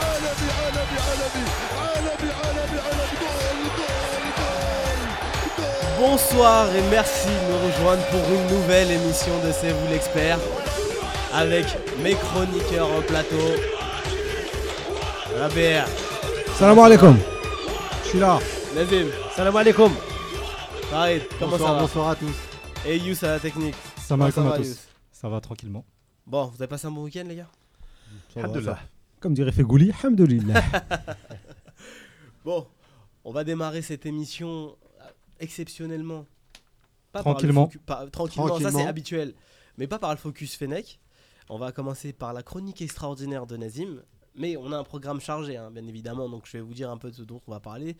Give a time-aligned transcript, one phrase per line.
[0.00, 1.46] عالمي عالمي عالمي
[1.78, 4.54] عالمي عالمي عالمي جول جول جول
[6.00, 10.38] Bonsoir et merci de nous rejoindre pour une nouvelle émission de C'est vous l'expert
[11.32, 11.66] avec
[12.02, 13.46] mes chroniqueurs en plateau.
[15.38, 15.84] Rabia,
[16.58, 17.16] Salam alaikum.
[18.04, 18.38] Je suis là.
[18.74, 19.06] Nazim,
[19.36, 19.92] Salam alaikum.
[20.90, 22.36] Farid, comment bonsoir, ça va bonsoir à tous.
[22.86, 23.76] Et Yous à la technique.
[24.06, 24.68] Salam alaikum ça à va, tous.
[24.68, 24.76] Yous
[25.12, 25.84] Ça va tranquillement.
[26.26, 27.57] Bon, vous avez passé un bon week-end les gars Ça va,
[28.35, 28.79] Alhamdoulilah.
[29.19, 30.61] Comme dirait Fegouli, Alhamdoulilah.
[32.45, 32.65] Bon,
[33.25, 35.03] on va démarrer cette émission euh,
[35.39, 36.25] exceptionnellement.
[37.11, 37.69] Pas Tranquillement.
[37.85, 38.87] Par pas- tranquillement, ça c'est Tranquillement.
[38.89, 39.33] habituel.
[39.77, 40.99] Mais pas par le focus Fennec.
[41.49, 44.03] On va commencer par la chronique extraordinaire de Nazim.
[44.35, 46.97] Mais on a un programme chargé, hein, bien évidemment, donc je vais vous dire un
[46.97, 47.97] peu de ce dont on va parler.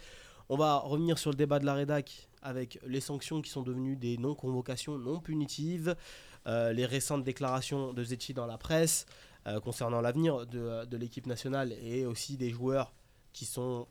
[0.47, 3.95] On va revenir sur le débat de la rédac avec les sanctions qui sont devenues
[3.97, 5.95] des non-convocations non punitives,
[6.47, 9.05] euh, les récentes déclarations de Zetchi dans la presse
[9.49, 12.93] euh, concernant l'avenir de, de l'équipe nationale et aussi des joueurs
[13.33, 13.87] qui sont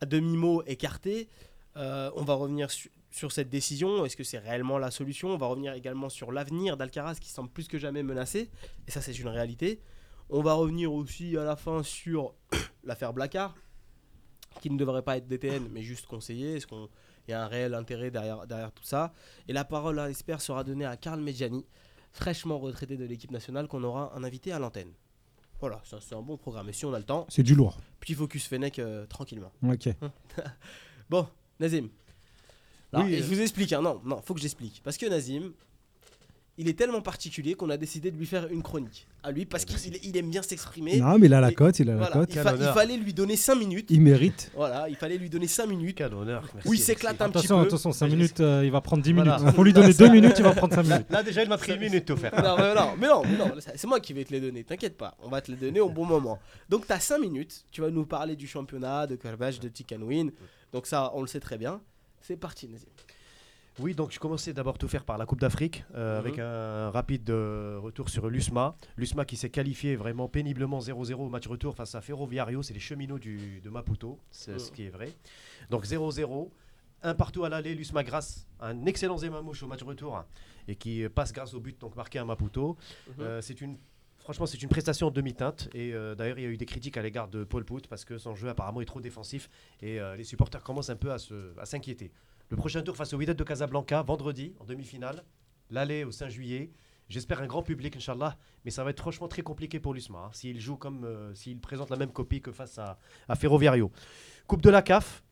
[0.00, 1.28] à demi-mot écartés.
[1.76, 4.04] Euh, on va revenir su- sur cette décision.
[4.04, 5.28] Est-ce que c'est réellement la solution?
[5.30, 8.50] On va revenir également sur l'avenir d'Alcaraz qui semble plus que jamais menacé.
[8.86, 9.80] Et ça, c'est une réalité.
[10.30, 12.34] On va revenir aussi à la fin sur
[12.84, 13.54] l'affaire Blacard,
[14.60, 16.56] qui ne devrait pas être DTN, mais juste conseiller.
[16.56, 16.88] Est-ce qu'il
[17.28, 19.12] y a un réel intérêt derrière, derrière tout ça?
[19.48, 21.64] Et la parole, à l'espère, sera donnée à Karl Medjani,
[22.12, 24.92] fraîchement retraité de l'équipe nationale, qu'on aura un invité à l'antenne.
[25.60, 26.68] Voilà, ça, c'est un bon programme.
[26.68, 27.78] Et si on a le temps, C'est du lourd.
[28.00, 29.52] petit focus Fennec euh, tranquillement.
[29.62, 29.88] Ok.
[31.10, 31.26] Bon,
[31.60, 31.88] Nazim.
[32.92, 33.26] Alors, Oui, et je euh.
[33.26, 34.80] vous explique, hein, non, non, faut que j'explique.
[34.82, 35.52] Parce que Nazim,
[36.58, 39.06] il est tellement particulier qu'on a décidé de lui faire une chronique.
[39.22, 40.98] À lui, parce qu'il il aime bien s'exprimer.
[41.00, 42.28] Non, mais il a la cote, il a la cote.
[42.34, 43.86] il, fa- fallait lui donner 5 minutes.
[43.90, 44.50] Il mérite.
[44.54, 45.96] Voilà, il fallait lui donner 5 minutes.
[45.96, 46.46] Quel honneur.
[46.54, 47.66] merci, Où il s'éclate un petit Attention, peu.
[47.66, 49.38] attention, 5 minutes, euh, il va prendre 10 Voilà.
[49.38, 49.54] minutes.
[49.54, 51.06] Faut lui donner 2 minutes, il va prendre 5 minutes.
[51.10, 52.32] Là, déjà, il m'a pris une minute tout faire.
[52.34, 54.96] Non, mais non, mais non, mais non, c'est moi qui vais te les donner, t'inquiète
[54.98, 56.38] pas, on va te les donner au bon moment.
[56.68, 60.30] Donc tu as 5 minutes, tu vas nous parler du championnat, de Carvage, de Tikanwin.
[60.72, 61.80] Donc ça, on le sait très bien.
[62.20, 62.86] C'est parti, Nazim.
[63.78, 66.26] Oui, donc je commençais d'abord tout faire par la Coupe d'Afrique, euh, Mhm.
[66.26, 68.76] avec un rapide euh, retour sur l'USMA.
[68.98, 72.80] L'USMA qui s'est qualifié vraiment péniblement 0-0 au match retour face à Ferroviario, c'est les
[72.80, 74.58] cheminots du, de Maputo, c'est Mhm.
[74.58, 75.12] ce qui est vrai.
[75.70, 76.50] Donc 0-0,
[77.02, 80.26] un partout à l'aller, l'USMA grâce à un excellent Zemamouche au match retour, hein,
[80.68, 82.76] et qui passe grâce au but donc marqué à Maputo.
[83.08, 83.14] Mhm.
[83.24, 83.76] Euh, c'est une
[84.18, 85.68] Franchement, c'est une prestation en demi-teinte.
[85.74, 88.04] Et euh, d'ailleurs, il y a eu des critiques à l'égard de Paul Pout parce
[88.04, 89.50] que son jeu apparemment est trop défensif.
[89.80, 92.12] Et euh, les supporters commencent un peu à se- à s'inquiéter.
[92.52, 95.24] Le prochain tour face au Wydad de Casablanca, vendredi, en demi-finale.
[95.70, 96.70] L'aller au 5 juillet.
[97.08, 98.36] J'espère un grand public, Inch'Allah.
[98.66, 100.18] Mais ça va être franchement très compliqué pour l'USMA.
[100.18, 101.02] hein, s'il joue comme.
[101.04, 102.98] euh, s'il présente la même copie que face à,
[103.36, 103.90] Ferroviario.
[104.46, 105.24] Coupe de la CAF.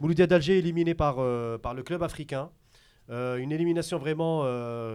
[0.00, 2.50] Mouloudia d'Alger éliminé par, euh, par le club africain.
[3.10, 4.42] Euh, une élimination vraiment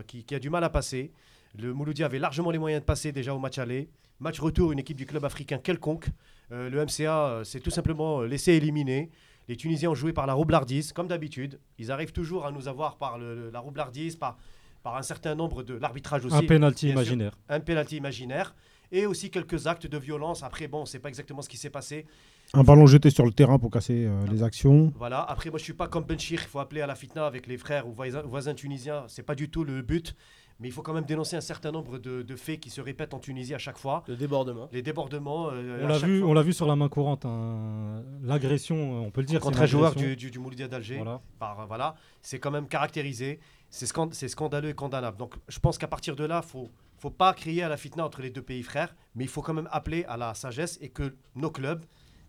[0.07, 1.13] qui, qui a du mal à passer.
[1.57, 3.89] Le Mouloudia avait largement les moyens de passer déjà au match aller.
[4.19, 6.07] Match retour, une équipe du club africain quelconque.
[6.49, 9.09] Le MCA s'est tout simplement laissé éliminer.
[9.47, 11.59] Les Tunisiens ont joué par la roublardise, comme d'habitude.
[11.77, 14.37] Ils arrivent toujours à nous avoir par le- la roublardise, par,
[14.83, 16.41] par un certain nombre de l'arbitrage aussi Un
[16.87, 16.89] sûr.
[16.89, 17.37] imaginaire.
[17.49, 18.55] un penalty imaginaire
[18.93, 20.43] et aussi quelques actes de violence.
[20.43, 22.05] Après, bon, on ne sait pas exactement ce qui s'est passé.
[22.53, 24.91] Un ballon jeté sur le terrain pour casser euh, les actions.
[24.97, 25.21] Voilà.
[25.21, 26.41] Après, moi, je suis pas comme Benchir.
[26.43, 29.05] Il faut appeler à la fitna avec les frères ou voisins, voisins tunisiens.
[29.07, 30.13] C'est pas du tout le but.
[30.61, 33.13] Mais il faut quand même dénoncer un certain nombre de, de faits qui se répètent
[33.15, 34.03] en Tunisie à chaque fois.
[34.07, 34.69] Le débordement.
[34.71, 35.49] Les débordements.
[35.51, 36.29] euh, On l'a vu, fois.
[36.29, 37.25] on l'a vu sur la main courante.
[37.25, 38.03] hein.
[38.21, 39.39] L'agression, euh, on peut le dire.
[39.39, 40.97] contre un joueur du, du, du Mouloudia d'Alger.
[40.97, 41.19] Voilà.
[41.39, 43.39] Par, voilà, c'est quand même caractérisé.
[43.69, 43.87] C'est
[44.27, 45.17] scandaleux et condamnable.
[45.17, 48.21] Donc, je pense qu'à partir de là, faut faut pas crier à la fitna entre
[48.21, 51.15] les deux pays frères, mais il faut quand même appeler à la sagesse et que
[51.35, 51.83] nos clubs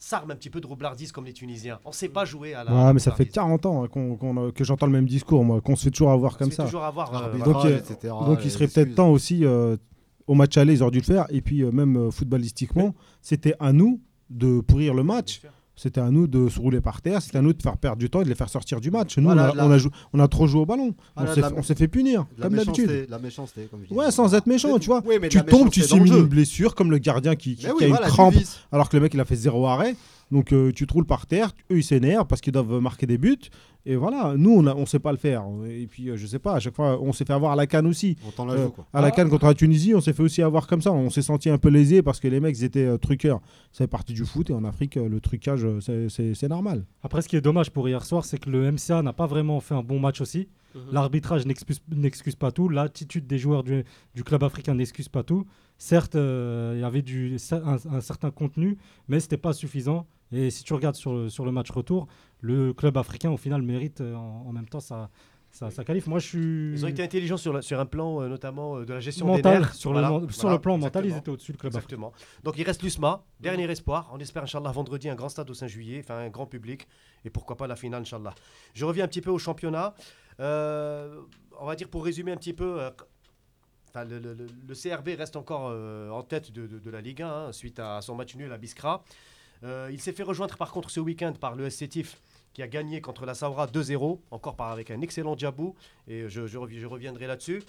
[0.04, 1.78] s'arment un petit peu de roublardise comme les Tunisiens.
[1.84, 2.72] On sait pas jouer à la.
[2.74, 3.34] Ouais, mais ça fait roublardise.
[3.34, 3.88] 40 ans hein,
[4.38, 6.56] euh, que j'entends le même discours, moi, qu'on se fait toujours avoir On comme se
[6.56, 6.64] fait ça.
[6.64, 7.14] toujours avoir.
[7.14, 7.44] euh, voilà.
[7.44, 8.12] Donc, euh, etc.
[8.26, 9.76] Donc il serait peut-être temps aussi, euh,
[10.26, 11.26] au match aller, ils auraient dû le faire.
[11.30, 15.40] Et puis euh, même euh, footballistiquement, c'était à nous de pourrir le match.
[15.74, 17.22] C'était à nous de se rouler par terre.
[17.22, 19.16] C'était à nous de faire perdre du temps et de les faire sortir du match.
[19.16, 20.94] Nous, Voilà, on, a, la- on a jou- on a trop joué au ballon.
[21.16, 21.40] Voilà, on s'est
[21.72, 23.06] la- fait punir, La comme d'habitude.
[23.08, 23.94] la méchanceté, comme je dis.
[23.94, 25.02] Ouais, sans être méchant, tu vois.
[25.06, 27.88] oui, Tu tombes, tu simules une blessure, comme le gardien qui, qui- qui oui, a
[27.88, 28.34] voilà, une crampe,
[28.70, 29.96] alors que le mec il a fait zéro arrêt.
[30.32, 33.18] Donc euh, tu te roules par terre, eux ils s'énervent parce qu'ils doivent marquer des
[33.18, 33.36] buts.
[33.84, 35.44] Et voilà, nous on, a- on sait pas le faire.
[35.68, 37.66] Et puis euh, je sais pas, à chaque fois on s'est fait avoir à la
[37.66, 38.16] canne aussi.
[38.38, 38.86] On la Euh, joue, quoi.
[38.92, 39.10] à la Ah.
[39.10, 40.90] canne contre la Tunisie, on s'est fait aussi avoir comme ça.
[40.92, 43.40] On s'est senti un peu lésé parce que les mecs ils étaient euh, truqueurs.
[43.72, 46.48] Ça fait partie du foot et en Afrique, euh, le trucage, euh, c'est- c'est c'est
[46.48, 46.84] normal.
[47.02, 49.60] Après, ce qui est dommage pour hier soir, c'est que le MCA n'a pas vraiment
[49.60, 50.48] fait un bon match aussi.
[50.74, 50.80] Mhm.
[50.92, 51.44] L'arbitrage
[51.90, 52.68] n'excuse pas tout.
[52.70, 55.44] L'attitude des joueurs du, du club africain n'excuse pas tout.
[55.76, 58.78] Certes, euh, il y avait du, un, un certain contenu,
[59.08, 60.06] mais ce n'était pas suffisant.
[60.32, 62.06] Et si tu regardes sur, le- sur le match retour,
[62.40, 65.10] le club africain, au final, mérite euh, en, en même temps sa,
[65.50, 66.08] ça, ça qualifie.
[66.08, 68.84] Moi, je suis Ils ont été intelligents sur, la- sur un plan, euh, notamment euh,
[68.86, 69.42] de la gestion mental.
[69.54, 69.74] des nerfs.
[69.74, 71.96] Sur, Voilà, le, sur voilà, le plan mental, ils étaient au-dessus du club africain.
[71.96, 72.12] Exactement.
[72.42, 74.08] Donc il reste l'USMA, dernier espoir.
[74.12, 76.88] On espère, Inch'Allah, vendredi, un grand stade au 5 juillet, enfin un grand public.
[77.24, 78.34] Et pourquoi pas la finale, Inch'Allah.
[78.72, 79.94] Je reviens un petit peu au championnat.
[80.40, 81.20] Euh,
[81.60, 82.80] on va dire pour résumer un petit peu.
[83.90, 85.70] enfin, le, le- CRB reste encore
[86.10, 88.56] en tête de, de- de la Ligue 1 hein, suite à son match nul à
[88.56, 89.04] Biskra.
[89.64, 92.20] Euh, il s'est fait rejoindre par contre ce week-end par le SC Tif
[92.52, 95.74] qui a gagné contre la Saoura 2-0, encore par, avec un excellent Djabou,
[96.06, 97.62] et je, je revi- je reviendrai là-dessus.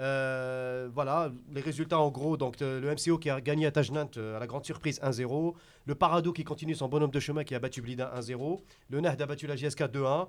[0.00, 4.08] Euh, voilà, les résultats en gros, donc euh, le MCO qui a gagné à Tajnant
[4.16, 5.54] à la grande surprise 1-0,
[5.84, 9.20] le Parado qui continue son bonhomme de chemin qui a battu Blida 1-0, le Nahd
[9.20, 10.28] a battu la GSK 2-1,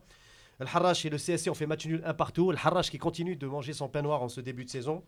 [0.59, 3.37] le Harrach et le CSC ont fait match nul un partout, le Harrach qui continue
[3.37, 5.01] de manger son pain noir en ce début de saison,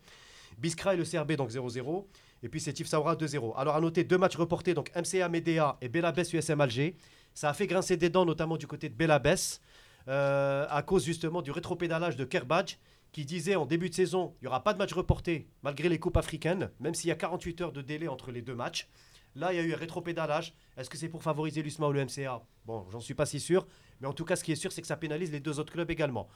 [0.58, 2.04] Biskra et le CRB donc 0-0,
[2.42, 3.54] et puis c'est Tif Saoura 2-0.
[3.56, 6.96] Alors à noter deux matchs reportés, donc MCA Médéa et Belabès USM Alger,
[7.34, 9.60] ça a fait grincer des dents notamment du côté de Belabès,
[10.08, 12.76] euh, à cause justement du rétropédalage de Kerbadj,
[13.12, 15.98] qui disait en début de saison, il n'y aura pas de match reporté malgré les
[15.98, 18.88] coupes africaines, même s'il y a 48 heures de délai entre les deux matchs.
[19.34, 20.54] Là, il y a eu un rétropédalage.
[20.78, 23.66] Est-ce que c'est pour favoriser l'USMA ou le MCA Bon, j'en suis pas si sûr.
[24.00, 25.72] Mais en tout cas, ce qui est sûr, c'est que ça pénalise les deux autres
[25.72, 26.28] clubs également.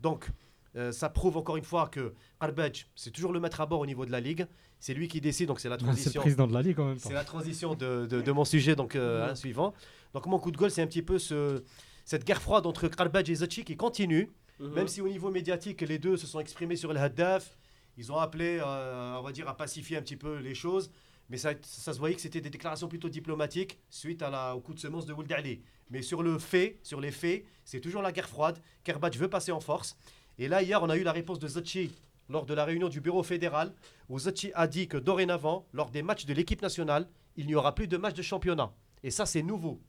[0.00, 0.30] Donc,
[0.76, 3.86] euh, ça prouve encore une fois que Arbedge, c'est toujours le maître à bord au
[3.86, 4.46] niveau de la ligue.
[4.78, 6.20] C'est lui qui décide, donc c'est la C'est le transition.
[6.20, 7.08] président de la Ligue en même temps.
[7.08, 9.72] C'est la transition de, de- de mon sujet donc euh, hein, suivant.
[10.12, 11.62] Donc mon coup de gueule, c'est un petit peu ce,
[12.04, 14.72] cette guerre froide entre Karbadj et Zachi qui continue, Mhm.
[14.72, 17.58] même si au niveau médiatique, les deux se sont exprimés sur le Haddaf.
[17.98, 20.90] Ils ont appelé, euh, on va dire, à pacifier un petit peu les choses.
[21.28, 24.60] Mais ça, ça se voyait que c'était des déclarations plutôt diplomatiques suite à la, au
[24.60, 25.60] coup de semence de Would Ali.
[25.90, 28.58] Mais sur le fait, sur les faits, c'est toujours la guerre froide.
[28.84, 29.96] Karbadj veut passer en force.
[30.38, 31.90] Et là, hier, on a eu la réponse de Zachi
[32.28, 33.72] lors de la réunion du bureau fédéral,
[34.08, 37.06] où Zachi a dit que dorénavant, lors des matchs de l'équipe nationale,
[37.36, 38.72] il n'y aura plus de matchs de championnat.
[39.02, 39.80] Et ça, c'est nouveau.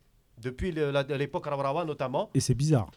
[0.42, 2.30] Depuis l'époque Rawarawa notamment.
[2.36, 2.92] Et c'est bizarre.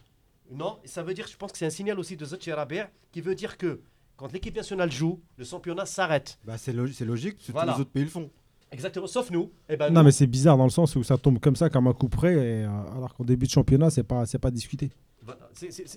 [0.51, 3.21] Non, ça veut dire, je pense que c'est un signal aussi de Zachi Raber qui
[3.21, 3.81] veut dire que
[4.17, 6.37] quand l'équipe nationale joue, le championnat s'arrête.
[6.45, 7.71] Bah, c'est lo- c'est logique, que Voilà.
[7.71, 8.29] tous les autres pays le font.
[8.71, 9.51] Exactement, sauf nous.
[9.69, 11.69] Eh ben, Non, nous, mais c'est bizarre dans le sens où ça tombe comme ça,
[11.69, 14.51] comme un coup près, et, euh, alors qu'au début de championnat, c'est pas, c'est pas
[14.51, 14.91] discuté.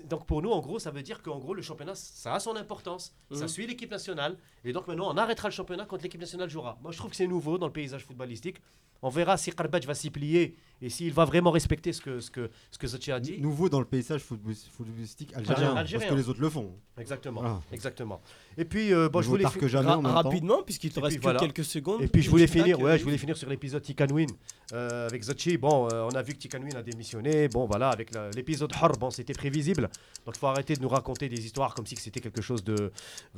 [0.08, 2.56] Donc pour nous, en gros, ça veut dire qu'en gros, le championnat, ça a son
[2.56, 3.14] importance.
[3.32, 3.48] Ça Mhm.
[3.48, 4.36] suit l'équipe nationale.
[4.64, 6.78] Et donc maintenant, on arrêtera le championnat quand l'équipe nationale jouera.
[6.82, 8.58] Moi, je trouve que c'est nouveau dans le paysage footballistique.
[9.02, 12.30] On verra si Karbadj va s'y plier et s'il va vraiment respecter ce que, ce
[12.30, 13.38] que, ce que Zachi a dit.
[13.40, 16.06] Nouveau dans le paysage football- footballistique algérien, Algérien.
[16.08, 16.72] parce que les autres le font.
[16.98, 17.40] Exactement.
[17.40, 17.60] Voilà.
[17.72, 18.20] Exactement.
[18.56, 19.44] Et puis, euh, bon, je Vaut voulais.
[19.58, 21.40] que jamais Ra- rapidement, puisqu'il te Et reste puis que voilà.
[21.40, 22.02] quelques secondes.
[22.02, 24.28] Et puis je voulais finir, ouais, je voulais finir sur l'épisode Tikanwin
[24.72, 25.56] euh, avec Zachi.
[25.56, 27.48] Bon, euh, on a vu que Tikanwin a démissionné.
[27.48, 29.88] Bon, voilà, avec l'épisode Hor, bon, c'était prévisible.
[30.26, 32.92] Donc il faut arrêter de nous raconter des histoires comme si c'était quelque chose de,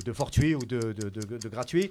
[0.04, 1.90] de fortuit ou de, de- de- de gratuit.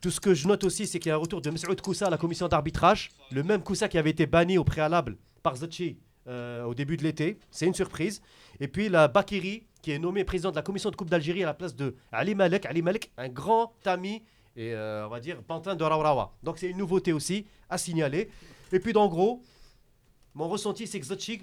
[0.00, 2.06] Tout ce que je note aussi, c'est qu'il y a un retour de Messoud Koussa
[2.06, 3.10] à la commission d'arbitrage.
[3.32, 5.98] Le même Koussa qui avait été banni au préalable par Zachi
[6.28, 7.38] euh, au début de l'été.
[7.50, 8.20] C'est une surprise.
[8.60, 11.46] Et puis la Bakiri, qui est nommé président de la commission de Coupe d'Algérie à
[11.46, 12.66] la place de Ali Malek.
[12.66, 14.22] Ali Malek, un grand ami
[14.56, 16.34] et euh, on va dire pantin de Rawrawa.
[16.42, 18.28] Donc c'est une nouveauté aussi à signaler.
[18.72, 19.42] Et puis en gros,
[20.34, 21.42] mon ressenti c'est que Zachi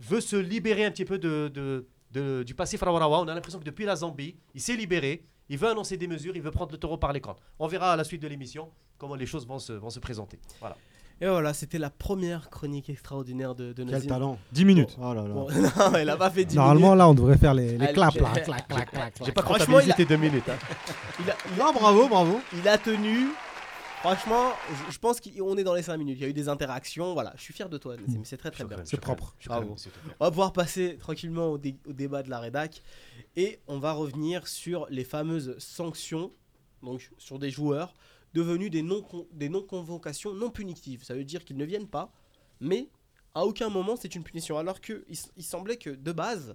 [0.00, 3.20] veut se libérer un petit peu de, du passif Rawrawa.
[3.20, 5.24] On a l'impression que depuis la Zambie, il s'est libéré.
[5.50, 7.38] Il veut annoncer des mesures, il veut prendre le taureau par les cornes.
[7.58, 8.68] On verra à la suite de l'émission
[8.98, 10.38] comment les choses vont se, vont se présenter.
[10.60, 10.76] Voilà.
[11.20, 14.08] Et voilà, c'était la première chronique extraordinaire de, de Quel Nazim.
[14.08, 14.96] talent 10 minutes.
[15.00, 15.28] Oh là là.
[15.34, 17.92] Bon, non, elle a pas fait 10 Normalement, là, on devrait faire les, les Allez,
[17.92, 18.30] claps, j'ai- là.
[18.30, 19.34] Clac, clac, clac, J'ai clac.
[19.34, 20.48] pas Franchement, il a- deux minutes.
[20.48, 20.56] hein.
[21.20, 22.40] Il a, il Non, bravo, bravo.
[22.56, 23.28] Il a tenu.
[24.00, 24.52] Franchement,
[24.86, 26.18] je, je pense qu'on est dans les 5 minutes.
[26.18, 27.14] Il y a eu des interactions.
[27.14, 28.20] Voilà, je suis fier de toi, Nazim.
[28.24, 28.76] C'est très très bien.
[28.84, 29.34] C'est propre.
[29.46, 29.74] Bravo.
[30.20, 32.82] On va pouvoir passer tranquillement au, dé- au débat de la rédac
[33.36, 36.32] et on va revenir sur les fameuses sanctions,
[36.82, 37.94] donc sur des joueurs
[38.34, 39.02] devenus des non
[39.32, 41.02] des non convocations non punitives.
[41.02, 42.12] Ça veut dire qu'ils ne viennent pas,
[42.60, 42.88] mais
[43.34, 44.58] à aucun moment c'est une punition.
[44.58, 46.54] Alors que il, il semblait que de base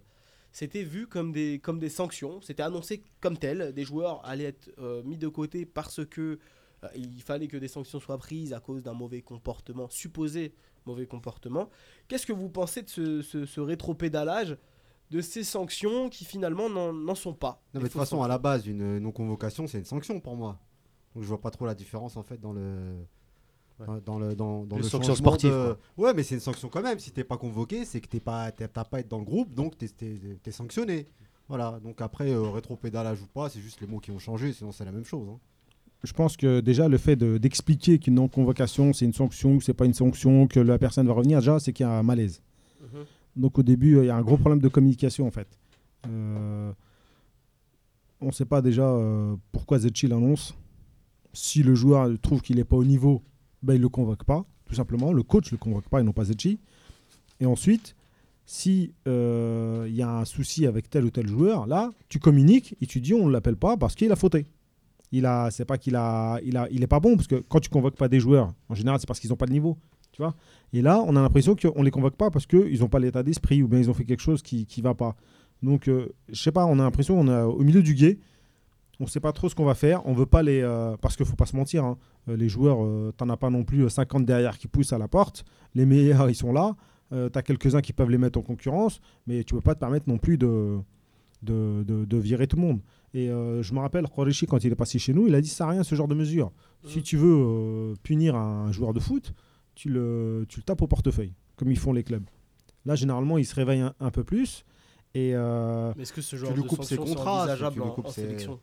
[0.51, 3.73] c'était vu comme des comme des sanctions, c'était annoncé comme tel.
[3.73, 6.39] Des joueurs allaient être euh, mis de côté parce que
[6.95, 10.53] il fallait que des sanctions soient prises à cause d'un mauvais comportement supposé
[10.85, 11.69] mauvais comportement.
[12.07, 14.57] Qu'est-ce que vous pensez de ce, ce, ce rétropédalage
[15.11, 18.27] de ces sanctions qui finalement n'en sont pas Non, mais Des de toute façon, à
[18.27, 20.59] la base, une non-convocation, c'est une sanction pour moi.
[21.13, 22.95] Donc je vois pas trop la différence en fait dans le.
[23.79, 24.01] Ouais.
[24.05, 26.99] Dans le, dans, le sanction sportive, de- Ouais, mais c'est une sanction quand même.
[26.99, 29.77] Si t'es pas convoqué, c'est que t'es pas, t'as pas être dans le groupe, donc
[29.77, 31.07] t'es, t'es- t'es sanctionné.
[31.47, 31.79] Voilà.
[31.81, 34.53] Donc après, euh, rétropédalage ou pas, c'est juste les mots qui ont changé.
[34.53, 35.27] Sinon, c'est la même chose.
[35.29, 35.39] hein.
[36.03, 39.73] Je pense que déjà, le fait de- d'expliquer qu'une non-convocation, c'est une sanction, que c'est
[39.73, 42.41] pas une sanction, que la personne va revenir, déjà, c'est qu'il y a un malaise.
[42.81, 43.05] Mhm.
[43.37, 45.47] Donc au début, il y a un gros problème de communication en fait.
[46.07, 46.71] Euh,
[48.21, 50.53] on ne sait pas déjà euh, pourquoi Zetchi l'annonce.
[51.33, 53.21] Si le joueur trouve qu'il n'est pas au niveau,
[53.63, 55.13] ben, il ne le convoque pas, tout simplement.
[55.13, 56.59] Le coach ne le convoque pas et non pas Zetchi.
[57.39, 57.95] Et ensuite,
[58.45, 62.75] si euh, il y a un souci avec tel ou tel joueur, là, tu communiques
[62.81, 64.45] et tu dis on ne l'appelle pas parce qu'il a fauté.
[65.13, 67.59] Il a, c'est pas qu'il a, il a, il est pas bon parce que quand
[67.59, 69.77] tu convoques pas des joueurs, en général, c'est parce qu'ils n'ont pas le niveau,
[70.11, 70.33] tu vois.
[70.73, 73.63] Et là, on a l'impression qu'on les convoque pas parce qu'ils n'ont pas l'état d'esprit
[73.63, 75.15] ou bien ils ont fait quelque chose qui, qui va pas.
[75.61, 78.19] Donc, euh, je sais pas, on a l'impression qu'on est au milieu du guet.
[78.99, 80.05] On sait pas trop ce qu'on va faire.
[80.05, 81.97] On veut pas les, euh, parce qu'il faut pas se mentir, hein,
[82.29, 84.97] euh, les joueurs, euh, t'en as pas non plus euh, 50 derrière qui poussent à
[84.97, 85.45] la porte.
[85.75, 86.75] Les meilleurs, ils sont là.
[87.11, 90.09] Tu as quelques-uns qui peuvent les mettre en concurrence, mais tu peux pas te permettre
[90.09, 90.79] non plus de,
[91.43, 92.79] de, de- de virer tout le monde.
[93.13, 95.49] Et euh, je me rappelle, Khoreshi, quand il est passé chez nous, il a dit
[95.49, 96.51] ça sert à rien ce genre de mesure.
[96.85, 97.03] Si Mhm.
[97.03, 99.33] tu veux euh, punir un joueur de foot,
[99.75, 102.25] tu le, tu le tapes au portefeuille, comme ils font les clubs.
[102.85, 104.65] Là, généralement, ils se réveillent un, un peu plus.
[105.13, 107.79] Et euh, Mais est-ce que ce genre lui de coupes ses contrats, si envisageable tu
[107.81, 108.59] lui en, coupes en ses- sélection?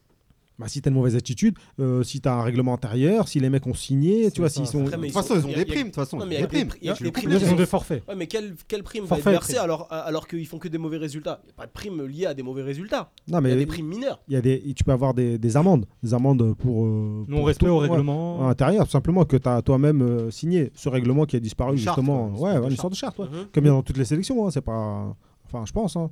[0.61, 3.41] Bah, si tu as une mauvaise attitude, euh, si tu as un règlement intérieur, si
[3.41, 4.85] les mecs ont signé, tu vois, s'ils sont.
[4.85, 5.81] De mais toute ils façon, ils ont des primes.
[5.81, 6.69] De toute façon, Non, mais ils il y ont a des primes.
[6.69, 8.03] pri- il y a des primes Ils ont des forfaits.
[8.09, 9.65] Ouais, mais quelle, quelle prime va être versée prime.
[9.65, 11.41] alors, alors qu'ils font que des mauvais résultats?
[11.43, 13.11] Il n'y a pas de prime liée à des mauvais résultats.
[13.27, 14.21] Non, Il y a mais des primes mineures.
[14.29, 15.87] il y a des, tu peux avoir des, des amendes.
[16.03, 16.85] Des amendes pour.
[16.85, 18.49] euh, Non-respect au ouais, règlement.
[18.49, 20.71] intérieur, tout simplement, que tu as toi-même euh, signé.
[20.75, 22.29] Ce règlement qui a disparu, justement.
[22.35, 22.77] ouais, une charte.
[22.77, 23.19] sorte de charte.
[23.19, 23.27] Mhm.
[23.53, 25.17] Comme il y a dans toutes les sélections, hein, c'est pas.
[25.47, 25.97] Enfin, je pense.
[25.97, 26.11] hein.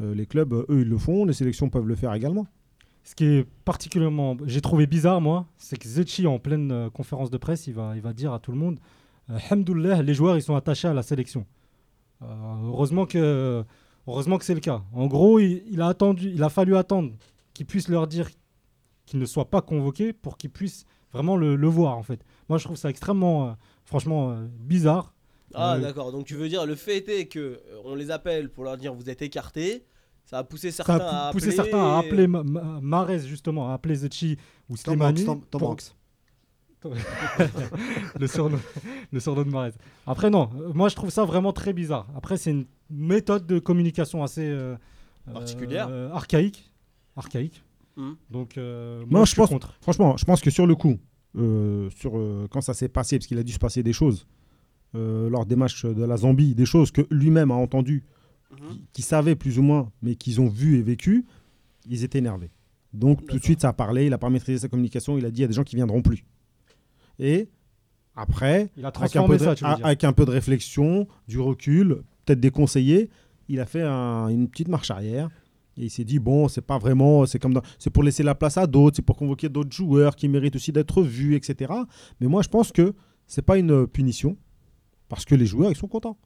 [0.00, 1.26] Euh, les clubs, euh, eux, ils le font.
[1.26, 2.46] Les sélections peuvent le faire également.
[3.10, 7.28] Ce qui est particulièrement, j'ai trouvé bizarre moi, c'est que Zetchi en pleine euh, conférence
[7.28, 8.78] de presse, il va, il va dire à tout le monde,
[9.30, 11.44] euh, Alhamdoulilah, les joueurs ils sont attachés à la sélection.
[12.22, 12.26] Euh,
[12.66, 13.64] heureusement que,
[14.06, 14.82] heureusement que c'est le cas.
[14.92, 17.12] En gros, il, il a attendu, il a fallu attendre
[17.52, 18.30] qu'ils puissent leur dire
[19.06, 22.24] qu'ils ne soient pas convoqués pour qu'ils puissent vraiment le, le voir en fait.
[22.48, 25.14] Moi, je trouve ça extrêmement, franchement, bizarre.
[25.54, 26.12] Ah, d'accord.
[26.12, 28.94] Donc tu veux dire, le fait est que euh, on les appelle pour leur dire
[28.94, 29.84] vous êtes écartés.
[30.24, 31.56] Ça a poussé Ça certains a à poussé appeler.
[31.56, 34.36] certains à appeler Ma- Ma- Mahrez justement, à appeler Zetchi
[34.68, 35.76] ou Slimani Tom- Tom pour-
[38.18, 38.58] le surnom,
[39.12, 39.72] le surnom de Mahrez.
[40.06, 42.06] Après, non, euh, moi je trouve ça vraiment très bizarre.
[42.16, 44.76] Après, c'est une méthode de communication assez euh,
[45.32, 45.88] Particulière.
[45.90, 46.70] euh, archaïque.
[47.16, 47.62] Archaïque.
[47.96, 48.16] Mhm.
[48.30, 49.74] Donc, euh, Non, moi je je suis pense- contre.
[49.82, 50.98] Franchement, je pense que sur le coup,
[51.36, 54.26] euh, sur, euh, quand ça s'est passé, parce qu'il a dû se passer des choses
[54.94, 58.04] euh, lors des matchs de la Zambie, des choses que lui-même a entendues,
[58.50, 58.68] Mhm.
[58.68, 61.24] qui, qui savaient plus ou moins, mais qu'ils ont vu et vécu,
[61.88, 62.50] ils étaient énervés.
[62.92, 65.30] Donc tout de suite, ça a parlé, il a pas maîtrisé sa communication, il a
[65.30, 66.24] dit il y a des gens qui viendront plus.
[67.18, 67.48] Et
[68.16, 69.86] après, Il a avec un, peu de, ça, tu veux a- dire.
[69.86, 73.08] avec un peu de réflexion, du recul, peut-être des conseillers,
[73.48, 75.30] il a fait un- une petite marche arrière.
[75.76, 78.58] Et il s'est dit, bon, c'est pas vraiment, c'est comme c'est pour laisser la place
[78.58, 81.72] à d'autres, c'est pour convoquer d'autres joueurs qui méritent aussi d'être vus, etc.
[82.20, 82.92] Mais moi, je pense que
[83.26, 84.36] c'est pas une punition,
[85.08, 86.18] parce que les joueurs, ils sont contents.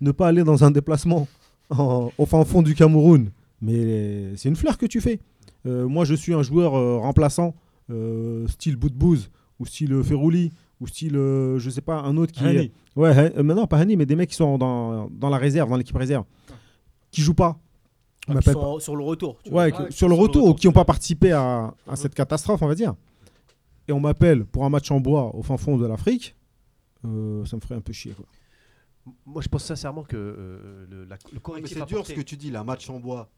[0.00, 1.26] Ne pas aller dans un déplacement
[1.70, 3.30] en- au fin fond du Cameroun,
[3.62, 5.20] mais c'est une fleur que tu fais.
[5.66, 7.54] Euh, moi, je suis un joueur euh, remplaçant,
[7.90, 12.44] euh, style Boudbouz, ou style Ferrouli, ou style, euh, je sais pas, un autre qui
[12.44, 12.48] est...
[12.58, 12.70] Hani.
[12.96, 15.76] Ouais, mais non, pas Hani, mais des mecs qui sont dans, dans la réserve, dans
[15.76, 16.24] l'équipe réserve,
[17.10, 17.56] qui jouent pas.
[18.28, 19.36] On Ah, qui sont sur le retour.
[19.44, 19.72] tu Ouais, vois.
[19.72, 21.96] Ah, sur le sur le retour, retour, ou qui n'ont pas participé à, à Mhm.
[21.96, 22.94] cette catastrophe, on va dire.
[23.88, 26.34] Et on m'appelle pour un match en bois au fin fond de l'Afrique,
[27.04, 28.12] euh, ça me ferait un peu chier.
[28.12, 28.24] Quoi.
[29.26, 32.36] Moi, je pense sincèrement que euh, le, la- le correctif c'est dur ce que tu
[32.36, 33.28] dis, là, match en bois.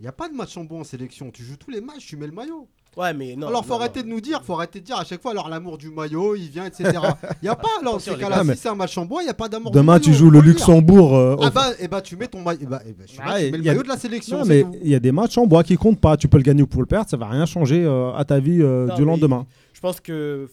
[0.00, 1.30] Il n'y a pas de match en bois en sélection.
[1.32, 2.68] Tu joues tous les matchs, tu mets le maillot.
[2.96, 3.48] Ouais, mais non.
[3.48, 4.06] alors, faut non, arrêter non.
[4.06, 6.48] de nous dire, faut arrêter de dire à chaque fois, alors l'amour du maillot, il
[6.48, 6.84] vient, etc.
[7.42, 8.10] Il n'y a pas, alors, si
[8.56, 10.04] c'est un match en bois, il n'y a pas d'amour du Demain, maillot.
[10.04, 10.40] tu joues le.
[10.40, 11.14] Luxembourg.
[11.16, 12.60] euh, Ah bah, eh bah, tu mets ton maillot.
[12.62, 12.80] eh bah,
[13.20, 14.38] Ah, tu et mets le maillot de la sélection.
[14.38, 16.16] Non, mais il y a des matchs en bois qui comptent pas.
[16.16, 18.38] Tu peux le gagner ou pour le perdre, ça va rien changer euh, à ta
[18.40, 19.46] vie euh, Non, du lendemain.
[19.72, 20.48] Je pense que.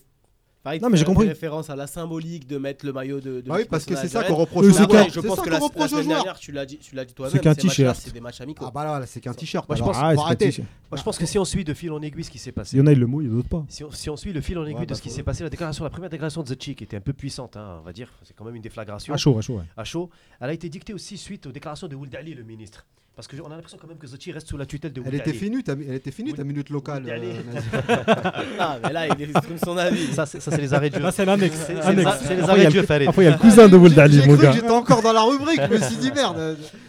[0.65, 1.27] Pareil, Non, mais j'ai compris.
[1.27, 3.39] référence à la symbolique de mettre le maillot de.
[3.39, 5.09] de Ah oui, parce que c'est ça qu'on reproche aux ouais, joueurs.
[5.11, 7.33] je pense ça que qu'on la, semaine dernière, tu l'as dit, tu l'as dit toi-même.
[7.33, 7.95] C'est qu'un t-shirt.
[8.01, 8.65] C'est des matchs amicaux.
[8.67, 9.69] Ah bah là, là, c'est qu'un t-shirt.
[9.69, 10.51] Moi, je pense- Ah, arrêter.
[10.89, 12.75] Moi, je pense que si on suit de fil en aiguille ce qui s'est passé,
[12.75, 13.63] Il y en a, ils le mot, il y en a d'autres pas.
[13.69, 15.21] si on, si on suit le fil en aiguille Ouais, de bah, ce qui s'est
[15.21, 17.85] passé, la déclaration, la première déclaration de Zetchi, qui était un peu puissante, hein, on
[17.85, 19.63] va dire, c'est quand même une déflagration À chaud, à chaud, ouais.
[19.77, 20.09] à chaud,
[20.41, 22.87] elle a été dictée aussi suite aux déclarations de Would Ali, le ministre.
[23.15, 25.21] Parce qu'on a l'impression quand même que Zetchi reste sous la tutelle de Would Elle
[25.21, 27.05] était finie, ta, elle était finie, ta minute locale.
[27.07, 27.33] Euh.
[28.59, 30.07] Ah, mais là, il exprime son avis.
[30.13, 31.01] Ça, c'est ça, c'est les arrêts de jeu.
[31.01, 31.55] Là, c'est l'annexe.
[31.55, 31.93] C'est- c'est
[32.35, 33.07] les- arrêts a de jeu, le- Farid.
[33.07, 34.51] Après, il y a le cousin de Wold Ali, J'ai mon gars.
[34.51, 36.37] j'étais encore dans la rubrique, je me suis dit merde.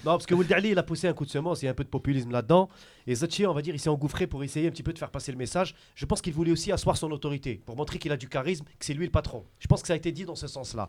[0.05, 1.71] Non, parce que Would Ali, il a poussé un coup de semence, il y a
[1.71, 2.69] un peu de populisme là-dedans.
[3.07, 5.11] Et Zetchi, on va dire, il s'est engouffré pour essayer un petit peu de faire
[5.11, 5.75] passer le message.
[5.95, 8.85] Je pense qu'il voulait aussi asseoir son autorité, pour montrer qu'il a du charisme, que
[8.85, 9.45] c'est lui le patron.
[9.61, 10.89] Je pense que ça a été dit dans ce sens-là.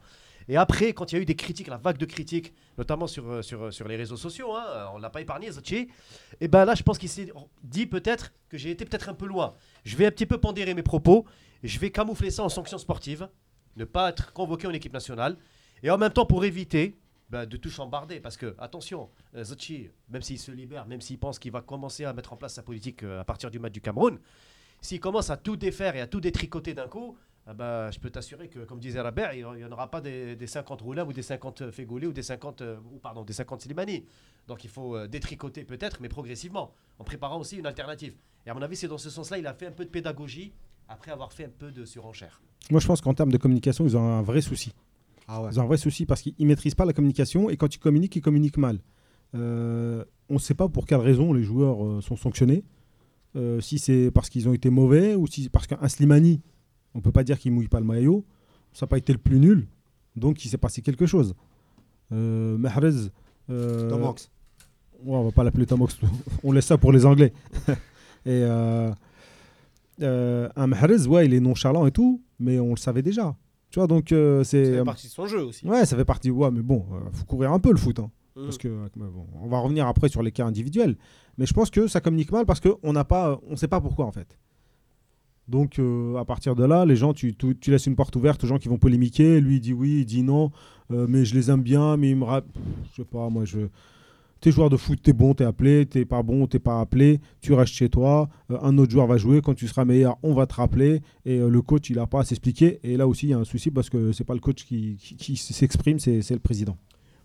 [0.50, 3.30] Et après, quand il y a eu des critiques, la vague de critiques, notamment sur,
[3.30, 5.90] euh, sur, euh, sur les réseaux sociaux, hein, euh, on l'a pas épargné, Zetchi,
[6.40, 7.32] et ben là, je pense qu'il s'est
[7.64, 9.56] dit peut-être que j'ai été peut-être un peu loin.
[9.84, 11.26] Je vais un petit peu pondérer mes propos,
[11.64, 13.28] je vais camoufler ça en sanction sportive,
[13.76, 15.38] ne pas être convoqué en équipe nationale,
[15.84, 16.98] et en même temps pour éviter
[17.30, 18.22] bah, de tout chambarder.
[18.22, 22.14] Parce que, attention, Zetchi, même s'il se libère, même s'il pense qu'il va commencer à
[22.14, 24.18] mettre en place sa politique à partir du match du Cameroun,
[24.82, 27.18] s'il commence à tout défaire et à tout détricoter d'un coup,
[27.50, 30.36] ah bah, je peux t'assurer que, comme disait Rabert, il n'y en aura pas des,
[30.36, 33.62] des 50 Roulin ou des 50 Fegoli ou des 50, euh, ou pardon, des 50
[33.62, 34.04] Slimani.
[34.48, 38.16] Donc il faut euh, détricoter peut-être, mais progressivement, en préparant aussi une alternative.
[38.46, 40.52] Et à mon avis, c'est dans ce sens-là, il a fait un peu de pédagogie
[40.90, 42.42] après avoir fait un peu de surenchère.
[42.70, 44.74] Moi, je pense qu'en termes de communication, ils ont un vrai souci.
[45.28, 45.50] Ah ouais.
[45.52, 47.80] Ils ont un vrai souci parce qu'ils ne maîtrisent pas la communication et quand ils
[47.80, 48.80] communiquent, ils communiquent mal.
[49.36, 52.64] Euh, on ne sait pas pour quelle raison les joueurs euh, sont sanctionnés.
[53.36, 56.42] Euh, si c'est parce qu'ils ont été mauvais ou si c'est parce qu'un Slimani,
[56.98, 58.26] on ne peut pas dire qu'il mouille pas le maillot,
[58.74, 59.68] ça n'a pas été le plus nul,
[60.16, 61.36] donc il s'est passé quelque chose.
[62.12, 63.12] Euh, Mahrez,
[63.52, 64.32] euh, Tomox.
[65.06, 66.00] Ouais, on va pas l'appeler Tomox,
[66.44, 67.32] on laisse ça pour les Anglais.
[68.26, 68.92] et euh,
[70.02, 73.36] euh, un Mahrez, ouais, il est nonchalant et tout, mais on le savait déjà.
[73.70, 74.66] Tu vois, donc euh, Ça c'est.
[74.78, 75.68] fait partie de son jeu aussi.
[75.68, 76.32] Ouais, ça fait partie.
[76.32, 78.00] Ouais, mais bon, euh, faut courir un peu le foot.
[78.00, 78.10] hein.
[78.36, 78.44] Mhm.
[78.46, 80.96] Parce que, euh, bon, on va revenir après sur les cas individuels.
[81.38, 84.06] Mais je pense que ça communique mal parce qu'on n'a pas, on sait pas pourquoi
[84.06, 84.38] en fait.
[85.48, 88.48] Donc euh, à partir de là, les gens, tu, tu- laisses une porte ouverte aux
[88.48, 89.40] gens qui vont polémiquer.
[89.40, 90.52] Lui il dit oui, il dit non,
[90.92, 92.46] euh, mais je les aime bien, mais il me rap...
[92.92, 93.60] je sais pas, moi je.
[94.40, 97.54] T'es joueur de foot, t'es bon, t'es appelé, t'es pas bon, t'es pas appelé, tu
[97.54, 100.46] restes chez toi, euh, un autre joueur va jouer, quand tu seras meilleur, on va
[100.46, 103.34] te rappeler, et le coach, il a pas à s'expliquer, et là aussi, il y
[103.34, 106.78] a un souci parce que c'est pas le coach qui, qui- s'exprime, c'est le président.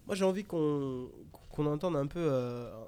[0.07, 1.09] Moi, j'ai envie qu'on
[1.50, 2.31] qu'on entende un peu,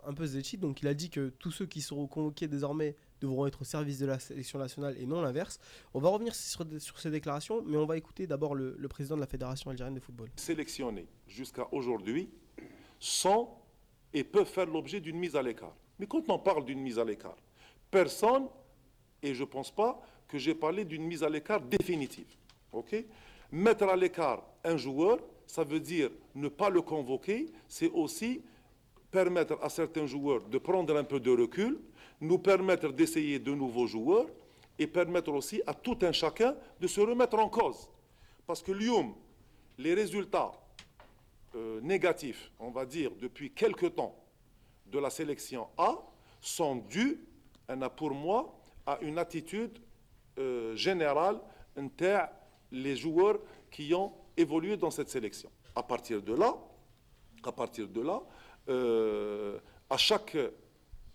[0.09, 0.57] un peu Zetchi.
[0.57, 3.99] Donc, il a dit que tous ceux qui seront convoqués désormais devront être au service
[3.99, 5.59] de la sélection nationale et non l'inverse.
[5.93, 6.65] On va revenir sur,
[6.99, 10.29] ces déclarations, mais on va écouter d'abord le, président de la Fédération algérienne de football.
[10.37, 12.29] sélectionnés jusqu'à aujourd'hui
[13.01, 13.49] sont
[14.13, 15.75] et peuvent faire l'objet d'une mise à l'écart.
[15.99, 17.37] Mais quand on parle d'une mise à l'écart,
[17.91, 18.47] personne,
[19.23, 22.27] et je ne pense pas que j'ai parlé d'une mise à l'écart définitive.
[23.51, 28.43] Mettre à l'écart un joueur, ça veut dire ne pas le convoquer, c'est aussi
[29.11, 31.79] permettre à certains joueurs de prendre un peu de recul,
[32.21, 34.27] nous permettre d'essayer de nouveaux joueurs
[34.79, 37.89] et permettre aussi à tout un chacun de se remettre en cause.
[38.47, 39.15] Parce que Lyoum,
[39.79, 40.53] les résultats
[41.55, 44.17] euh, négatifs, on va dire, depuis quelque temps
[44.87, 45.97] de la sélection A
[46.41, 47.21] sont dus,
[47.97, 48.55] pour moi,
[48.87, 49.79] à une attitude
[50.39, 51.41] euh, générale
[52.71, 53.39] les joueurs
[53.71, 55.51] qui ont évolué dans cette sélection.
[55.75, 56.55] À partir de là,
[57.43, 58.23] à partir de là,
[58.69, 60.37] euh, à chaque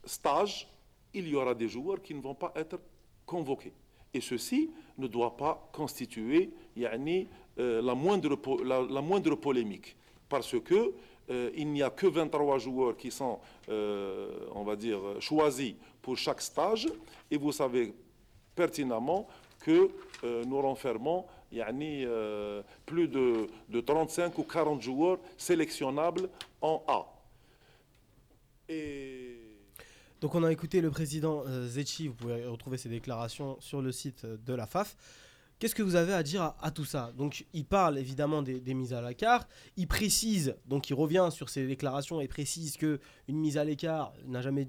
[0.06, 0.68] stage,
[1.13, 2.80] il y aura des joueurs qui ne vont pas être
[3.26, 3.74] convoqués.
[4.13, 9.95] Et ceci ne doit pas constituer euh, la, moindre polémique.
[10.28, 10.93] Parce que
[11.30, 16.17] euh, il n'y a que 23 joueurs qui sont, euh, on va dire, choisis pour
[16.17, 16.88] chaque stage.
[17.30, 17.93] Et vous savez
[18.56, 19.28] pertinemment
[19.60, 19.89] que
[20.45, 21.26] nous renfermons
[22.86, 26.30] plus de, de 35 ou 40 joueurs sélectionnables
[26.62, 27.06] en A.
[30.22, 33.94] Donc on a écouté le président euh, Zetchi, vous pouvez retrouver ses déclarations sur le
[33.94, 34.98] site euh, de la FAF.
[35.60, 37.14] Qu'est-ce que vous avez à dire à, tout ça?
[37.18, 41.68] Donc il parle évidemment des, mises à l'écart, il précise, donc il revient sur ses
[41.68, 44.68] déclarations et précise que une mise à l'écart n'a jamais,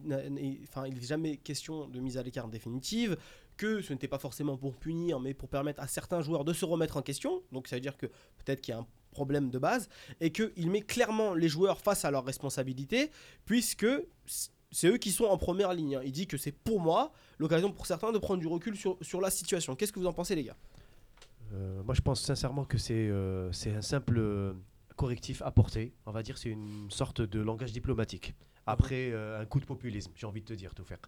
[0.64, 3.16] enfin il n'est jamais question de mise à l'écart définitive,
[3.56, 6.64] que ce n'était pas forcément pour punir, mais pour permettre à certains joueurs de se
[6.64, 7.40] remettre en question.
[7.52, 9.88] Donc ça veut dire que peut-être qu'il y a un problème de base
[10.20, 13.12] et qu'il met clairement les joueurs face à leurs responsabilités,
[13.44, 13.86] puisque
[14.70, 15.96] c'est eux qui sont en première ligne.
[15.96, 16.02] hein.
[16.04, 19.20] Il dit que c'est pour moi l'occasion pour certains de prendre du recul sur, sur
[19.20, 19.74] la situation.
[19.76, 20.56] Qu'est-ce que vous en pensez, les gars?
[21.52, 24.52] Euh, moi, je pense sincèrement que c'est euh, c'est un simple euh,
[24.96, 25.92] correctif apporté.
[26.06, 28.34] On va dire c'est une sorte de langage diplomatique.
[28.66, 30.98] Après euh, un coup de populisme, j'ai envie de te dire, tout faire.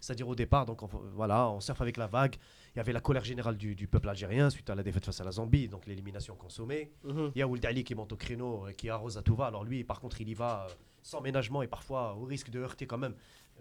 [0.00, 2.34] C'est-à-dire au départ, donc on, voilà, on surfe avec la vague.
[2.74, 5.20] Il y avait la colère générale du, du peuple algérien suite à la défaite face
[5.20, 6.90] à la Zambie, donc l'élimination consommée.
[7.04, 9.46] Il y a Ould Ali qui monte au créneau, et qui arrose à tout va.
[9.46, 10.66] Alors lui, par contre, il y va
[11.02, 13.14] sans ménagement et parfois au risque de heurter quand même,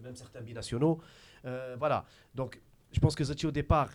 [0.03, 0.99] même certains binationaux.
[1.45, 2.05] Euh, voilà.
[2.35, 3.89] Donc, je pense que Zachi au départ,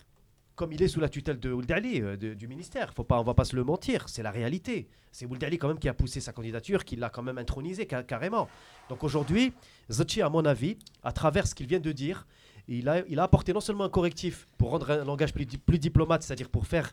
[0.55, 3.23] comme il est sous la tutelle de Ould Ali, euh, du ministère, faut pas, on
[3.23, 4.87] va pas se le mentir, c'est la réalité.
[5.11, 7.87] C'est Ould Ali quand même qui a poussé sa candidature, qui l'a quand même intronisé
[7.89, 8.49] ca- carrément.
[8.89, 9.53] Donc aujourd'hui,
[9.89, 12.25] Zachi, à mon avis, à travers ce qu'il vient de dire,
[12.67, 15.79] il a, il a apporté non seulement un correctif pour rendre un langage plus, plus
[15.79, 16.91] diplomate, c'est-à-dire pour faire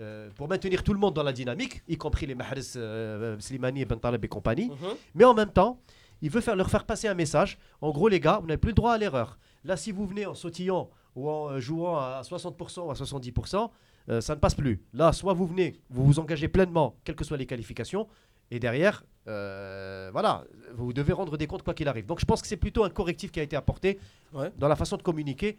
[0.00, 3.82] euh, pour maintenir tout le monde dans la dynamique, y compris les Mahrez, euh, Slimani
[3.82, 4.70] et Ben Taleb et compagnie.
[5.14, 5.78] Mais en même temps,
[6.22, 7.58] il veut faire, leur faire passer un message.
[7.80, 9.38] En gros, les gars, vous n'avez plus le droit à l'erreur.
[9.64, 13.70] Là, si vous venez en sautillant ou en euh, jouant à 60% ou à 70%,
[14.10, 14.82] euh, ça ne passe plus.
[14.92, 18.06] Là, soit vous venez, vous vous engagez pleinement, quelles que soient les qualifications,
[18.50, 22.04] et derrière, euh, voilà, vous devez rendre des comptes quoi qu'il arrive.
[22.04, 23.98] Donc je pense que c'est plutôt un correctif qui a été apporté
[24.34, 24.50] Ouais.
[24.58, 25.58] dans la façon de communiquer.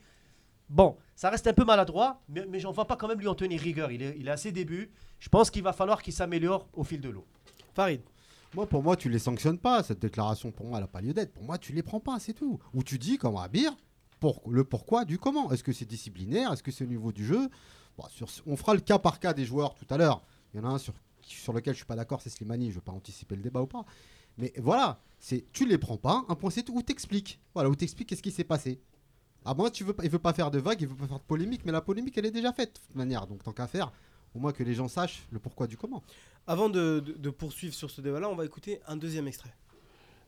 [0.69, 3.35] Bon, ça reste un peu maladroit, mais, mais j'en vois pas quand même lui en
[3.35, 3.91] tenir rigueur.
[3.91, 4.91] Il est, à ses débuts.
[5.19, 7.25] Je pense qu'il va falloir qu'il s'améliore au fil de l'eau.
[7.73, 8.01] Farid.
[8.53, 9.83] Moi, pour moi, tu les sanctionnes pas.
[9.83, 11.33] Cette déclaration, pour moi, elle n'a pas lieu d'être.
[11.33, 12.59] Pour moi, tu les prends pas, c'est tout.
[12.73, 13.75] Ou tu dis, comme Abir,
[14.19, 15.51] pour, le pourquoi du comment.
[15.51, 16.53] Est-ce que c'est disciplinaire?
[16.53, 17.49] Est-ce que c'est au niveau du jeu?
[17.97, 20.21] Bon, sur- on fera le cas par cas des joueurs tout à l'heure.
[20.53, 22.65] Il y en a un sur, sur lequel je suis pas d'accord, c'est Slimani.
[22.65, 23.85] Je ne veux pas anticiper le débat ou pas.
[24.37, 27.39] Mais voilà, c'est tu les prends pas, un point c'est tout, ou t'expliques.
[27.53, 28.81] Voilà, ou t'expliques qu'est-ce qui s'est passé.
[29.45, 31.19] À moins tu veux pas, il veut pas faire de vagues, il veut pas faire
[31.19, 33.27] de polémique, mais la polémique elle est déjà faite de toute manière.
[33.27, 33.91] Donc tant qu'à faire,
[34.35, 36.03] au moins que les gens sachent le pourquoi du comment.
[36.47, 39.53] Avant de, de- de poursuivre sur ce débat-là, on va écouter un deuxième extrait.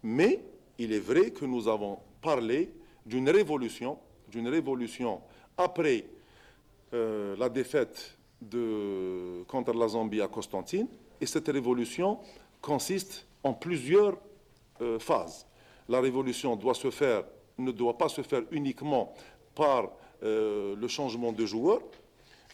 [0.03, 0.43] Mais
[0.77, 2.71] il est vrai que nous avons parlé
[3.06, 3.97] d'une révolution,
[4.30, 5.21] d'une révolution
[5.58, 6.06] après
[6.93, 10.88] euh, la défaite de, contre la Zambie à Constantine.
[11.19, 12.19] Et cette révolution
[12.62, 14.17] consiste en plusieurs
[14.82, 15.47] euh, phases.
[15.89, 17.23] La révolution doit se faire,
[17.58, 19.13] ne doit pas se faire uniquement
[19.56, 19.89] par
[20.24, 21.82] euh, le changement de joueurs,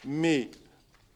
[0.04, 0.50] mais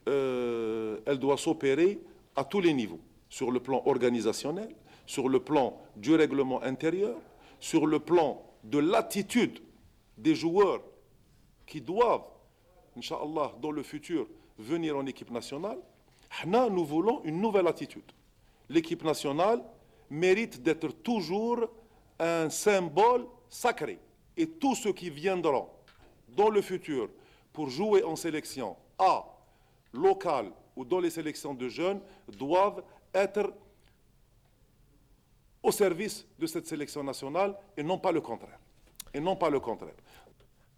[0.08, 1.98] euh, elle doit s'opérer
[2.36, 4.74] à tous les niveaux, sur le plan organisationnel,
[5.06, 7.16] sur le plan du règlement intérieur,
[7.60, 9.58] sur le plan de l'attitude
[10.16, 10.80] des joueurs
[11.66, 12.24] qui doivent,
[12.96, 14.26] Inch'Allah, dans le futur,
[14.58, 15.78] venir en équipe nationale.
[16.46, 18.10] Nous voulons une nouvelle attitude.
[18.68, 19.62] L'équipe nationale
[20.10, 21.68] mérite d'être toujours
[22.18, 23.98] un symbole sacré.
[24.36, 25.68] Et tous ceux qui viendront
[26.28, 27.08] dans le futur
[27.52, 29.24] pour jouer en sélection A,
[29.92, 32.00] locale ou dans les sélections de jeunes
[32.36, 32.82] doivent
[33.12, 33.52] être
[35.62, 38.58] au service de cette sélection nationale et non pas le contraire.
[39.20, 39.94] Non pas le contraire.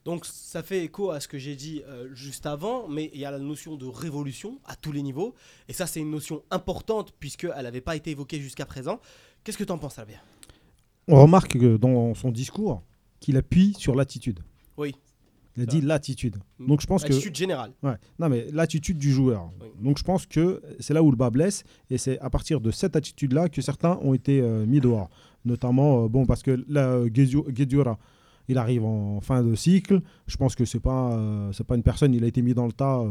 [0.04, 3.26] Donc ça fait écho à ce que j'ai dit euh, juste avant, mais il y
[3.26, 5.35] a la notion de révolution à tous les niveaux,
[5.68, 8.98] et ça c'est une notion importante puisqu'elle n'avait pas été évoquée jusqu'à présent.
[9.44, 10.24] Qu'est-ce que tu en penses, Albert?
[11.08, 12.82] On remarque que dans son discours
[13.20, 14.40] qu'il appuie sur l'attitude.
[14.76, 14.94] Oui.
[15.56, 16.36] Il a dit l'attitude.
[16.58, 17.72] Donc je pense que L'attitude générale.
[17.82, 17.96] Ouais.
[18.18, 19.50] Non, mais l'attitude du joueur.
[19.60, 19.68] Oui.
[19.82, 21.64] Donc je pense que c'est là où le bas blesse.
[21.90, 25.10] Et c'est à partir de cette attitude-là que certains ont été euh, mis dehors.
[25.44, 27.98] Notamment, euh, bon, parce que là, euh, Guedioura,
[28.48, 30.00] il arrive en fin de cycle.
[30.26, 32.66] Je pense que c'est pas, euh, c'est pas une personne, il a été mis dans
[32.66, 33.04] le tas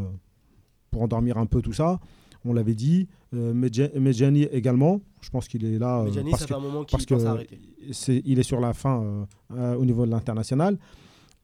[0.91, 1.99] pour endormir un peu tout ça.
[2.45, 3.07] On l'avait dit.
[3.33, 5.01] Euh, Medja- Medjani également.
[5.21, 5.99] Je pense qu'il est là.
[6.01, 7.59] euh, Giannis, parce ça que fait un moment qu'il parce pense arrêter.
[7.91, 10.77] c'est, il est sur la fin euh, au niveau de l'international.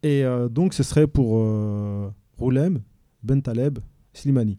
[0.01, 1.33] Et euh, donc, ce serait pour
[2.37, 2.81] Roulem,
[3.23, 3.79] Bentaleb,
[4.13, 4.57] Slimani.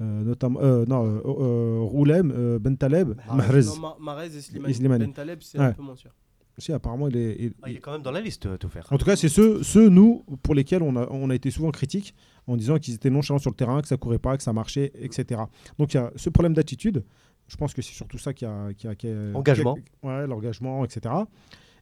[0.00, 3.62] Euh, notamment, euh, non, euh, Roulem, Bentaleb, Mahrez.
[4.00, 4.74] Mahrez et Slimani.
[4.74, 5.04] Slimani.
[5.06, 5.64] Ben Taleb, c'est Ouais.
[5.66, 6.10] un peu moins sûr.
[6.58, 7.36] Si, apparemment, il est.
[7.40, 8.86] il- Ah, il est quand même dans la liste, euh, tout faire.
[8.90, 11.70] En tout cas, c'est ceux, ceux, nous, pour lesquels on a, on a été souvent
[11.70, 12.14] critiques
[12.46, 14.92] en disant qu'ils étaient nonchalants sur le terrain, que ça courait pas, que ça marchait,
[15.00, 15.40] etc.
[15.78, 17.04] Donc, il y a ce problème d'attitude.
[17.48, 18.72] Je pense que c'est surtout ça qui a.
[18.76, 19.74] Qui a, qui a- Engagement.
[19.76, 21.14] qui a- ouais, l'engagement, etc.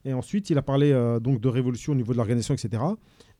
[0.05, 2.81] Et ensuite, il a parlé euh, donc de révolution au niveau de l'organisation, etc.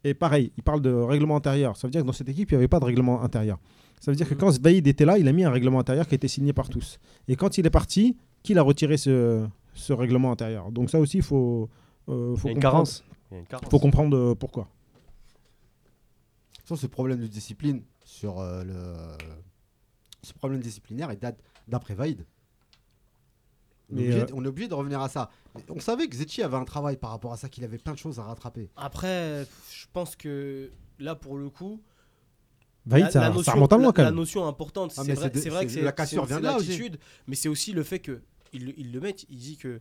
[0.03, 1.77] Et pareil, il parle de règlement intérieur.
[1.77, 3.57] Ça veut dire que dans cette équipe, il n'y avait pas de règlement intérieur.
[3.99, 6.13] Ça veut dire que quand Zvaïd était là, il a mis un règlement intérieur qui
[6.13, 6.99] a été signé par tous.
[7.27, 11.17] Et quand il est parti, qui l'a retiré ce, ce règlement intérieur Donc ça aussi,
[11.17, 11.69] il faut,
[12.10, 13.03] euh, Il faut y a une comprendre- carence.
[13.29, 13.69] Il y a une carence.
[13.69, 14.67] faut comprendre euh, pourquoi.
[16.65, 18.93] Ça, ce problème de discipline sur euh, le.
[20.23, 22.25] Ce problème disciplinaire, il date d'après Vaïd.
[23.91, 25.29] On, est Mais, obligé euh, de- on est obligé de revenir à ça.
[25.69, 27.97] On savait que Zetchi avait un travail par rapport à ça, qu'il avait plein de
[27.97, 28.69] choses à rattraper.
[28.77, 31.81] Après, je pense que là, pour le coup,
[32.86, 35.29] Vaïd, la, ça, la ça notion, remonte à loin la- notion importante, Ah, c'est vrai,
[35.29, 35.34] de-
[35.65, 38.21] que c'est- la cassure vient de l'attitude, mais c'est aussi le fait que
[38.53, 39.79] il, le- il le met, il dit que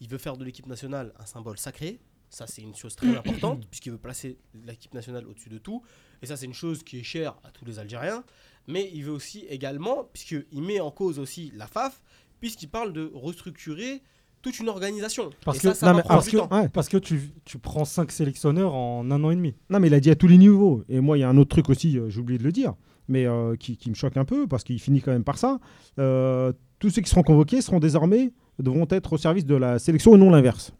[0.00, 2.00] il veut faire de l'équipe nationale un symbole sacré.
[2.30, 5.82] Ça, c'est une chose très importante, puisqu'il veut placer l'équipe nationale au-dessus de tout.
[6.22, 8.22] Et ça, c'est une chose qui est chère à tous les Algériens.
[8.68, 12.00] Mais il veut aussi également, puisqu'il met en cause aussi la FAF,
[12.40, 14.00] puisqu'il parle de restructurer
[14.42, 15.30] toute une organisation.
[15.44, 16.68] Parce et que- ça, ça non, va mais prendre parce que- ouais.
[16.70, 19.54] Parce que tu, tu prends 5 sélectionneurs en un an et demi.
[19.68, 20.84] Non, mais il a dit à tous les niveaux.
[20.88, 22.74] Et moi, il y a un autre truc aussi, euh, j'ai oublié de le dire,
[23.08, 25.58] mais euh, qui, qui me choque un peu, parce qu'il finit quand même par ça.
[25.98, 30.16] Euh, tous ceux qui seront convoqués seront désormais, devront être au service de la sélection
[30.16, 30.72] et non l'inverse.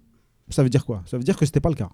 [0.48, 1.02] Ça veut dire quoi?
[1.06, 1.90] Ça veut dire que ce n'était pas le cas.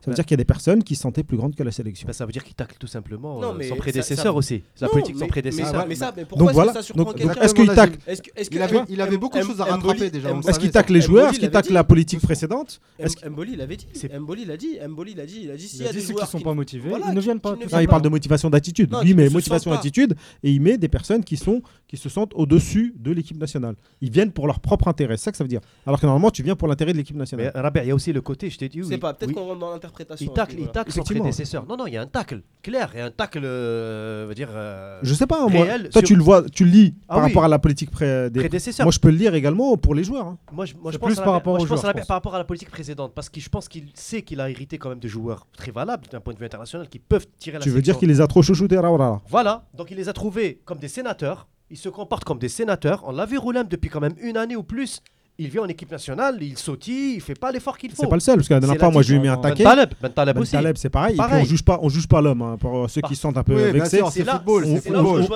[0.00, 0.14] Ça veut Bah.
[0.16, 2.06] dire qu'il y a des personnes qui se sentaient plus grandes que la sélection.
[2.06, 4.32] Ben, ça veut dire qu'il tacle tout simplement Non, euh, mais son ça- prédécesseur ça-
[4.32, 4.62] aussi.
[4.74, 5.86] C'est la Non, politique de son prédécesseur.
[5.86, 6.70] Mais, ça, mais donc pourquoi voilà.
[6.70, 8.62] est-ce que ça surprend Donc- quelqu'un donc est-ce qu'il tacle Est-ce que, est-ce que Il
[8.62, 10.30] avait, il avait beaucoup de choses à Mboli- rattraper déjà.
[10.48, 11.30] Est-ce qu'il tacle les joueurs?
[11.30, 12.80] Est-ce qu'il tacle la politique précédente?
[13.28, 13.86] Mboli, il avait dit.
[13.92, 14.78] C'est- Mboli, il a dit.
[14.88, 15.40] Mboli, il a dit.
[15.42, 16.54] Il a dit s'il Il y a des dit ceux qui joueurs sont qui pas
[16.54, 17.54] motivés, voilà, ils ne viennent pas.
[17.56, 18.90] ne il parle de motivation d'attitude.
[19.02, 22.32] Qui mais ne motivation d'attitude, et il met des personnes qui sont qui se sentent
[22.34, 23.74] au-dessus de l'équipe nationale.
[24.00, 25.16] Ils viennent pour leur propre intérêt.
[25.16, 25.60] C'est ça que ça veut dire.
[25.86, 27.50] Alors que normalement, tu viens pour l'intérêt de l'équipe nationale.
[27.54, 28.78] Rabia, il y a aussi le côté, je t'ai dit.
[28.78, 29.34] Je oui, sais pas, peut-être oui.
[29.34, 29.72] qu'on rentre dans
[30.20, 30.72] Il tacle, il niveau-là.
[30.72, 31.66] tacle son prédécesseur.
[31.66, 34.98] Non, non, il y a un tacle clair et un tacle, euh, veut dire, euh,
[35.02, 35.64] Je sais pas, moi.
[35.64, 37.30] réel Toi, sur- tu le vois, tu le lis Ah par oui.
[37.30, 38.40] rapport à la politique pré- des.
[38.40, 38.84] prédécesseur.
[38.84, 40.26] Moi, je peux le lire également pour les joueurs.
[40.26, 40.38] hein.
[40.52, 41.76] Moi, je, moi, je C'est pense plus à la- par rapport moi, je aux à
[41.76, 42.06] joueurs, la- je pense.
[42.06, 44.78] par rapport à la politique précédente, parce que je pense qu'il sait qu'il a hérité
[44.78, 47.62] quand même de joueurs très valables d'un point de vue international qui peuvent tirer la
[47.64, 50.60] Tu veux dire qu'il les a trop chouchoutés, Raoula Voilà, donc il les a trouvés
[50.64, 51.46] comme des sénateurs.
[51.72, 53.04] Ils se comportent comme des sénateurs.
[53.06, 55.00] On l'a vu Roulem depuis quand même une année ou plus.
[55.40, 58.02] Il vient en équipe nationale, il sautille, il fait pas l'effort qu'il faut.
[58.02, 59.36] C'est pas le seul, parce que la dernière fois, moi, je lui ai mis un
[59.36, 59.64] Ben taquet.
[59.64, 60.52] Taleb, Ben Taleb Ben aussi.
[60.52, 61.12] Taleb, c'est pareil.
[61.14, 61.42] Et puis, Pareil.
[61.42, 62.42] on juge pas, on juge pas l'homme.
[62.42, 64.00] hein, pour ceux qui se sentent un peu Oui, vexés.
[64.10, 64.64] C'est football.
[64.66, 65.26] on, football.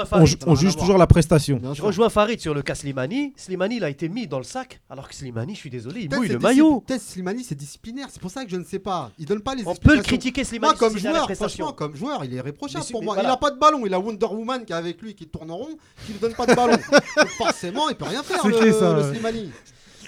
[0.46, 1.60] on- juge toujours la prestation.
[1.72, 3.32] Je rejoins Farid sur le cas Slimani.
[3.36, 6.14] Slimani, il a été mis dans le sac, alors que Slimani, je suis désolé, il
[6.14, 6.80] mouille le maillot.
[6.86, 8.08] Peut-être Slimani, c'est disciplinaire.
[8.10, 9.10] C'est pour ça que je ne sais pas.
[9.18, 12.24] Il donne pas les On peut le critiquer, Slimani, Moi, comme joueur, franchement, comme joueur,
[12.24, 13.16] il est réprochable pour moi.
[13.20, 13.82] Il a pas de ballon.
[13.86, 15.68] Il a Wonder Woman qui est avec lui, qui tourne en rond,
[16.06, 16.74] qui lui donne pas de ballon.
[17.16, 18.40] Donc forcément, il peut rien faire.
[18.42, 19.50] Slimani.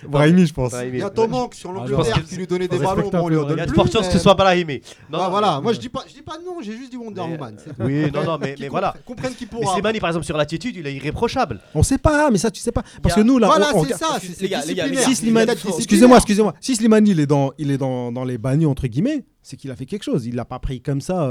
[0.09, 0.71] Brahimi, je pense.
[0.71, 0.99] Brahimi.
[0.99, 3.09] Il y a Tomank sur je l'Angleterre qui lui donnait des ballons.
[3.11, 4.23] Bon, on lui en respectable, donne Il y a de fortes chances que ce mais-
[4.23, 4.81] soit Brahimi.
[5.11, 6.91] Non, Ah, non, voilà, mais- moi je dis pas, je dis pas non, j'ai juste
[6.91, 7.57] dit Wonder Mais- Woman.
[7.57, 7.71] tout.
[7.81, 8.95] Oui, non, non, mais, mais voilà.
[9.05, 9.73] comprennent- qui Mais pourra.
[9.75, 11.61] Slimani, par exemple, sur l'attitude, il est irréprochable.
[11.75, 12.83] On sait pas, mais ça, tu sais pas.
[13.03, 14.19] Parce que nous, là, Voilà, c'est ça.
[14.21, 15.47] Les c'est- C'est gars, les gars, les disciplinaire.
[15.47, 16.55] gars, Si Slimani, excusez-moi, excusez-moi.
[16.61, 19.71] Si Slimani, il est dans, il est dans, dans les bannis entre guillemets, c'est qu'il
[19.71, 20.27] a fait quelque chose.
[20.27, 21.27] Il l'a pas pris comme ça.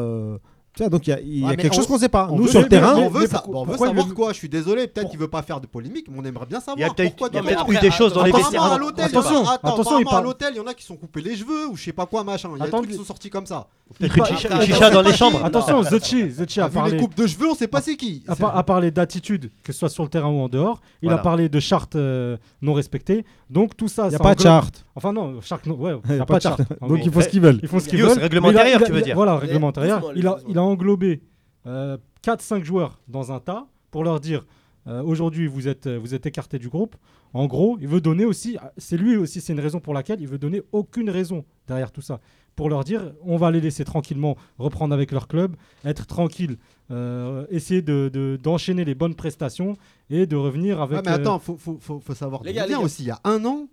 [0.76, 1.98] Tu vois, donc il y a, il y a Ouais, mais quelque on- chose qu'on
[1.98, 2.28] sait pas.
[2.30, 4.14] On Nous veut- sur le mais- terrain, on veut, sa- pourquoi- on veut pourquoi savoir
[4.14, 4.34] quoi.
[4.34, 6.62] Je suis désolé, peut-être qu'il veut pas faire de polémique, mais on aimerait bien Il
[6.82, 7.30] y a savoir peut-être pourquoi.
[7.32, 8.74] il y a peut-être eu des choses dans les Apparemment, vestiaires.
[8.74, 10.58] à l'hôtel, Attention, il y en a- attends, attention, il apparemment, à parle- l'hôtel, il
[10.58, 12.50] y en a qui sont coupés les cheveux ou je sais pas quoi, machin.
[12.54, 13.68] Il y a des Attends, trucs qui sont sortis comme ça.
[14.00, 15.46] Peut-être une chicha- après, une chicha dans les chambres.
[15.46, 17.96] Attention, Zetchi, Zetchi A a vu les parlé, coupes de cheveux, on sait pas c'est
[17.96, 18.24] qui.
[18.28, 20.82] a, par- a parlé d'attitude, que ce soit sur le terrain ou en dehors.
[21.02, 21.22] Il Voilà.
[21.22, 23.24] a parlé de chartes euh, non respectées.
[23.50, 24.86] Donc tout ça, il n'y a ça pas de englobe- charte.
[24.96, 26.62] Enfin non, charte non, ouais, Il n'y a pas de charte.
[26.82, 27.06] En Donc gros.
[27.08, 27.60] ils font ce qu'ils veulent.
[27.62, 28.16] Ils font ce qu'ils Yo, veulent.
[28.16, 29.16] c'est règlement Mais il a- intérieur, il a- tu veux dire.
[29.16, 30.00] Voilà, règlement intérieur.
[30.00, 30.50] doucement, Il a, doucement.
[30.50, 31.22] il a englobé
[31.66, 34.46] 4-5 joueurs dans un tas pour leur dire
[34.88, 36.96] euh, aujourd'hui vous êtes, vous êtes écartés du groupe.
[37.34, 40.28] En gros, il veut donner aussi, c'est lui aussi, c'est une raison pour laquelle il
[40.28, 42.20] veut donner aucune raison derrière tout ça.
[42.56, 46.58] Pour leur dire, on va les laisser tranquillement reprendre avec leur club, être tranquille,
[46.92, 49.74] euh, essayer de- de- d'enchaîner les bonnes prestations
[50.10, 50.98] et de revenir avec.
[51.00, 52.80] Ouais, mais euh, attends, faut, faut, faut, faut savoir Les gars, les gars.
[52.80, 53.04] aussi.
[53.04, 53.68] Il y a un an,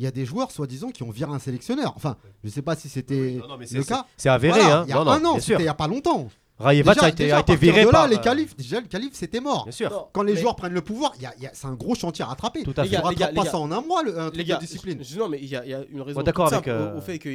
[0.00, 1.92] il y a des joueurs soi-disant qui ont viré un sélectionneur.
[1.94, 4.06] Enfin, je sais pas si c'était Non, non, mais le cas.
[4.16, 4.84] C'est avéré, Voilà, hein.
[4.86, 5.42] Il y a Non, non, un an, bien sûr.
[5.42, 6.28] c'était il y a pas longtemps.
[6.58, 8.08] Rayevac Déjà- a été déjà, a à été partir viré de là, par.
[8.08, 9.64] les euh, qualifs, déjà le qualif c'était mort.
[9.64, 9.90] Bien sûr.
[9.90, 11.66] Non, Quand les mais- joueurs prennent le pouvoir, il y a- il y a- c'est
[11.66, 12.62] un gros chantier à rattraper.
[12.62, 12.88] Tout à fait.
[12.90, 13.50] les gars, pas gars.
[13.50, 15.02] ça en un mois, le, un Les truc gars, de discipline.
[15.02, 16.94] je- non, mais il y, a- il y a une raison Bon, d'accord avec, euh,
[16.94, 17.28] au, au fait que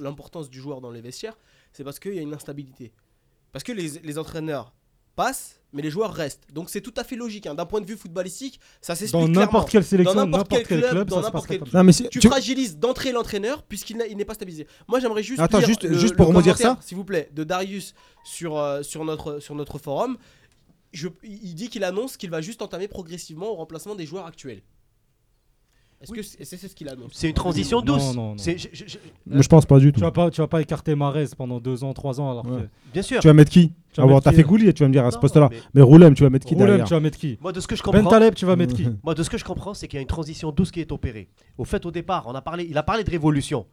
[0.00, 1.36] l'importance du joueur dans les vestiaires,
[1.72, 2.92] c'est parce qu'il y a une instabilité.
[3.52, 4.72] Parce que les, les entraîneurs
[5.16, 6.44] passent, mais les joueurs restent.
[6.52, 7.46] Donc c'est tout à fait logique.
[7.46, 7.54] hein.
[7.54, 10.88] D'un point de vue footballistique, ça s'explique dans n'importe quelle sélection, Dans n'importe quel quel
[10.90, 11.62] club, dans n'importe quel.
[11.74, 14.66] Non, mais Tu, tu- fragilises d'entrée l'entraîneur puisqu'il n'est pas stabilisé.
[14.88, 16.78] Moi j'aimerais juste Attends, lire juste- le- juste pour redire ça.
[16.80, 20.16] s'il vous plaît, de Darius sur, euh, sur, notre, sur notre forum.
[20.92, 24.62] Je- il dit qu'il annonce qu'il va juste entamer progressivement au remplacement des joueurs actuels.
[26.04, 28.14] Est-ce que c'est c'est ce qu'il annonce C'est une transition douce.
[28.14, 28.34] non, non.
[28.38, 29.98] C'est- je- je- je- Mais je pense pas du tout.
[29.98, 32.62] Tu vas pas, tu vas pas écarter Marez pendant 2 ans, 3 ans alors Ouais.
[32.62, 33.20] que Bien sûr.
[33.20, 34.92] Tu vas mettre qui Tu vas Ah mettre qui, fait là Goulier, tu vas me
[34.92, 35.48] dire à ce poste-là.
[35.50, 37.60] mais- Mais Roulem, tu vas mettre qui Roulem, derrière tu vas mettre qui Moi, de
[37.60, 38.10] ce que je Ben comprends.
[38.10, 40.02] Taleb, tu vas mettre qui Moi, de ce que je comprends, c'est qu'il y a
[40.02, 41.28] une transition douce qui est opérée.
[41.58, 43.66] Au fait, au départ, on a parlé, il a parlé de révolution.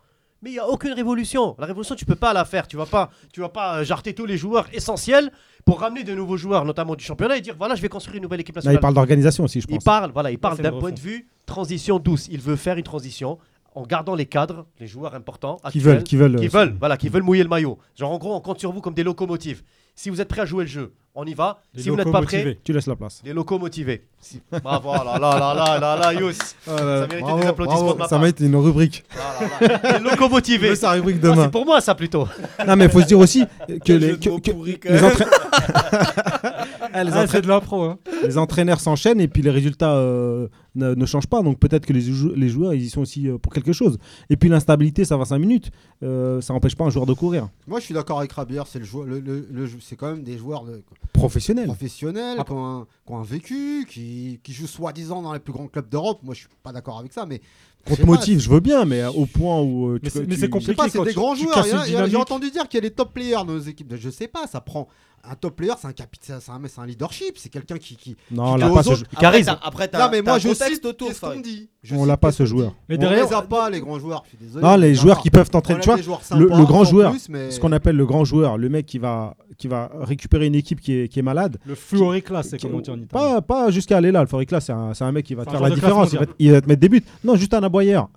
[0.43, 1.56] Mais il n'y a aucune révolution.
[1.60, 2.67] La révolution, tu peux pas la faire.
[2.67, 5.32] Tu vas pas, tu vas pas euh, jarter tous les joueurs essentiels
[5.65, 8.23] pour ramener de nouveaux joueurs, notamment du championnat, et dire voilà, je vais construire une
[8.23, 8.77] nouvelle équipe Là, nationale.
[8.77, 9.84] il parle d'organisation aussi, je Il pense.
[9.84, 12.27] parle, voilà, il parle d'un point de vue transition douce.
[12.32, 13.38] Il veut faire une transition
[13.75, 16.36] en gardant les cadres, les joueurs importants, Qui veulent, qui veulent.
[16.38, 17.77] qui euh, veulent, voilà, qui veulent mouiller le maillot.
[17.95, 19.62] Genre en gros, on compte sur vous comme des locomotives.
[19.95, 21.62] Si vous êtes prêts à jouer le jeu, on y va.
[21.73, 22.60] Les si vous n'êtes pas locomotivés.
[22.63, 23.21] Tu laisses la place.
[23.25, 24.06] les locos motivés.
[24.21, 26.32] Si- Bravo, là, là, là, là, là, là, Yous.
[26.65, 26.73] Ça
[27.08, 27.93] méritait Bravo, des applaudissements bravo.
[27.95, 29.04] de ma Ça mérite une rubrique.
[29.15, 29.99] Là, là, là.
[29.99, 30.73] Les locos motivés.
[30.75, 31.43] Sa rubrique demain.
[31.45, 32.27] C'est pour moi ça plutôt.
[32.65, 33.43] Non, mais il faut se dire aussi
[33.86, 34.30] que les, que-
[34.65, 34.80] les.
[36.93, 37.84] Ah, les entra- de l'impro.
[37.84, 37.99] Hein.
[38.23, 41.41] les entraîneurs s'enchaînent et puis les résultats euh, ne, ne changent pas.
[41.41, 43.97] Donc peut-être que les, jou- les joueurs, ils y sont aussi euh, pour quelque chose.
[44.30, 45.71] Et puis l'instabilité, ça va 5 minutes.
[46.04, 47.49] Euh, ça n'empêche pas un joueur de courir.
[47.67, 48.62] Moi, je suis d'accord avec Rabier.
[48.67, 51.65] C'est le joueur, le, le- le- c'est quand même des joueurs de- Professionnel.
[51.65, 52.43] professionnels Ah.
[52.43, 55.67] qui, ont un, qui ont un vécu, qui, qui jouent soi-disant dans les plus grands
[55.67, 56.19] clubs d'Europe.
[56.23, 57.41] Moi, je suis pas d'accord avec ça, mais
[57.87, 59.87] Qu'on je te motive, je veux bien, mais euh, au point où.
[59.89, 60.75] euh, Mais tu- c'est- compliqué.
[60.89, 61.63] c'est des tu- grands joueurs.
[62.07, 63.93] J'ai entendu dire qu'il y a des top players dans nos équipes.
[63.95, 64.87] Je sais pas, ça prend.
[65.23, 67.95] Un top player, c'est un capitaine, c'est un, c'est un leadership, c'est quelqu'un qui.
[67.95, 68.15] qui...
[68.31, 69.45] Non, on qui l'a dit pas ce jeu- Après, Charisme.
[69.61, 71.69] t'as- Après, t'as Non, mais moi, je cite autour, qu'est-ce qu'on dit.
[71.83, 72.73] Je On l'a pas, ce joueur.
[72.89, 74.23] Mais on derrière- les a pas, les grands joueurs.
[74.25, 74.63] Je suis désolé.
[74.65, 75.79] Non, les on joueurs a qui peuvent on t'entraîner.
[75.81, 75.97] Tu vois,
[76.37, 79.35] le, grand joueur, plus, mais- ce qu'on appelle le grand joueur, le mec qui va,
[79.59, 81.59] qui va récupérer une équipe qui est, qui est malade.
[81.67, 83.07] Le fluoriclas, c'est comme on dit en Italie.
[83.11, 84.23] Pas, pas jusqu'à aller là.
[84.23, 86.13] Le c'est un, c'est un mec qui va te faire la différence.
[86.13, 86.35] Il va, mondiale.
[86.35, 87.03] te- il va te mettre des buts.
[87.23, 87.61] Non, juste un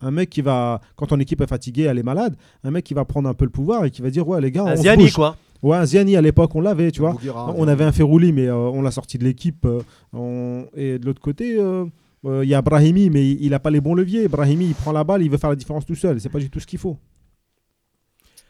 [0.01, 2.95] Un mec qui va, quand ton équipe est fatiguée, elle est malade, un mec qui
[2.95, 4.77] va prendre un peu le pouvoir et qui va dire Ouais, les gars, Un on
[4.77, 5.13] Ziani bouge.
[5.15, 5.37] quoi.
[5.63, 7.13] Ouais, un Ziani à l'époque, on l'avait, tu vois.
[7.13, 9.65] Bouguera, On avait un Ferrouli, mais euh, on l'a sorti de l'équipe.
[9.65, 9.81] euh,
[10.13, 11.87] on- Et de l'autre côté, euh,
[12.27, 14.29] euh, il y a Brahimi, mais il n'a pas les bons leviers.
[14.29, 16.21] Brahimi, il prend la balle, il veut faire la différence tout seul.
[16.21, 16.99] C'est pas du tout ce qu'il faut.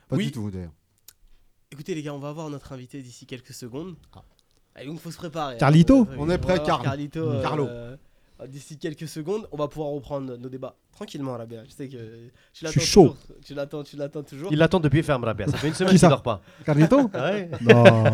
[0.08, 0.26] Pas Oui.
[0.26, 0.72] du tout, d'ailleurs.
[1.72, 3.94] Écoutez les gars, on va voir notre invité d'ici quelques secondes.
[4.14, 4.22] Ah.
[4.82, 5.56] Et donc faut se préparer.
[5.56, 6.16] Carlito hein.
[6.18, 6.60] On est prêt.
[6.64, 7.20] Carlito.
[7.20, 7.66] euh, Carlo.
[7.66, 7.96] euh,
[8.48, 11.64] d'ici quelques secondes, on va pouvoir reprendre nos débats tranquillement, Rabia.
[11.64, 11.96] Je sais que
[12.52, 13.00] tu l'attends chaud.
[13.08, 13.16] toujours.
[13.44, 14.52] Tu l'attends, tu l'attends toujours.
[14.52, 15.46] Il l'attend depuis ferme, Rabia.
[15.46, 16.40] Ça fait une semaine Qui qu'il ça dort pas.
[16.64, 17.48] Carlito Ouais.
[17.60, 18.04] Non.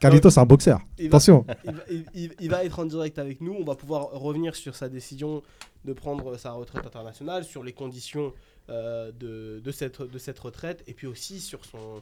[0.00, 0.80] Carlito, c'est un boxeur.
[0.98, 1.44] Il va- Attention.
[1.64, 3.54] il, va- il- il- il va être en direct avec nous.
[3.58, 5.42] On va pouvoir revenir sur sa décision
[5.84, 8.32] de prendre sa retraite internationale, sur les conditions
[8.70, 12.00] euh, de, de cette, de cette retraite, et puis aussi sur son,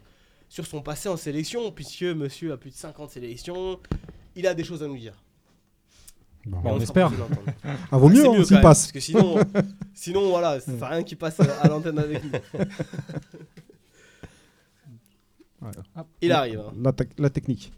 [0.48, 3.78] sur son passé en sélection, puisque monsieur a plus de 50 sélections.
[4.36, 5.14] Il a des choses à nous dire.
[6.44, 7.08] Bon, Mais on espère.
[7.10, 7.40] l'entendre.
[7.90, 8.80] Ah, vaut mieux C'est hein, s'il passe.
[8.82, 9.36] Parce que sinon,
[9.94, 12.30] sinon voilà, ça sert à rien qu'il passe à l'antenne avec nous.
[15.60, 15.70] Ouais.
[16.20, 16.58] Il arrive.
[16.58, 16.72] hein.
[16.82, 17.72] La, tec- la technique.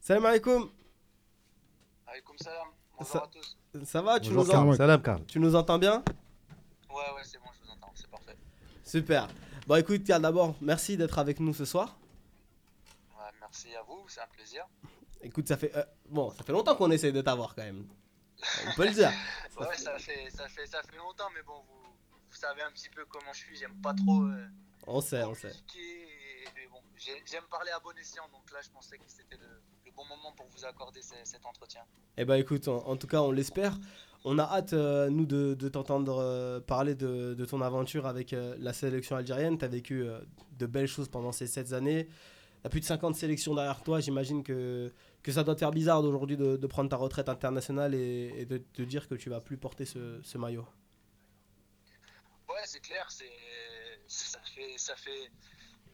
[0.00, 0.68] Salam alaikum.
[2.06, 2.68] Alaykoum salam.
[2.98, 3.56] Bonjour Ça- à tous.
[3.86, 4.76] Ça va tu Bonjour, nous, en-.
[4.76, 6.02] Salam, tu nous entends bien?
[6.90, 8.36] Ouais, ouais, c'est bon, je vous entends, c'est parfait.
[8.84, 9.28] Super.
[9.66, 11.96] Bon écoute, Karl, d'abord, merci d'être avec nous ce soir.
[13.16, 14.66] Ouais, merci à vous, c'est un plaisir.
[15.22, 17.86] Écoute, ça fait euh, bon, ça fait longtemps qu'on essaie de t'avoir quand même.
[18.68, 19.10] On peut le dire.
[19.58, 21.90] Ouais, ça fait, ça fait, ça fait longtemps, mais bon, vous,
[22.30, 23.56] vous savez un petit peu comment je suis.
[23.56, 24.22] J'aime pas trop.
[24.22, 24.46] Euh,
[24.86, 25.50] On sait, on sait.
[25.76, 25.82] et-
[26.62, 29.60] et bon, j'ai- j'aime parler à bon escient, donc là, je pensais que c'était le,
[29.84, 31.80] le bon moment pour vous accorder ce- cet entretien.
[32.16, 33.76] Eh ben écoute, en, en tout cas, on l'espère.
[34.24, 38.30] On a hâte, euh, nous, de, de t'entendre euh, parler de, de ton aventure avec
[38.32, 39.58] la sélection algérienne.
[39.58, 40.06] Tu as vécu
[40.52, 42.08] de belles choses pendant ces 7 années.
[42.60, 44.00] Tu as plus de 50 sélections derrière toi.
[44.00, 44.92] J'imagine que,
[45.22, 48.82] que ça doit te faire bizarre d'aujourd'hui de, prendre ta retraite internationale et, de te
[48.82, 50.66] dire que tu vas plus porter ce, maillot.
[52.48, 55.30] Ouais, c'est clair, ça fait ça fait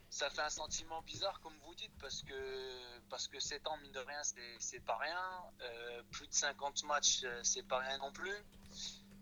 [0.08, 3.90] ça fait un sentiment bizarre comme vous dites parce que parce que 7 ans mine
[3.90, 5.18] de rien c'est c'est pas rien,
[5.60, 8.38] Euh, plus de 50 matchs euh, c'est pas rien non plus.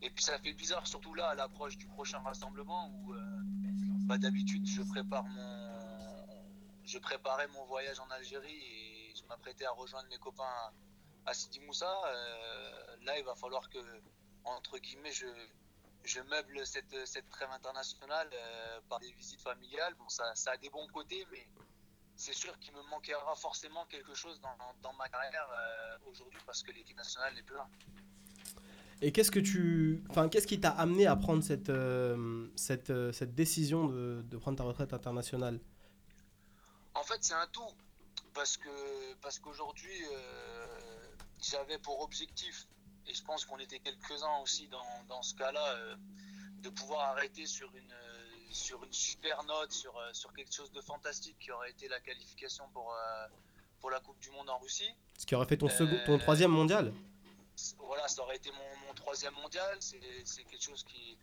[0.01, 3.19] Et puis ça fait bizarre surtout là à l'approche du prochain rassemblement où euh,
[4.07, 5.62] bah, d'habitude je prépare mon
[6.85, 10.71] je préparais mon voyage en Algérie et je m'apprêtais à rejoindre mes copains
[11.25, 12.01] à Sidi Moussa.
[12.07, 13.79] Euh, là il va falloir que
[14.43, 19.93] entre guillemets je meuble cette, cette trêve internationale euh, par des visites familiales.
[19.97, 21.47] Bon, ça, a des bons côtés, mais
[22.15, 26.71] c'est sûr qu'il me manquera forcément quelque chose dans, ma carrière euh, aujourd'hui parce que
[26.71, 27.67] l'équipe nationale n'est plus là.
[29.01, 31.71] Et qu'est-ce que tu, enfin, qu'est-ce qui t'a amené à prendre cette,
[32.55, 35.59] cette, cette décision de, de prendre ta retraite internationale?
[36.95, 37.71] En fait, c'est un tout.
[38.33, 40.65] Parce que parce qu'aujourd'hui, euh,
[41.41, 42.67] j'avais pour objectif,
[43.05, 45.95] et je pense qu'on était quelques-uns aussi dans, dans ce cas-là, euh,
[46.61, 47.93] de pouvoir arrêter sur une,
[48.49, 51.99] sur une super note, sur, euh, sur quelque chose de fantastique qui aurait été la
[51.99, 52.95] qualification pour,
[53.79, 54.89] pour la Coupe du Monde en Russie.
[55.17, 56.91] Ce qui aurait fait ton, second, ton troisième mondial
[57.77, 59.77] Voilà, ça aurait été mon, mon troisième mondial.
[59.79, 61.17] C'est c'est quelque chose qui,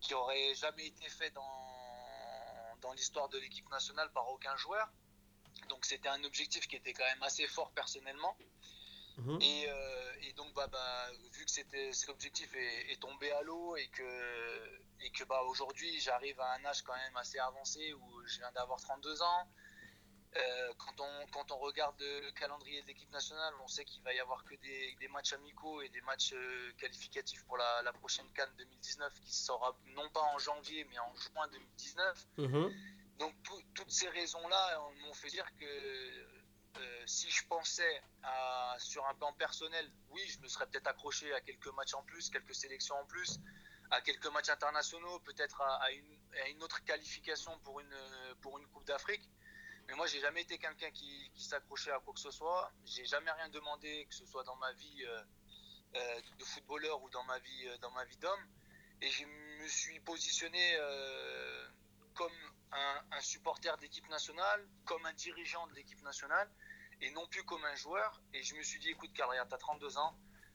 [0.00, 1.79] qui aurait jamais été fait dans,
[2.80, 4.88] dans l'histoire de l'équipe nationale par aucun joueur.
[5.68, 8.36] Donc c'était un objectif qui était quand même assez fort personnellement.
[9.18, 9.38] Mhm.
[9.42, 13.42] Et, euh, et donc bah, bah, vu que c'était cet objectif est, est tombé à
[13.42, 17.92] l'eau et que, et que bah, aujourd'hui j'arrive à un âge quand même assez avancé
[17.92, 19.48] où je viens d'avoir 32 ans.
[20.36, 24.12] Euh, quand, on, quand on regarde le calendrier de l'équipe nationale, on sait qu'il va
[24.14, 27.92] y avoir que des, des matchs amicaux et des matchs euh, qualificatifs pour la, la
[27.92, 32.26] prochaine Cannes 2019 qui sera non pas en janvier mais en juin 2019.
[32.38, 32.72] Mhm.
[33.18, 38.76] Donc tout- toutes ces raisons-là euh, m'ont fait dire que euh, si je pensais à,
[38.78, 42.30] sur un plan personnel, oui, je me serais peut-être accroché à quelques matchs en plus,
[42.30, 43.40] quelques sélections en plus,
[43.90, 47.96] à quelques matchs internationaux, peut-être à, à une, à une autre qualification pour une,
[48.40, 49.28] pour une Coupe d'Afrique.
[49.90, 52.70] Mais moi, j'ai jamais été quelqu'un qui, s'accrochait à quoi que ce soit.
[52.84, 55.22] J'ai jamais rien demandé, que ce soit dans ma vie euh,
[55.96, 58.46] euh, de footballeur ou dans ma vie, euh, dans ma vie d'homme.
[59.02, 60.76] Et je me suis positionné
[62.14, 62.32] comme
[62.70, 66.48] un, supporter d'équipe nationale, comme un dirigeant de l'équipe nationale,
[67.00, 68.20] et non plus comme un joueur.
[68.32, 70.14] Et je me suis dit, écoute, Carl, tu as 32 ans.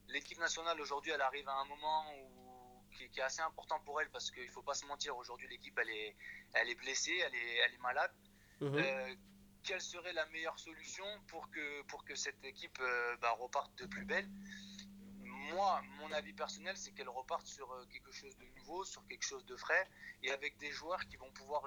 [0.10, 2.06] L'équipe nationale, aujourd'hui, elle arrive à un moment
[2.91, 5.78] qui est assez important pour elle, parce qu'il ne faut pas se mentir, aujourd'hui, l'équipe,
[5.80, 6.15] elle est,
[6.54, 8.12] elle est blessée, elle est, elle est malade.
[8.62, 8.76] Mhm.
[8.78, 9.15] Euh,
[9.63, 13.86] quelle serait la meilleure solution pour que, pour que cette équipe euh, bah, reparte de
[13.86, 14.30] plus belle?
[15.24, 19.26] Moi, mon avis personnel, c'est qu'elle reparte sur euh, quelque chose de nouveau, sur quelque
[19.26, 19.88] chose de frais,
[20.24, 21.63] et avec des joueurs qui vont pouvoir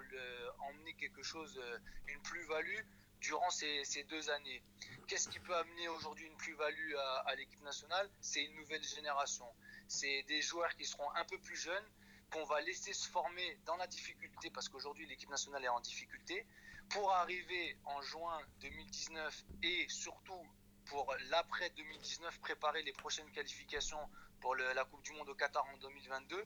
[0.60, 1.60] emmener quelque chose,
[2.08, 2.80] une plus-value
[3.20, 4.62] durant ces, ces deux années.
[5.06, 6.94] Qu'est-ce qui peut amener aujourd'hui une plus-value
[7.26, 8.10] à l'équipe nationale?
[8.20, 9.46] C'est une nouvelle génération.
[9.86, 11.88] C'est des joueurs qui seront un peu plus jeunes,
[12.30, 16.46] qu'on va laisser se former dans la difficulté, parce qu'aujourd'hui l'équipe nationale est en difficulté,
[16.90, 20.46] pour arriver en juin 2019 et surtout
[20.86, 24.00] pour l'après 2019 préparer les prochaines qualifications
[24.40, 26.44] pour le- la Coupe du Monde au Qatar en 2022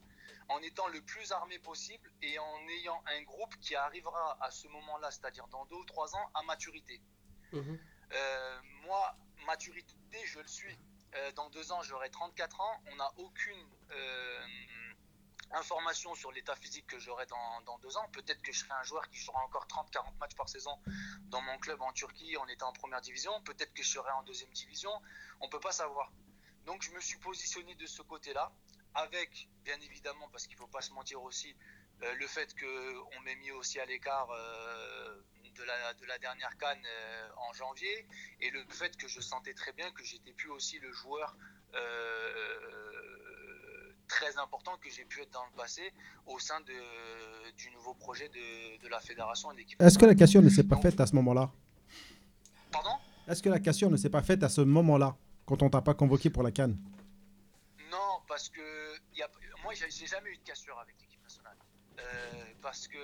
[0.48, 4.66] en étant le plus armé possible et en ayant un groupe qui arrivera à ce
[4.68, 7.00] moment-là, c'est-à-dire dans deux ou trois ans, à maturité.
[7.52, 7.78] Mhm.
[8.12, 9.14] Euh, moi,
[9.46, 10.76] maturité, je le suis.
[11.14, 12.82] Euh, dans deux ans, j'aurai 34 ans.
[12.90, 14.46] On n'a aucune euh,
[15.54, 18.08] information sur l'état physique que j'aurai dans, deux ans.
[18.12, 20.76] Peut-être que je serai un joueur qui jouera encore 30-40 matchs par saison
[21.26, 23.32] dans mon club en Turquie en étant en première division.
[23.42, 24.90] Peut-être que je serai en deuxième division.
[25.40, 26.10] On ne peut pas savoir.
[26.64, 28.52] Donc je me suis positionné de ce côté-là,
[28.94, 31.56] avec bien évidemment, parce qu'il ne faut pas se mentir aussi,
[32.02, 35.20] euh, le fait qu'on m'ait mis aussi à l'écart euh,
[35.54, 38.06] de, la, de la dernière canne euh, en janvier,
[38.40, 41.36] et le fait que je sentais très bien que j'étais plus aussi le joueur
[44.12, 45.84] très important que j'ai pu être dans le passé
[46.26, 46.78] au sein de,
[47.56, 49.80] du nouveau projet de, de la fédération et de l'équipe.
[49.80, 51.50] Est-ce que la cassure ne s'est pas faite à ce moment-là?
[52.70, 52.96] Pardon?
[53.26, 55.94] Est-ce que la cassure ne s'est pas faite à ce moment-là, quand on t'a pas
[55.94, 56.76] convoqué pour la canne
[57.90, 58.60] Non, parce que
[59.16, 59.28] y a,
[59.62, 61.56] moi, j'ai j'ai jamais eu de cassure avec l'équipe nationale.
[61.98, 62.98] Euh, parce que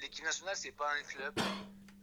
[0.00, 1.34] l'équipe nationale, c'est pas un club.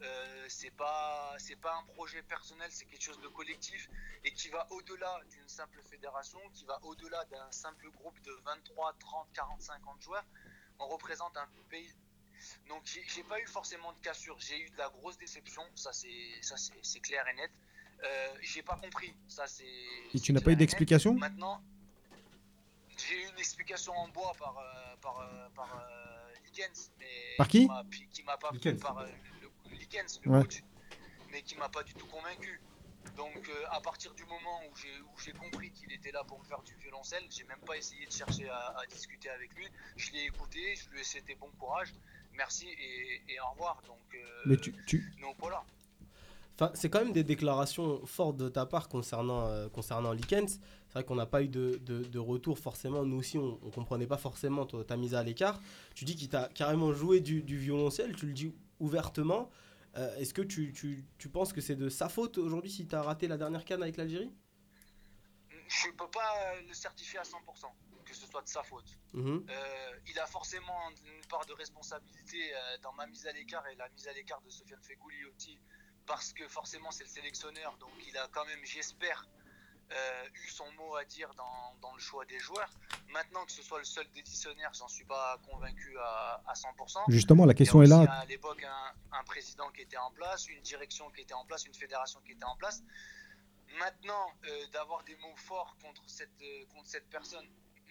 [0.04, 3.90] Euh, c'est pas c'est pas un projet personnel, c'est quelque chose de collectif
[4.24, 8.94] et qui va au-delà d'une simple fédération, qui va au-delà d'un simple groupe de 23,
[9.00, 10.26] 30, 40, 50 joueurs.
[10.80, 11.92] On représente un pays.
[12.70, 16.42] Donc j'ai pas eu forcément de cassure, j'ai eu de la grosse déception, ça c'est
[16.42, 17.52] ça c'est clair et net.
[18.04, 19.66] Euh, j'ai pas compris, ça c'est.
[20.14, 21.16] Et tu n'as pas eu d'explication?
[21.16, 21.64] Maintenant,
[22.96, 27.48] j'ai eu une explication en bois par euh, par euh, par euh, Likens, mais Par
[27.48, 27.68] qui
[28.12, 28.22] qui?
[28.24, 29.04] m'a pas par
[30.24, 30.42] le, Ouais.
[30.42, 30.64] coach,
[31.32, 32.62] mais qui m'a pas du tout convaincu.
[33.16, 36.40] Donc euh, à partir du moment où j'ai où j'ai compris qu'il était là pour
[36.40, 39.66] me faire du violoncelle, j'ai même pas essayé de chercher à, à discuter avec lui.
[39.96, 41.94] Je l'ai écouté, je lui ai souhaité bon courage,
[42.34, 43.82] merci et, et au revoir.
[43.88, 45.64] Donc euh, Mais tu, tu- donc voilà.
[46.60, 50.60] Enfin, c'est quand même des déclarations fortes de ta part concernant, euh, concernant Likens.
[50.88, 53.06] C'est vrai qu'on n'a pas eu de, de- de retour forcément.
[53.06, 55.62] Nous aussi, on ne comprenait pas forcément ta, ta mise à l'écart.
[55.94, 59.50] Tu dis qu'il t'a carrément joué du, du violoncelle, tu le dis ouvertement.
[59.98, 62.96] Euh, Est-ce que tu, tu- tu penses que c'est de sa faute aujourd'hui si tu
[62.96, 64.32] as raté la dernière canne avec l'Algérie?
[65.50, 67.74] Je peux pas le certifier à 100%
[68.06, 68.88] que ce soit de sa faute.
[69.14, 69.46] Mhm.
[69.50, 73.76] Euh, il a forcément une part de responsabilité euh, dans ma mise à l'écart et
[73.76, 75.60] la mise à l'écart de Sofiane Fegouli aussi,
[76.06, 79.28] parce que forcément c'est le sélectionneur, donc il a quand même, j'espère,
[79.92, 82.70] euh, eu son mot à dire dans, dans le choix des joueurs.
[83.10, 87.04] Maintenant que ce soit le seul décisionnaire, j'en suis pas convaincu à, à 100%.
[87.08, 88.02] justement, la question est là.
[88.12, 91.66] à l'époque un, un président qui était en place, une direction qui était en place,
[91.66, 92.84] une fédération qui était en place.
[93.80, 97.46] Maintenant, euh, d'avoir des mots forts contre cette, euh, contre cette personne,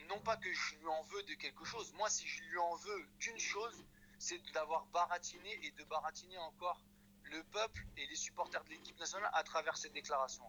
[0.09, 2.75] non pas que je lui en veux de quelque chose, moi si je lui en
[2.77, 3.85] veux d'une chose,
[4.19, 6.81] c'est d'avoir baratiné et de baratiner encore
[7.25, 10.45] le peuple et les supporters de l'équipe nationale à travers cette déclaration.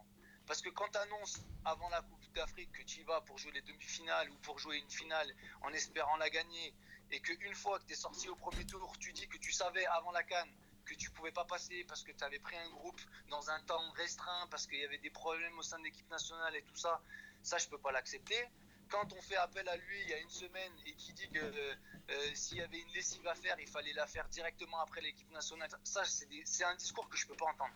[0.48, 3.52] Parce que quand tu annonces avant la Coupe d'Afrique que tu y vas pour jouer
[3.52, 5.32] les demi-finales ou pour jouer une finale
[5.62, 6.74] en espérant la gagner,
[7.12, 9.86] et qu'une fois que tu es sorti au premier tour, tu dis que tu savais
[9.88, 10.50] avant la canne
[10.86, 13.92] que tu pouvais pas passer parce que tu avais pris un groupe dans un temps
[13.92, 17.02] restreint, parce qu'il y avait des problèmes au sein de l'équipe nationale et tout ça,
[17.44, 18.48] ça je peux pas l'accepter.
[18.90, 21.40] Quand on fait appel à lui il y a une semaine et qui dit que
[21.40, 25.30] euh, s'il y avait une lessive à faire, il fallait la faire directement après l'équipe
[25.32, 27.74] nationale, ça c'est un discours que je peux pas entendre.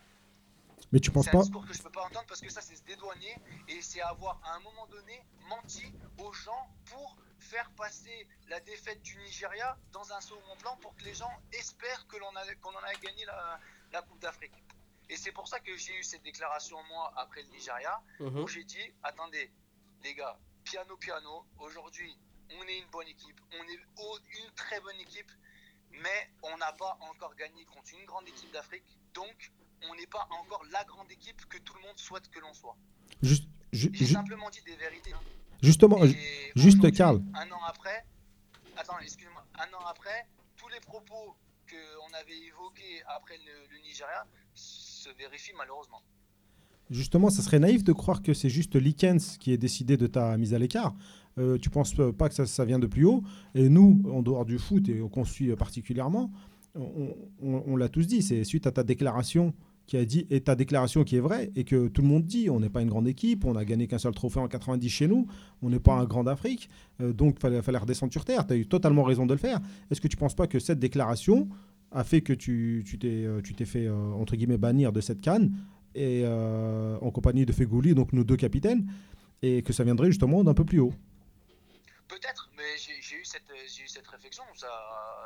[0.92, 2.60] Mais tu penses C'est un pas discours que je peux pas entendre parce que ça
[2.60, 3.34] c'est se dédouaner
[3.68, 9.00] et c'est avoir à un moment donné menti aux gens pour faire passer la défaite
[9.02, 12.30] du Nigeria dans un second plan pour que les gens espèrent que l'on
[12.60, 13.58] qu'on en a gagné la,
[13.92, 14.52] la Coupe d'Afrique.
[15.08, 18.40] Et c'est pour ça que j'ai eu cette déclaration moi après le Nigeria Mhm.
[18.40, 19.50] où j'ai dit attendez
[20.04, 22.16] les gars piano piano aujourd'hui
[22.58, 23.80] on est une bonne équipe on est
[24.38, 25.30] une très bonne équipe
[25.90, 28.84] mais on n'a pas encore gagné contre une grande équipe d'Afrique
[29.14, 29.52] donc
[29.90, 32.76] on n'est pas encore la grande équipe que tout le monde souhaite que l'on soit
[33.22, 35.20] Juste- ju- j'ai ju- simplement dit des vérités hein.
[35.62, 35.98] Justement,
[36.56, 37.22] juste, Karl.
[37.34, 38.04] un an après
[38.76, 40.26] attends excuse-moi un an après
[40.56, 41.36] tous les propos
[41.70, 46.02] qu'on avait évoqués après le, le Nigeria se vérifient malheureusement
[46.90, 50.36] Justement, ça serait naïf de croire que c'est juste Likens qui est décidé de ta
[50.36, 50.94] mise à l'écart.
[51.38, 53.22] Euh, tu penses pas que ça, ça vient de plus haut
[53.54, 56.30] Et nous, en dehors du foot et qu'on suit particulièrement,
[56.74, 59.54] on, on- on l'a tous dit, c'est suite à ta déclaration
[59.92, 62.48] qui a dit, et ta déclaration qui est vraie, et que tout le monde dit,
[62.48, 65.06] on n'est pas une grande équipe, on a gagné qu'un seul trophée en 90 chez
[65.06, 65.26] nous,
[65.60, 66.70] on n'est pas un grand d'Afrique,
[67.02, 69.60] euh, donc il fallait, redescendre sur Terre, tu as eu totalement raison de le faire.
[69.90, 71.46] Est-ce que tu penses pas que cette déclaration
[71.90, 75.52] a fait que tu t'es euh, tu fait, euh, entre guillemets, bannir de cette canne
[75.94, 78.90] et en compagnie de Fegouli, donc nos deux capitaines,
[79.42, 80.94] et que ça viendrait justement d'un peu plus haut?
[82.08, 84.68] Peut-être, mais j'ai eu eu cette réflexion, ça,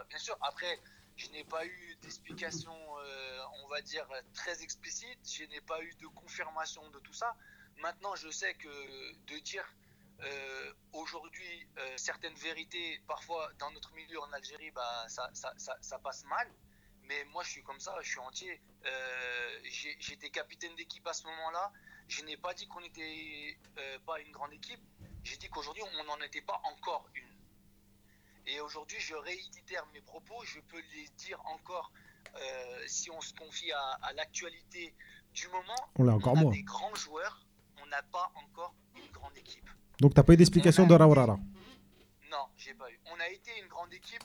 [0.08, 0.36] bien sûr.
[0.40, 0.80] Après,
[1.16, 5.18] je n'ai pas eu d'explication, euh, on va dire très explicite.
[5.24, 7.34] Je n'ai pas eu de confirmation de tout ça.
[7.78, 8.68] Maintenant, je sais que
[9.26, 9.64] de dire
[10.20, 15.98] euh, aujourd'hui euh, certaines vérités, parfois dans notre milieu en Algérie, bah, ça, ça, ça,
[15.98, 16.48] passe mal.
[17.04, 18.60] Mais moi, je suis comme ça, je suis entier.
[19.98, 21.72] J'étais capitaine d'équipe à ce moment-là.
[22.08, 23.58] Je n'ai pas dit qu'on n'était
[24.04, 24.80] pas une grande équipe.
[25.22, 27.35] J'ai dit qu'aujourd'hui, on n'en était pas encore une.
[28.46, 30.42] Et aujourd'hui, je réitère mes propos.
[30.44, 31.90] Je peux les dire encore
[32.36, 34.94] euh, si on se confie à, à l'actualité
[35.32, 35.74] du moment.
[35.96, 36.52] On l'a encore a moins.
[36.52, 37.44] des grands joueurs.
[37.82, 39.68] On n'a pas encore une grande équipe.
[40.00, 41.38] Donc, t'as pas eu d'explication de Raurara.
[42.30, 43.00] Non, j'ai pas eu.
[43.06, 44.24] On a été une grande équipe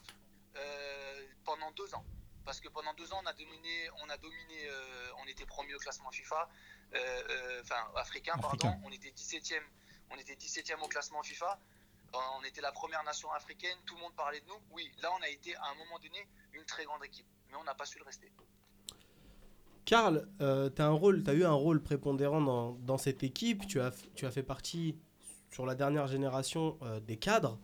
[0.56, 2.04] euh, pendant deux ans.
[2.46, 5.76] Parce que pendant deux ans, on a dominé, on a dominé, euh, on était premier
[5.76, 6.50] au classement FIFA,
[7.62, 8.38] enfin africain, Africain.
[8.42, 8.82] pardon.
[8.84, 9.62] On était 17e,
[10.10, 11.60] on était 17e au classement FIFA.
[12.14, 14.59] On était la première nation africaine, tout le monde parlait de nous.
[14.72, 17.64] Oui, là, on a été à un moment donné une très grande équipe, mais on
[17.64, 18.32] n'a pas su le rester.
[19.86, 22.41] Karl, euh, tu as, eu un rôle prépondérant
[22.74, 23.66] dans, cette équipe.
[23.68, 24.97] Tu as, fait partie,
[25.51, 27.59] sur la dernière génération, euh, des cadres.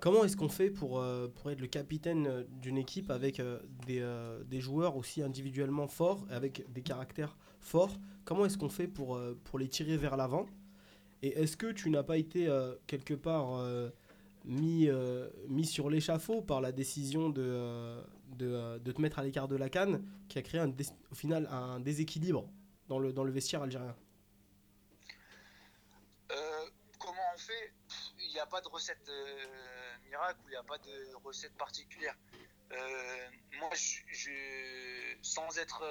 [0.00, 3.40] Comment est-ce qu'on fait pour, euh, être le capitaine euh, d'une équipe avec
[3.86, 7.96] des, joueurs aussi individuellement forts, avec des caractères forts?
[8.24, 9.18] Comment est-ce qu'on fait pour
[9.58, 10.46] les tirer vers l'avant?
[11.24, 13.88] Et est-ce que tu n'as pas été euh, quelque part euh,
[14.44, 17.98] mis, euh, mis sur l'échafaud par la décision de,
[18.36, 20.70] de, de te mettre à l'écart de la canne qui a créé un
[21.10, 22.46] au final un déséquilibre
[22.88, 23.96] dans le, dans le vestiaire algérien?
[26.98, 27.72] Comment on fait?
[28.18, 29.10] Il n'y a pas de recette
[30.06, 32.16] miracle ou il n'y a pas de recette particulière.
[33.58, 35.82] Moi, je- sans être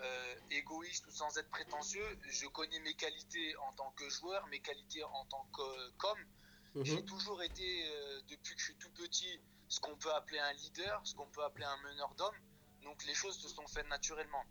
[0.00, 4.60] euh, égoïste ou sans être prétentieux, je connais mes qualités en tant que joueur, mes
[4.60, 6.18] qualités en tant que com.
[6.82, 10.52] J'ai toujours été, euh, depuis que je suis tout petit, ce qu'on peut appeler un
[10.54, 12.40] leader, ce qu'on peut appeler un meneur d'hommes.
[12.82, 14.44] Donc les choses se sont faites naturellement.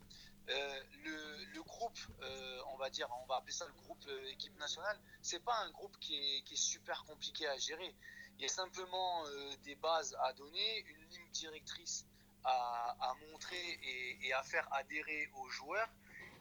[0.50, 4.32] Euh, le, le groupe, euh, on va dire, on va appeler ça le groupe euh,
[4.32, 7.96] équipe nationale, c'est pas un groupe qui est, qui est super compliqué à gérer.
[8.38, 9.24] Il y a simplement
[9.64, 12.06] des bases à donner, une ligne directrice
[12.46, 13.80] à, montrer
[14.22, 15.90] et, à faire adhérer aux joueurs.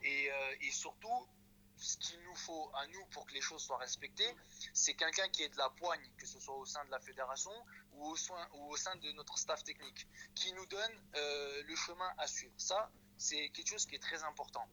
[0.03, 1.29] Et, euh, et surtout,
[1.83, 4.37] ce qu'il nous faut à nous pour que les choses soient respectées,
[4.73, 7.53] c'est quelqu'un qui est de la poigne, que ce soit au sein de la fédération
[7.95, 11.77] ou au, sein, ou au sein de notre staff technique, qui nous donne euh, le
[11.77, 12.55] chemin à suivre.
[12.57, 14.67] Ça, c'est quelque chose qui est très important.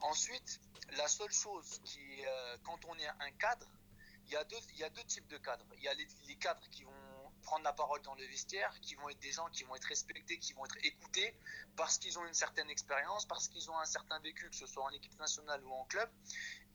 [0.00, 0.60] Ensuite,
[0.96, 3.66] la seule chose qui, euh, quand on est un cadre,
[4.26, 5.66] il y, a deux, y a deux types de cadres.
[5.76, 7.03] Il y a les cadres qui vont
[7.44, 10.38] prendre la parole dans le vestiaire, qui vont être des gens qui vont être respectés,
[10.38, 11.36] qui vont être écoutés,
[11.76, 14.84] parce qu'ils ont une certaine expérience, parce qu'ils ont un certain vécu, que ce soit
[14.84, 16.10] en équipe nationale ou en club.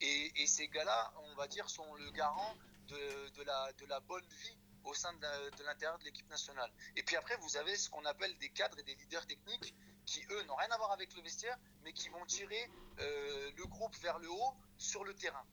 [0.02, 2.56] Et, ces gars-là, on va dire, sont le garant
[2.88, 6.72] de, la, bonne vie au sein de l'intérieur de l'équipe nationale.
[6.96, 10.24] Et puis après, vous avez ce qu'on appelle des cadres et des leaders techniques qui,
[10.32, 13.96] eux, n'ont rien à voir avec le vestiaire, mais qui vont tirer euh, le groupe
[13.98, 15.46] vers le haut sur le terrain.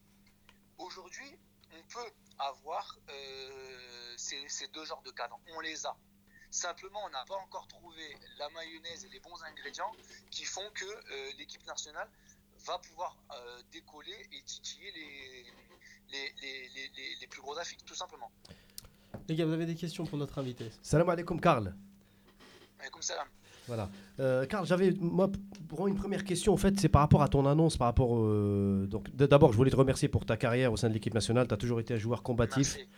[0.78, 1.38] Aujourd'hui,
[1.72, 5.38] on peut avoir euh, ces, ces deux genres de cadres.
[5.54, 5.96] On les a.
[6.50, 9.92] Simplement, on n'a pas encore trouvé la mayonnaise et les bons ingrédients
[10.30, 12.08] qui font que euh, l'équipe nationale
[12.64, 15.44] va pouvoir euh, décoller et titiller les,
[16.10, 18.30] les, les, les, les- les plus gros affiches, tout simplement.
[19.28, 21.74] Les gars, vous avez des questions pour notre invité Salam alaikum, Karl.
[22.92, 23.24] Comme ça,
[23.66, 23.90] Voilà.
[24.20, 25.28] Euh, Karl, j'avais moi
[25.68, 28.86] pour une première question en fait, c'est par rapport à ton annonce, par rapport euh,
[28.86, 31.48] donc d'abord je voulais te remercier pour ta carrière au sein de l'équipe nationale.
[31.48, 32.88] Tu as toujours été un joueur combatif merci.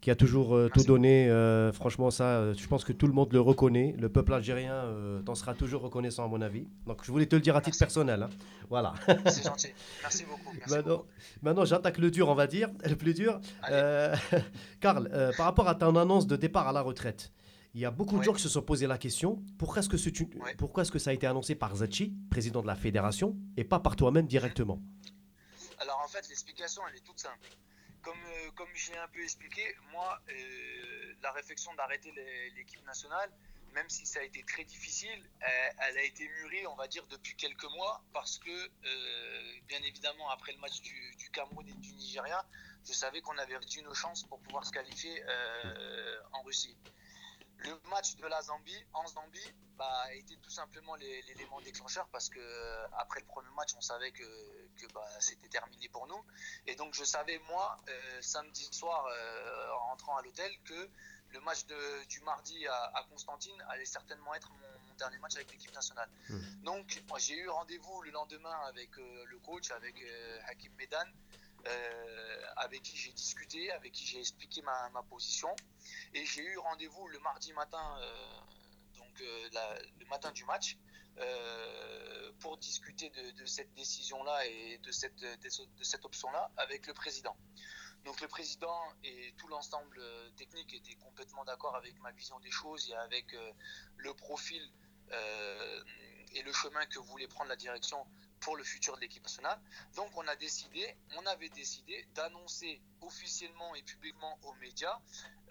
[0.00, 1.28] qui a toujours euh, tout donné.
[1.28, 3.96] euh, franchement, ça, je pense que tout le monde le reconnaît.
[3.98, 4.84] Le peuple algérien
[5.24, 6.68] t'en sera toujours reconnaissant à mon avis.
[6.86, 8.22] Donc je voulais te le dire à titre personnel.
[8.22, 8.28] hein.
[8.70, 8.94] Voilà.
[9.26, 9.68] C'est gentil.
[10.02, 10.52] Merci beaucoup.
[10.56, 11.08] Merci Maintenant, beaucoup.
[11.42, 13.40] maintenant, j'attaque le dur, on va dire, le plus dur.
[14.80, 17.32] Karl, par rapport à ton annonce de départ à la retraite,
[17.74, 19.96] il y a beaucoup de gens qui se sont posé la question pourquoi est-ce que,
[19.96, 20.54] ce- Oui.
[20.58, 23.80] pourquoi est-ce que ça a été annoncé par Zachi, président de la fédération, et pas
[23.80, 24.80] par toi-même directement?
[25.78, 27.48] Alors en fait, l'explication, elle est toute simple.
[28.02, 29.62] Comme, euh, comme j'ai un peu expliqué,
[29.92, 32.12] moi, euh, la réflexion d'arrêter
[32.56, 33.30] l'équipe nationale,
[33.74, 37.06] même si ça a été très difficile, elle, elle a été mûrie, on va dire,
[37.06, 41.72] depuis quelques mois, parce que, euh, bien évidemment, après le match du, du Cameroun et
[41.74, 42.44] du Nigeria,
[42.86, 45.22] je savais qu'on avait réduit nos chances pour pouvoir se qualifier
[46.32, 46.76] en Russie.
[47.64, 52.08] Le match de la Zambie, en Zambie, bah, a été tout simplement l'é- l'élément déclencheur
[52.08, 54.24] parce que euh, après le premier match, on savait que,
[54.78, 56.24] que bah, c'était terminé pour nous.
[56.66, 60.88] Et donc je savais, moi, euh, samedi soir, euh, en rentrant à l'hôtel, que
[61.30, 65.36] le match de- du mardi à, à Constantine allait certainement être mon, mon dernier match
[65.36, 66.08] avec l'équipe nationale.
[66.62, 69.94] Donc moi, j'ai eu rendez-vous le lendemain avec euh, le coach, avec
[70.48, 71.06] Hakim Medan,
[71.66, 75.54] euh, avec qui j'ai discuté, avec qui j'ai expliqué ma, position.
[76.14, 78.40] Et j'ai eu rendez-vous le mardi matin, euh,
[78.98, 79.48] donc euh,
[80.00, 80.76] le matin du match,
[82.40, 87.36] pour discuter de, cette décision-là et de cette, option-là avec le président.
[88.04, 90.00] Donc le président et tout l'ensemble
[90.36, 93.36] technique étaient complètement d'accord avec ma vision des choses et avec
[93.96, 94.62] le profil
[96.34, 98.04] et le chemin que voulait prendre la direction
[98.42, 99.58] pour le futur de l'équipe nationale.
[99.96, 104.98] Donc on a décidé, on avait décidé d'annoncer officiellement et publiquement aux médias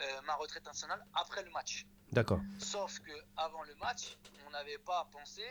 [0.01, 1.85] euh, ma retraite nationale après le match.
[2.11, 2.41] D'accord.
[2.59, 5.43] Sauf que avant le match, on n'avait pas pensé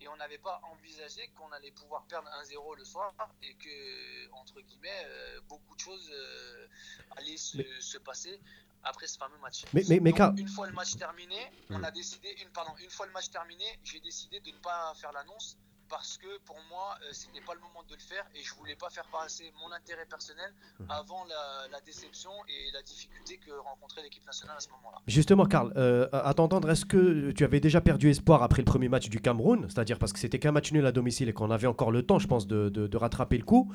[0.00, 3.12] et on n'avait pas envisagé qu'on allait pouvoir perdre 1-0 le soir
[3.42, 6.68] et que entre guillemets euh, beaucoup de choses euh,
[7.16, 8.40] allaient se, se passer
[8.82, 9.64] après ce fameux match.
[9.74, 12.72] Mais- mais- mais Donc, Karl- une fois le match terminé, on a décidé une pardon,
[12.78, 15.58] une fois le match terminé, j'ai décidé de ne pas faire l'annonce
[15.90, 18.76] parce que pour moi euh, c'était pas le moment de le faire et je voulais
[18.76, 20.84] pas faire passer mon intérêt personnel Hmm.
[20.88, 24.98] avant la, la déception et la difficulté que rencontrait l'équipe nationale à ce moment-là.
[25.06, 28.88] Justement, Karl, euh, à t'entendre, est-ce que tu avais déjà perdu espoir après le premier
[28.88, 29.66] match du Cameroun?
[29.68, 32.18] C'est-à-dire parce que c'était qu'un match nul à domicile et qu'on avait encore le temps,
[32.18, 33.70] je pense, de, de- de rattraper le coup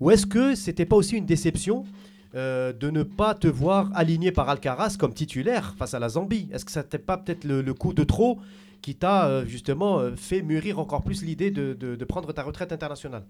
[0.00, 1.84] Ou est-ce que c'était pas aussi une déception
[2.34, 6.48] euh, de ne pas te voir aligné par Alcaraz comme titulaire face à la Zambie?
[6.52, 8.38] Est-ce que ça n'était pas peut-être le, le coup de trop
[8.82, 12.42] qui t'a euh, justement euh, fait mûrir encore plus l'idée de, de- de prendre ta
[12.42, 13.24] retraite internationale?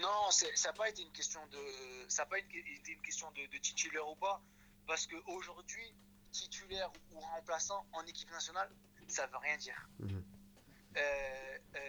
[0.00, 1.58] Non, ça n'a pas été une question de,
[2.08, 4.40] ça a pas été été une question de, de titulaire ou pas,
[4.86, 5.92] parce qu'aujourd'hui,
[6.32, 8.70] titulaire ou remplaçant en équipe nationale,
[9.06, 9.88] ça veut rien dire.
[10.00, 10.22] Mhm.
[10.96, 11.00] Euh,
[11.76, 11.80] euh,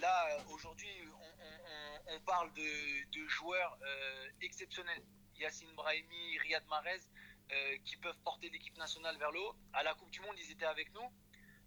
[0.00, 2.62] là, aujourd'hui, on, on- on- on parle de,
[3.18, 5.02] de joueurs euh, exceptionnels.
[5.40, 7.00] Yacine Brahimi, Riyad Mahrez,
[7.84, 9.54] qui peuvent porter l'équipe nationale vers le haut.
[9.72, 11.08] À la Coupe du Monde, ils étaient avec nous.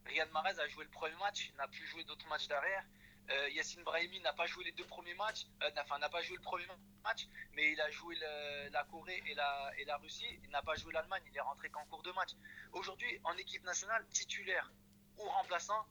[0.08, 2.84] Riyad Mahrez a joué le premier match, n'a plus joué d'autres matchs derrière.
[3.30, 6.38] Euh, Yacine Brahimi n'a pas joué les deux premiers matchs, euh, enfin n'a pas joué
[6.38, 6.66] le premier
[7.04, 10.40] match, mais il a joué le- la Corée et la, et la Russie.
[10.44, 12.30] Il n'a pas joué l'Allemagne, il est rentré qu'en cours de match.
[12.72, 14.72] Aujourd'hui, en équipe nationale, titulaire
[15.18, 15.86] ou remplaçant,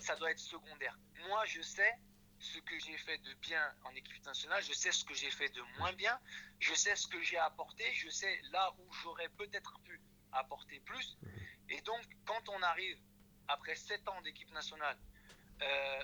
[0.00, 0.98] ça doit être secondaire.
[1.28, 1.94] Moi, je sais
[2.38, 5.48] ce que j'ai fait de bien en équipe nationale, je sais ce que j'ai fait
[5.48, 6.20] de moins bien,
[6.58, 9.98] je sais ce que j'ai apporté, je sais là où j'aurais peut-être pu
[10.32, 11.16] apporter plus.
[11.70, 12.98] Et donc, quand on arrive
[13.48, 14.96] après 7 ans d'équipe nationale,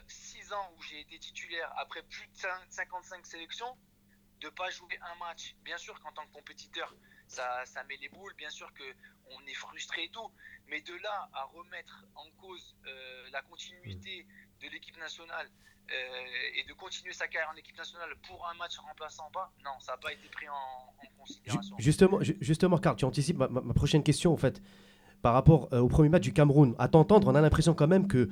[0.06, 3.76] 6 ans où j'ai été titulaire, après plus de cin- 55 sélections,
[4.40, 6.94] de pas jouer un match, bien sûr qu'en tant que compétiteur,
[7.26, 10.30] ça, ça met les boules, bien sûr qu'on est frustré et tout,
[10.68, 14.26] mais de là à remettre en cause euh, la continuité
[14.62, 15.50] de l'équipe nationale
[15.90, 16.24] euh,
[16.54, 19.92] et de continuer sa carrière en équipe nationale pour un match remplaçant pas, non, ça
[19.92, 21.76] n'a pas été pris en, en considération.
[21.78, 24.62] Justement, ju- justement, Karl, tu anticipes ma, ma- ma prochaine question en fait.
[25.22, 28.06] Par rapport euh, au premier match du Cameroun, à t'entendre, on a l'impression quand même
[28.06, 28.28] que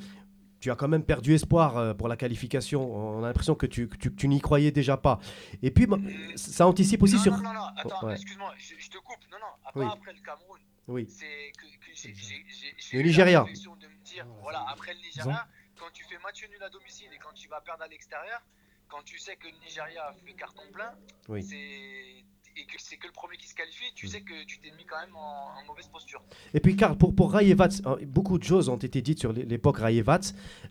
[0.60, 2.80] tu as quand même perdu espoir euh, pour la qualification.
[3.18, 5.18] On a l'impression que tu, tu, tu n'y croyais déjà pas.
[5.62, 5.98] Et puis, bah,
[6.36, 7.32] ça anticipe aussi non, sur.
[7.36, 8.14] non, non, non, attends, Ouais.
[8.14, 9.18] excuse-moi, je, je te coupe.
[9.30, 9.86] Non, non, pas Oui.
[9.92, 10.60] après le Cameroun.
[10.88, 11.06] Oui.
[11.08, 13.40] C'est que, que j'ai- j'ai- j'ai- j'ai Le eu la Nigeria.
[13.42, 17.18] de me dire, voilà, après le Nigeria, quand tu fais match nul à domicile et
[17.18, 18.40] quand tu vas perdre à l'extérieur,
[18.88, 20.92] quand tu sais que le Nigeria fait carton plein,
[21.28, 21.42] Oui.
[21.42, 22.24] c'est
[22.58, 24.84] et que c'est que le premier qui se qualifie, tu sais que tu t'es mis
[24.86, 26.22] quand même en, en mauvaise posture.
[26.54, 27.42] Et puis, Karl, pour, pour hein,
[28.06, 30.20] beaucoup de choses ont été dites sur l'é- l'époque Rayevat.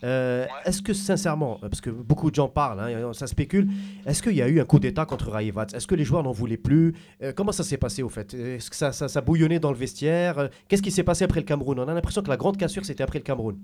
[0.04, 3.70] Euh, Est-ce que, sincèrement, euh, parce que beaucoup de gens parlent, hein, ça spécule,
[4.06, 6.32] est-ce qu'il y a eu un coup d'État contre Rayevat Est-ce que les joueurs n'en
[6.32, 6.96] voulaient plus?
[7.22, 8.34] Euh, Comment ça s'est passé au fait?
[8.34, 10.40] Est-ce que ça, ça, ça bouillonnait dans le vestiaire?
[10.40, 11.80] Euh, Qu'est-ce qui s'est passé après le Cameroun?
[11.80, 13.60] On a l'impression que la grande cassure, c'était après le Cameroun.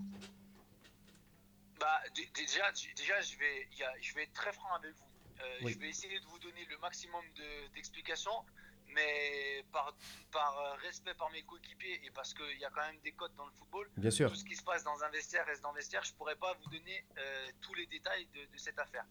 [1.80, 2.62] Bah, déjà,
[2.96, 5.11] déjà je, vais, il y a- je vais être très franc avec vous.
[5.42, 5.74] Euh, Oui.
[5.74, 8.46] Je vais essayer de vous donner le maximum de- d'explications,
[8.88, 9.94] mais par,
[10.32, 13.34] par euh, respect par mes coéquipiers et parce qu'il y a quand même des codes
[13.36, 14.30] dans le football, Bien sûr.
[14.30, 16.04] tout ce qui se passe dans un vestiaire reste dans le vestiaire.
[16.04, 19.06] Je ne pourrais pas vous donner euh, tous les détails de, de cette affaire.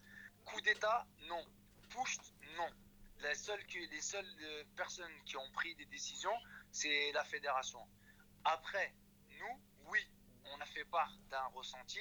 [0.45, 1.45] Coup d'État, non.
[1.89, 2.19] Push,
[2.57, 2.69] non.
[3.21, 6.37] La seule que, les seules personnes qui ont pris des décisions,
[6.71, 7.81] c'est la fédération.
[8.45, 8.95] Après,
[9.39, 10.01] nous, oui,
[10.47, 12.01] on a fait part d'un ressenti.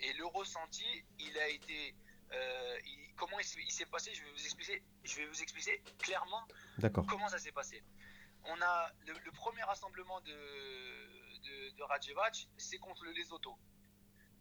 [0.00, 1.94] Et le ressenti, il a été.
[2.32, 5.42] Euh, il- comment il, s'est- il s'est passé je vais, vous expliquer, je vais vous
[5.42, 6.46] expliquer clairement
[7.08, 7.82] comment ça s'est passé.
[8.44, 13.56] On a le, le premier rassemblement de, de, de Radjevac, c'est contre le Lesotho.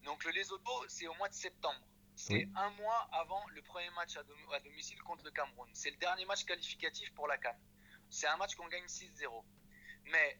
[0.04, 1.80] Donc le Lesotho, c'est au mois de septembre.
[2.16, 2.52] C'est Oui.
[2.56, 5.70] un mois avant le premier match à, dom- à domicile contre le Cameroun.
[5.74, 7.60] C'est le dernier match qualificatif pour la Cannes.
[8.10, 9.44] C'est un match qu'on gagne 6-0.
[10.06, 10.40] Mais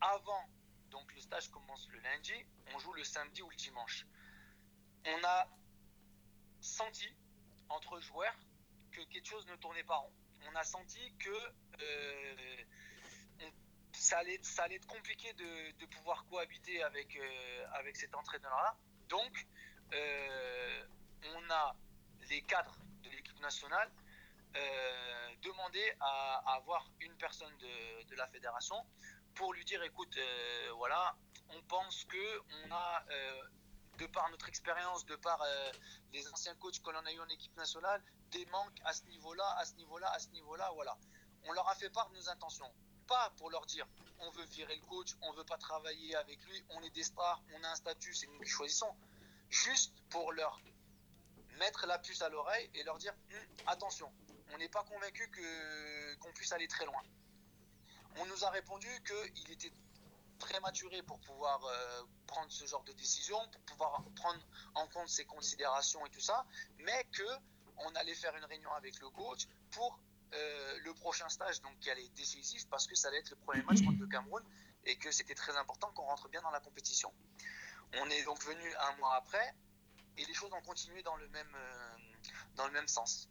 [0.00, 0.44] avant,
[0.90, 2.32] donc le stage commence le lundi,
[2.74, 4.06] on joue le samedi ou le dimanche.
[5.04, 5.48] On a
[6.60, 7.08] senti
[7.68, 8.34] entre joueurs
[8.92, 10.12] que quelque chose ne tournait pas rond.
[10.50, 11.30] On a senti que
[11.80, 12.64] euh,
[13.92, 18.76] ça, allait, ça allait être compliqué de, de pouvoir cohabiter avec, euh, avec cet entraîneur-là.
[19.08, 19.46] Donc,
[19.92, 20.86] euh,
[21.34, 21.76] on a
[22.28, 23.90] les cadres de l'équipe nationale
[25.42, 28.84] demandé à, à avoir une personne de, de la fédération
[29.34, 30.18] pour lui dire écoute,
[30.76, 31.16] voilà,
[31.50, 33.04] on pense que on a,
[34.00, 35.72] de par notre expérience, de par euh,
[36.12, 39.56] les anciens coachs que l'on a eu en équipe nationale, des manques à ce niveau-là,
[39.58, 40.96] à ce niveau-là, à ce niveau-là, voilà.
[41.44, 42.72] On leur a fait part de nos intentions.
[43.06, 43.86] Pas pour leur dire
[44.20, 47.42] on veut virer le coach, on veut pas travailler avec lui, on est des stars,
[47.54, 48.94] on a un statut, c'est nous qui choisissons.
[49.50, 50.58] Juste pour leur
[51.58, 54.10] mettre la puce à l'oreille et leur dire Hum, attention,
[54.52, 55.30] on n'est pas convaincu
[56.20, 57.02] qu'on puisse aller très loin.
[58.16, 59.72] On nous a répondu qu'il était
[60.40, 64.40] très maturé pour pouvoir euh, prendre ce genre de décision, pour pouvoir prendre
[64.74, 66.44] en compte ses considérations et tout ça,
[66.78, 67.22] mais que
[67.76, 70.00] on allait faire une réunion avec le coach pour
[70.34, 73.36] euh, le prochain stage, donc qui allait être décisif parce que ça allait être le
[73.36, 74.42] premier match contre le Cameroun
[74.84, 77.12] et que c'était très important qu'on rentre bien dans la compétition.
[77.94, 79.54] On est donc venu un mois après
[80.16, 81.96] et les choses ont continué dans le même, euh,
[82.56, 83.28] dans le même sens.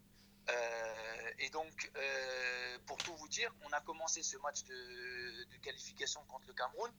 [0.50, 6.24] Euh, et donc, euh, pour tout vous dire, on a commencé ce match de, qualification
[6.26, 6.92] contre le Cameroun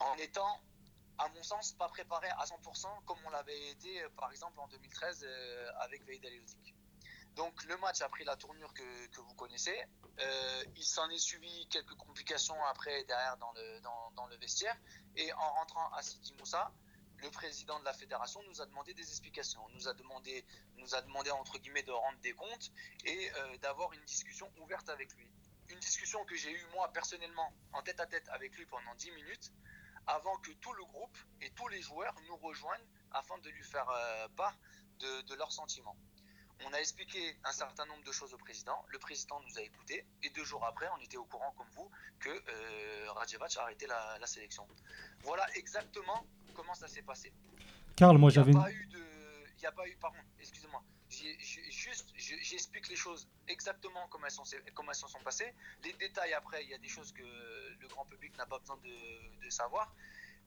[0.00, 0.60] en étant,
[1.18, 4.68] à mon sens, pas préparé à 100% comme on l'avait été, euh, par exemple, en
[4.68, 6.74] 2013 euh, avec Veid Aliotic.
[7.36, 9.76] Donc, le match a pris la tournure que, vous connaissez.
[10.76, 13.80] Il s'en est suivi quelques complications après, derrière, dans le,
[14.14, 14.76] dans le vestiaire.
[15.16, 16.72] Et en rentrant à Sidi Moussa,
[17.24, 20.44] le président de la fédération nous a demandé des explications, nous a demandé,
[20.76, 22.70] nous a demandé entre guillemets de rendre des comptes
[23.06, 25.26] et euh, d'avoir une discussion ouverte avec lui.
[25.70, 29.10] Une discussion que j'ai eue moi personnellement en tête à tête avec lui pendant 10
[29.12, 29.52] minutes
[30.06, 33.88] avant que tout le groupe et tous les joueurs nous rejoignent afin de lui faire
[33.88, 34.54] euh, part
[34.98, 35.96] de, de leurs sentiments.
[36.66, 40.06] On a expliqué un certain nombre de choses au président, le président nous a écoutés
[40.22, 41.90] et deux jours après on était au courant comme vous
[42.20, 44.66] que euh, Radjevac a arrêté la, la sélection.
[45.20, 47.32] Voilà exactement comment ça s'est passé.
[47.96, 48.62] Karl, moi Il n'y a j'avais une...
[48.62, 49.04] pas eu de.
[49.56, 50.82] Il n'y a pas eu, pardon, excusez-moi.
[51.08, 54.42] Juste, je- j'explique les choses exactement comme elles, sont,
[54.74, 55.54] comme elles se sont passées.
[55.84, 58.76] Les détails après, il y a des choses que le grand public n'a pas besoin
[58.78, 59.94] de, de savoir.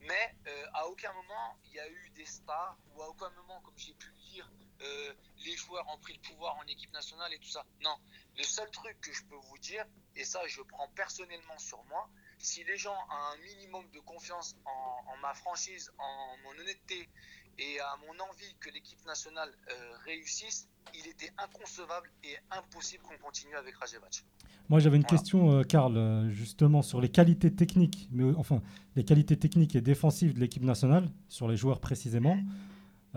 [0.02, 3.60] Mais euh, à aucun moment il y a eu des stars ou à aucun moment,
[3.62, 4.52] comme j'ai pu le dire,
[4.82, 5.14] euh,
[5.46, 7.64] les joueurs ont pris le pouvoir en équipe nationale et tout ça.
[7.84, 7.96] Non.
[8.38, 12.10] Le seul truc que je peux vous dire, et ça je prends personnellement sur moi,
[12.38, 17.10] si les gens ont un minimum de confiance en, en ma franchise, en mon honnêteté
[17.58, 23.18] et à mon envie que l'équipe nationale euh, réussisse, il était inconcevable et impossible qu'on
[23.18, 24.24] continue avec Rajevac.
[24.70, 25.18] Moi, j'avais une Voilà.
[25.18, 28.62] question, euh, Karl, euh, justement sur les qualités techniques, mais enfin
[28.96, 32.38] les qualités techniques et défensives de l'équipe nationale, sur les joueurs précisément.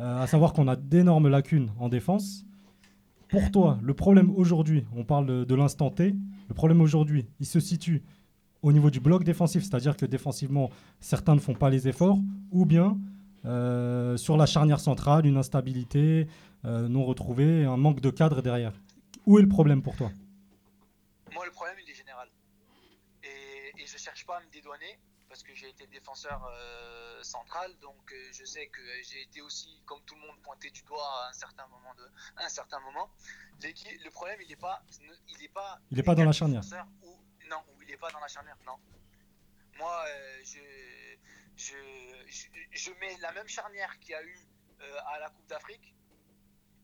[0.00, 2.44] À savoir qu'on a d'énormes lacunes en défense.
[3.28, 6.14] Pour toi, le problème aujourd'hui, on parle de, l'instant T,
[6.48, 8.02] le problème aujourd'hui, il se situe
[8.62, 10.70] au niveau du bloc défensif, c'est-à-dire que défensivement,
[11.00, 12.18] certains ne font pas les efforts,
[12.50, 12.98] ou bien
[13.44, 16.26] euh, sur la charnière centrale, une instabilité
[16.64, 18.72] euh, non retrouvée, un manque de cadre derrière.
[19.26, 20.10] Où est le problème pour toi?
[21.32, 22.26] Moi, le problème, il est général.
[23.22, 24.98] Et, et je cherche pas à me dédouaner
[25.40, 29.82] parce que j'ai été défenseur euh, central, donc euh, je sais que j'ai été aussi,
[29.86, 31.94] comme tout le monde, pointé du doigt à un certain moment.
[31.94, 32.04] De,
[32.36, 33.10] à un certain moment.
[33.62, 34.82] L'équipe- Le problème, il n'est pas,
[35.28, 36.62] il est pas, Il est pas dans la charnière.
[37.02, 37.18] Ou,
[37.48, 38.78] non, ou il n'est pas dans la charnière, non.
[39.78, 40.58] Moi, euh, je,
[41.56, 41.74] je,
[42.26, 44.38] je, je mets la même charnière qu'il y a eu
[44.82, 45.94] euh, à la Coupe d'Afrique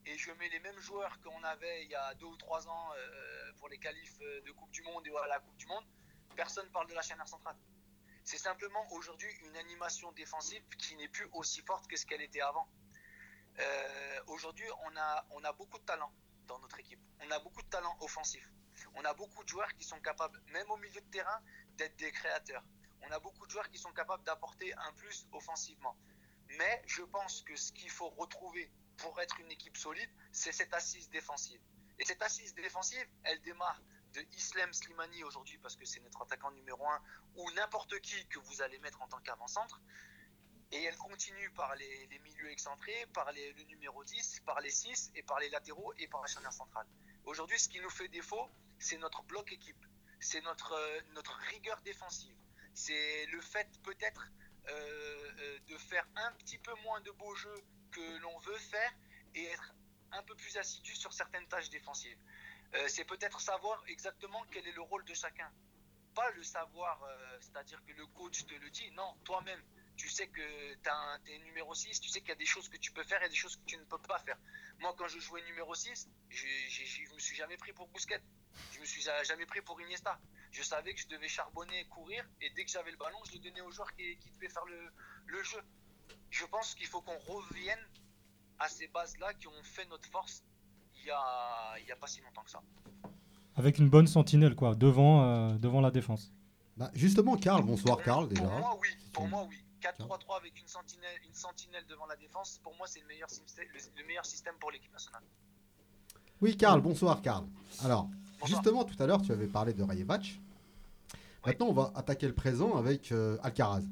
[0.06, 2.88] et je mets les mêmes joueurs qu'on avait il y a deux ou trois ans
[2.96, 5.84] euh, pour les qualifs euh, de Coupe du Monde et à la Coupe du Monde.
[6.34, 7.56] Personne parle de la charnière centrale.
[8.26, 12.40] C'est simplement aujourd'hui une animation défensive qui n'est plus aussi forte que ce qu'elle était
[12.40, 12.68] avant.
[13.60, 16.12] Euh, aujourd'hui, on a, on a beaucoup de talent
[16.48, 16.98] dans notre équipe.
[17.20, 18.50] On a beaucoup de talent offensif.
[18.96, 21.40] On a beaucoup de joueurs qui sont capables, même au milieu de terrain,
[21.76, 22.64] d'être des créateurs.
[23.02, 25.96] On a beaucoup de joueurs qui sont capables d'apporter un plus offensivement.
[26.58, 30.74] Mais je pense que ce qu'il faut retrouver pour être une équipe solide, c'est cette
[30.74, 31.60] assise défensive.
[32.00, 33.80] Et cette assise défensive, elle démarre
[34.16, 37.00] de Islam Slimani aujourd'hui parce que c'est notre attaquant numéro un
[37.36, 39.80] ou n'importe qui que vous allez mettre en tant qu'avant-centre.
[40.72, 45.22] Et elle continue par les, milieux excentrés, par le numéro 10, par les 6 et
[45.22, 46.86] par les latéraux et par la charnière centrale.
[47.24, 48.48] Aujourd'hui, ce qui nous fait défaut,
[48.78, 49.86] c'est notre bloc équipe,
[50.18, 51.00] c'est notre, euh,
[51.50, 52.36] rigueur défensive,
[52.74, 54.28] c'est le fait peut-être
[54.68, 57.62] euh, euh, de faire un petit peu moins de beaux jeux
[57.92, 58.92] que l'on veut faire
[59.34, 59.72] et être
[60.12, 62.18] un peu plus assidu sur certaines tâches défensives.
[62.76, 65.50] Euh, c'est peut-être savoir exactement quel est le rôle de chacun.
[66.14, 69.62] Pas le savoir, euh, c'est-à-dire que le coach te le dit, non, toi-même.
[69.96, 72.76] Tu sais que tu es numéro 6, tu sais qu'il y a des choses que
[72.76, 74.36] tu peux faire et des choses que tu ne peux pas faire.
[74.80, 78.20] Moi, quand je jouais numéro 6, je ne me suis jamais pris pour Bousquet.
[78.72, 80.20] Je me suis jamais pris pour Iniesta.
[80.52, 83.38] Je savais que je devais charbonner, courir, et dès que j'avais le ballon, je le
[83.38, 84.92] donnais aux joueurs qui, qui devaient faire le,
[85.26, 85.62] le jeu.
[86.30, 87.88] Je pense qu'il faut qu'on revienne
[88.58, 90.44] à ces bases-là qui ont fait notre force
[91.06, 92.60] il y a, il y a pas si longtemps que ça.
[93.54, 96.32] Avec une bonne sentinelle, quoi, devant, euh, devant la défense.
[96.76, 98.42] Bah, justement, Karl, bonsoir Karl déjà.
[98.42, 98.88] Pour moi, oui.
[99.12, 99.56] Pour moi, oui.
[99.80, 103.66] 4-3-3 avec une sentinelle, une sentinelle devant la défense, pour moi, c'est le meilleur système,
[103.72, 105.22] le, le meilleur système pour l'équipe nationale.
[106.42, 107.46] Oui, Karl, bonsoir Karl.
[107.84, 108.08] Alors,
[108.40, 108.48] Bonsoir.
[108.48, 110.40] justement, tout à l'heure, tu avais parlé de Rayevac.
[111.46, 113.82] Maintenant, on va attaquer le présent avec euh, Alcaraz.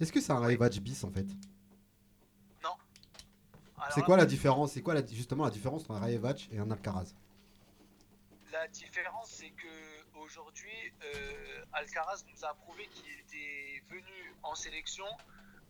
[0.00, 1.26] Est-ce que c'est un Rayevac bis en fait?
[3.90, 6.70] C'est quoi la différence C'est quoi la, justement la différence entre un Rayevac et un
[6.70, 7.14] Alcaraz?
[8.52, 15.06] La différence, c'est que aujourd'hui, euh, Alcaraz nous a prouvé qu'il était venu en sélection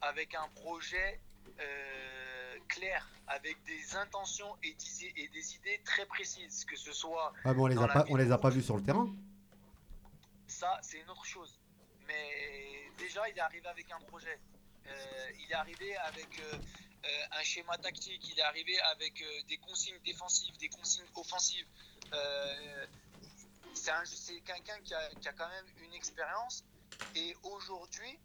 [0.02, 1.20] avec un projet
[1.60, 7.32] euh, clair, avec des intentions et des, et des idées très précises, que ce soit
[7.44, 9.08] Ah, mais on les a pas, on les a pas vus sur le terrain?
[10.46, 11.58] ça, c'est une autre chose.
[12.06, 14.38] Mais déjà, il est arrivé avec un projet.
[14.86, 14.90] Euh,
[15.40, 16.56] il est arrivé avec euh,
[17.32, 18.28] un schéma tactique.
[18.30, 21.66] Il est arrivé avec euh, des consignes défensives, des consignes offensives.
[22.12, 22.86] Euh,
[23.74, 26.64] c'est un- c'est quelqu'un qui a, qui a quand même une expérience.
[27.14, 28.18] Et aujourd'hui,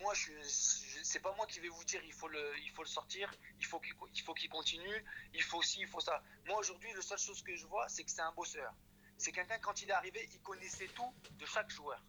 [0.00, 2.82] moi, je, je- c'est pas moi qui vais vous dire il faut le, il faut
[2.82, 6.22] le sortir, il faut qu'il, il faut qu'il continue, il faut ci, il faut ça.
[6.46, 8.72] Moi, aujourd'hui, la seule chose que je vois, c'est que c'est un bosseur.
[9.16, 12.02] C'est quelqu'un, quand il est arrivé, il connaissait tout de chaque joueur.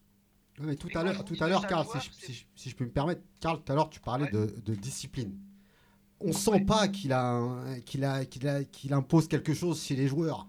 [0.57, 2.45] Ouais, mais tout Et à l'heure, tout à l'heure, Karl, si, je- c'est- si je-
[2.55, 4.31] si je peux me permettre, Karl, tout à l'heure, tu parlais Ouais.
[4.31, 5.37] de, de discipline.
[6.21, 6.65] On sent Ouais.
[6.65, 7.41] pas qu'il a,
[7.85, 10.47] qu'il a, qu'il a, qu'il impose quelque chose chez les joueurs.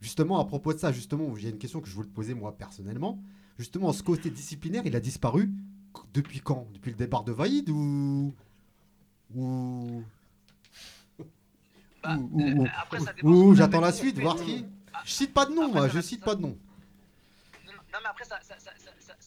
[0.00, 2.56] Justement, à propos de ça, justement, j'ai une question que je voulais te poser moi
[2.56, 3.18] personnellement.
[3.58, 5.50] Justement, ce côté disciplinaire, il a disparu
[6.14, 6.66] depuis quand?
[6.72, 8.32] Depuis le départ de Vaïd ou
[9.34, 10.02] ou
[12.02, 14.64] Bah, ou- euh, ou- après, ça qu'on j'attends la suite, voir qui.
[15.04, 16.48] Je cite pas de nom, après, moi, je cite ça- pas de nom.
[17.66, 18.54] Non, non, mais après, ça, ça,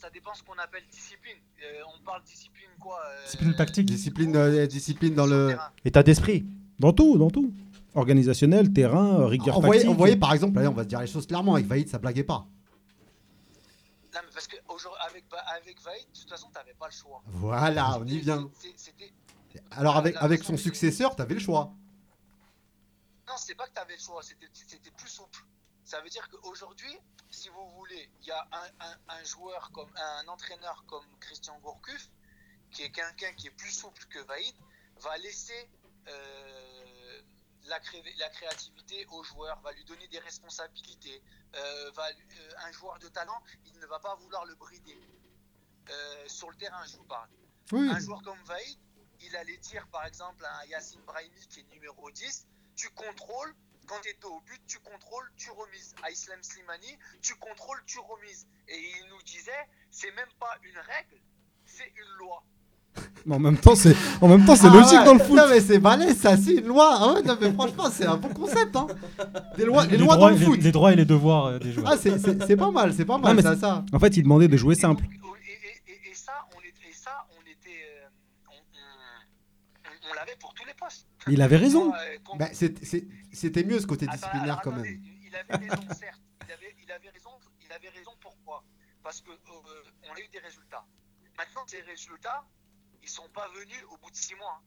[0.04, 1.38] ça, dépend ce qu'on appelle discipline.
[1.64, 3.86] Euh, on parle discipline quoi euh, Discipline tactique.
[3.86, 5.50] Discipline, euh, discipline dans le.
[5.50, 5.72] terrain.
[5.86, 6.46] État d'esprit.
[6.80, 7.54] Dans tout, dans tout.
[7.96, 9.92] Organisationnel, terrain, rigueur On voyait, tactique.
[9.94, 12.00] on voyait par exemple, allez, on va se dire les choses clairement, avec Vaïd, ça
[12.00, 12.48] blaguait pas.
[14.14, 14.58] Non, mais parce que
[15.08, 17.22] avec, Va- avec Vaïd, de toute façon, t'avais pas le choix.
[17.28, 18.50] Voilà, on y vient.
[19.72, 21.72] Alors avec, avec son successeur, t'avais le choix.
[23.28, 25.46] Non, c'est pas que t'avais le choix, c'était c'était plus souple.
[25.86, 26.98] Ça veut dire qu'aujourd'hui,
[27.44, 31.60] si vous voulez, il y a un, un- un joueur comme un entraîneur comme Christian
[31.60, 32.10] Gourcuff,
[32.72, 34.56] qui est quelqu'un qui est plus souple que Vaïd,
[35.02, 35.70] va laisser
[36.08, 37.22] euh,
[37.66, 41.22] la, cré- la créativité au joueur, va lui donner des responsabilités.
[41.56, 44.98] euh, va, euh, un joueur de talent, il ne va pas vouloir le brider.
[46.28, 47.30] Sur le terrain, je vous parle.
[47.74, 47.90] Oui.
[47.90, 48.80] Un joueur comme Vaïd,
[49.20, 53.54] il allait dire par exemple à Yacine Brahimi qui est numéro 10, tu contrôles,
[53.88, 55.94] quand tu es au but, tu contrôles, tu remises.
[56.04, 58.48] À Islam Slimani, tu contrôles, tu remises.
[58.68, 59.52] Et il nous disait,
[59.92, 61.22] c'est même pas une règle,
[61.66, 62.44] c'est une loi.
[63.26, 65.36] Mais en même temps, c'est en même temps, c'est Ah logique ouais, dans le foot.
[65.36, 66.96] Non mais c'est balèze, ça, c'est une loi.
[67.00, 68.76] Ah ouais, non mais franchement, c'est un bon concept.
[68.76, 68.86] Hein.
[69.58, 70.60] Des lois, les les, lois droits, dans le les- foot.
[70.62, 71.88] les droits et les devoirs euh, des joueurs.
[71.92, 73.84] Ah, c'est- c'est c'est pas mal, c'est pas mal, mais ça, c'est- ça.
[73.94, 75.06] En fait, il demandait de jouer simple.
[75.06, 77.70] Et, et- et- et ça, on était, et ça, on était,
[78.04, 78.08] euh,
[78.50, 81.08] on, on- on- on l'avait pour tous les postes.
[81.28, 81.94] Il avait raison.
[81.96, 81.98] Euh,
[82.38, 85.02] Bah, c'est- c'est- C'était mieux ce côté Attends, disciplinaire alors, quand attendez, même.
[85.28, 86.22] Il avait raison, certes.
[86.48, 87.30] Il avait, il avait raison.
[87.66, 88.12] Il avait raison.
[88.22, 88.64] Pourquoi?
[89.04, 89.36] Parce que euh,
[90.10, 90.86] on a eu des résultats.
[91.38, 92.46] Maintenant, ces résultats,
[93.02, 94.60] ils sont pas venus au bout de six mois.
[94.60, 94.64] hein.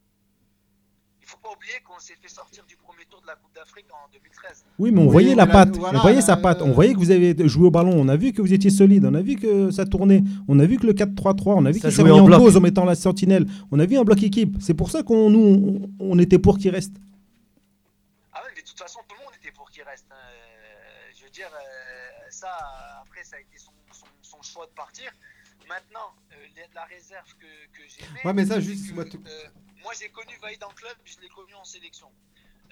[1.23, 3.87] Il faut pas oublier qu'on s'est fait sortir du premier tour de la Coupe d'Afrique
[3.93, 4.65] en 2013.
[4.79, 5.77] Oui, mais on Oui, voyait la patte.
[5.77, 6.63] voilà, on voyait sa patte.
[6.63, 7.93] On voyait que vous avez joué au ballon.
[7.97, 9.05] On a vu que vous étiez solide.
[9.05, 10.23] On a vu que ça tournait.
[10.47, 11.55] On a vu que le 4-3-3.
[11.57, 13.47] On a vu Ça qu'il s'est mis en en cause en mettant la sentinelle.
[13.73, 14.57] On a vu un bloc équipe.
[14.61, 16.95] C'est pour ça qu'on nous on, on était pour qu'il reste.
[18.33, 20.07] Ah ouais, mais de toute façon, tout le monde était pour qu'il reste.
[20.13, 20.15] hein.
[20.15, 24.73] Euh, je veux dire, euh, ça, après, ça a été son, son- son choix de
[24.73, 25.11] partir.
[25.69, 29.49] Maintenant, euh, la- réserve que, que j'ai Ouais, mais ça, juste, que, moi, tout- euh,
[29.83, 32.13] moi, j'ai connu Vaïd en club, je l'ai connu en sélection.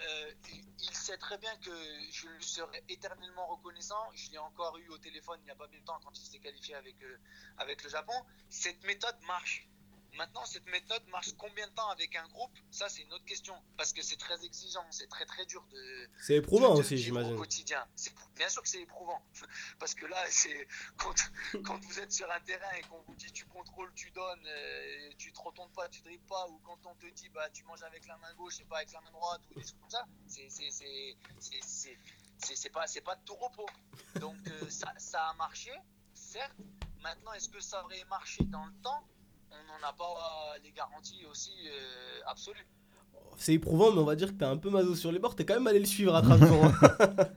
[0.01, 1.70] Euh, il, il sait très bien que
[2.11, 4.05] je lui serai éternellement reconnaissant.
[4.14, 6.75] Je l'ai encore eu au téléphone il n'y a pas longtemps quand il s'est qualifié
[6.75, 7.16] avec, euh,
[7.59, 8.12] avec le Japon.
[8.49, 9.68] Cette méthode marche.
[10.16, 12.52] Maintenant, cette méthode marche combien de temps avec un groupe?
[12.70, 13.54] Ça, c'est une autre question.
[13.76, 16.94] Parce que c'est très exigeant, c'est très très dur de, C'est éprouvant de- de aussi,
[16.96, 17.36] vivre Au j'imagine.
[17.38, 17.86] quotidien.
[18.36, 19.20] Bien sûr que c'est éprouvant.
[19.78, 21.14] Parce que là, c'est quand,
[21.64, 25.10] quand vous êtes sur un terrain et qu'on vous dit tu contrôles, tu donnes, euh,
[25.18, 27.82] tu te retournes pas, tu dribbles pas, ou quand on te dit bah tu manges
[27.82, 30.04] avec la main gauche et pas avec la main droite, ou des trucs comme ça,
[32.38, 33.66] c'est pas, c'est pas de tout repos.
[34.20, 35.72] Donc euh, ça, ça a marché,
[36.12, 36.56] certes.
[37.02, 39.06] Maintenant, est-ce que ça aurait marché dans le temps?
[39.75, 42.66] On n'en a pas les garanties aussi euh, absolues.
[43.37, 45.35] C'est éprouvant, mais on va dire que t'es un peu maso sur les bords.
[45.35, 46.64] T'es quand même allé le suivre à Trabzon.
[46.64, 46.72] hein.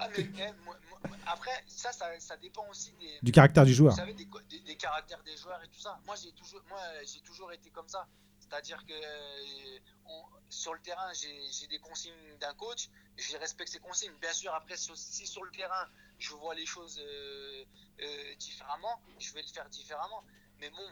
[0.00, 0.76] Ah, mais, eh, moi-
[1.08, 3.92] moi- après, ça, ça, ça dépend aussi des, Du caractère du joueur.
[3.92, 5.98] Vous savez, des, co- des- des caractères des joueurs et tout ça.
[6.04, 8.06] Moi, j'ai toujours, moi, j'ai toujours été comme ça.
[8.40, 13.70] C'est-à-dire que euh, on- sur le terrain, j'ai j'ai des consignes d'un coach, je respecte
[13.70, 14.12] ces consignes.
[14.20, 15.86] Bien sûr, après, si sur le terrain,
[16.18, 17.64] je vois les choses euh,
[18.00, 20.22] euh, différemment, je vais le faire différemment.
[20.60, 20.86] Mais bon,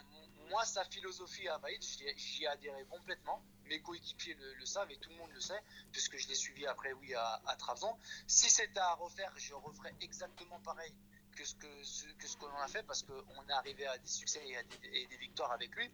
[0.50, 3.42] moi, sa philosophie à Vaïd, j'y ai- complètement.
[3.66, 6.92] Mes coéquipiers le, savent et tout le monde le sait, puisque je l'ai suivi après,
[6.92, 7.96] oui, à, à Trabzon.
[8.26, 10.92] Si c'était à refaire, je referais exactement pareil
[11.34, 13.98] que ce que ce, que ce que l'on a fait parce qu'on est arrivé à
[13.98, 15.90] des succès et à des, victoires avec lui.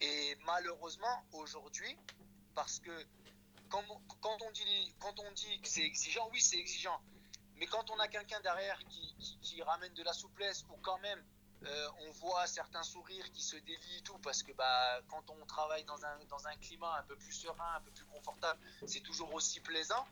[0.00, 1.96] Et malheureusement, aujourd'hui,
[2.54, 3.06] parce que
[3.68, 7.00] quand, on- dit, quand on dit que c'est exigeant, oui, c'est exigeant.
[7.56, 8.78] Mais quand on a quelqu'un derrière
[9.42, 11.22] qui ramène de la souplesse, ou quand même
[11.66, 15.44] euh, on voit certains sourires qui se délient et tout, parce que bah, quand on
[15.46, 19.00] travaille dans un, dans un climat un peu plus serein, un peu plus confortable, c'est
[19.00, 20.06] toujours aussi plaisant,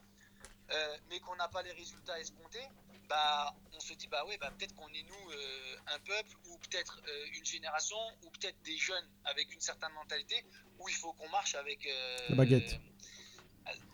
[0.73, 2.67] euh, mais qu'on n'a pas les résultats escomptés,
[3.09, 6.59] bah, on se dit, bah ouais, bah, peut-être qu'on est nous euh, un peuple, ou
[6.59, 10.45] peut-être euh, une génération, ou peut-être des jeunes avec une certaine mentalité,
[10.81, 11.89] où il faut qu'on marche avec...
[12.29, 12.81] La baguette.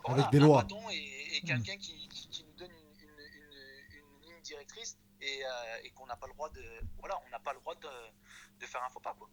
[0.07, 0.62] voilà, Avec des un lois.
[0.62, 4.96] bâton et, et quelqu'un qui, qui- qui nous donne une, une- une- une ligne directrice
[5.22, 6.62] et, euh, et qu'on n'a pas le droit de
[6.98, 7.88] voilà on n'a pas le droit de,
[8.60, 9.28] de faire un faux pas quoi.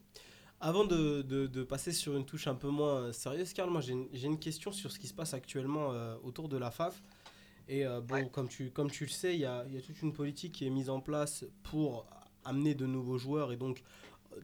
[0.62, 3.82] Avant de, de- de passer sur une touche un peu moins euh, sérieuse, Karl, moi
[3.82, 7.02] j'ai une, question sur ce qui se passe actuellement euh, autour de la FAF.
[7.70, 8.30] Et euh, bon, Ouais.
[8.30, 10.66] comme, tu, comme tu le sais, il y a, y a toute une politique qui
[10.68, 12.06] est mise en place pour
[12.44, 13.84] amener de nouveaux joueurs et donc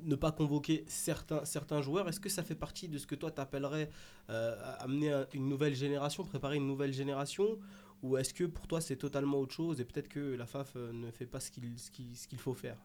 [0.04, 2.08] ne pas convoquer certains, certains joueurs.
[2.08, 3.90] Est-ce que ça fait partie de ce que toi t'appellerais
[4.30, 7.60] euh, amener un- une nouvelle génération, préparer une nouvelle génération?
[8.06, 10.92] Ou est-ce que pour toi c'est totalement autre chose et peut-être que la FAF euh,
[10.94, 12.78] ne fait pas ce qu'il ce qu'il- ce qu'il faut faire?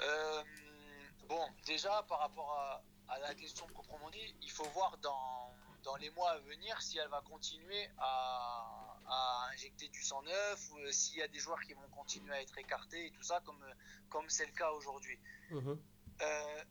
[0.00, 0.42] Euh,
[1.28, 2.82] bon déjà par rapport à,
[3.14, 5.52] à la question proprement dit, il faut voir dans,
[5.84, 10.70] dans les mois à venir si elle va continuer à, à injecter du sang neuf
[10.72, 13.22] ou euh, s'il y a des joueurs qui vont continuer à être écartés et tout
[13.22, 13.64] ça comme
[14.08, 15.18] comme c'est le cas aujourd'hui.
[16.22, 16.64] Euh,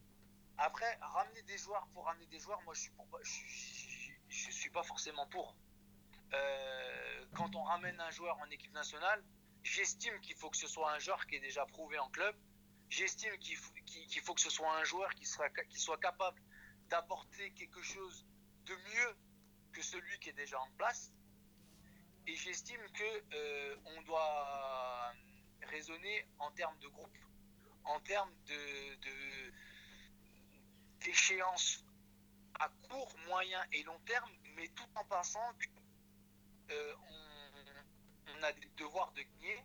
[0.58, 4.52] après, ramener des joueurs pour ramener des joueurs, moi je suis, pour- je, je- je
[4.52, 5.56] suis pas forcément pour.
[6.34, 9.23] Euh, quand on ramène un joueur en équipe nationale,
[9.63, 12.36] j'estime qu'il faut que ce soit un joueur qui est déjà prouvé en club.
[12.89, 16.41] J'estime qu'il faut, qu'il- faut que ce soit un joueur qui soit capable
[16.89, 18.25] d'apporter quelque chose
[18.65, 19.15] de mieux
[19.73, 21.11] que celui qui est déjà en place.
[22.28, 25.13] Et j'estime que euh, on doit
[25.63, 27.17] raisonner en termes de groupe,
[27.86, 29.53] en termes de, de-
[30.99, 31.86] d'échéance
[32.59, 35.67] à court, moyen et long terme, mais tout en pensant que
[36.70, 36.93] euh,
[38.36, 39.63] on, a des devoirs de gagner,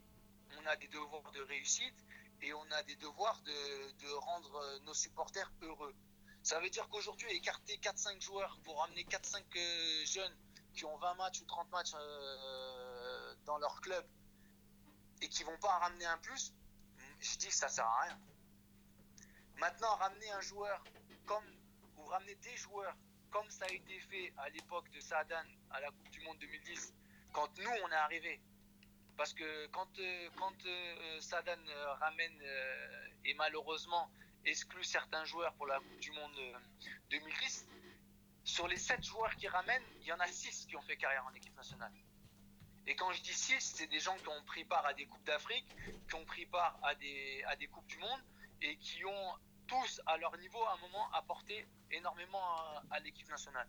[0.59, 1.95] on a des devoirs de réussite
[2.41, 5.95] et on a des devoirs de, rendre euh, nos supporters heureux.
[6.43, 10.37] Ça veut dire qu'aujourd'hui, écarter 4-5 joueurs pour ramener 4-5 euh, jeunes
[10.75, 11.93] qui ont 20 matchs ou 30 matchs
[13.45, 14.07] dans leur club
[15.21, 16.55] et qui vont pas en ramener un plus,
[17.21, 18.19] je dis que ça sert à rien.
[19.57, 20.83] Maintenant, ramener un joueur
[21.27, 21.45] comme,
[21.99, 22.97] ou ramener des joueurs
[23.33, 26.95] comme ça a été fait à l'époque de Saadan à la Coupe du Monde 2010,
[27.33, 28.41] quand nous on est arrivés.
[29.17, 34.11] Parce que quand, euh, quand euh, Saadan euh, ramène euh, et malheureusement
[34.45, 36.59] exclut certains joueurs pour la Coupe du Monde euh,
[37.11, 37.67] 2010,
[38.45, 41.25] sur les 7 joueurs qui ramènent, il y en a 6 qui ont fait carrière
[41.27, 41.93] en équipe nationale.
[42.87, 45.25] Et quand je dis 6, c'est des gens qui ont pris part à des Coupes
[45.25, 45.67] d'Afrique,
[46.09, 48.21] qui ont pris part à des, à des Coupes du Monde
[48.61, 49.35] et qui ont
[49.73, 52.45] tous, à leur niveau, à un moment, apporté énormément
[52.91, 53.69] à, l'équipe nationale.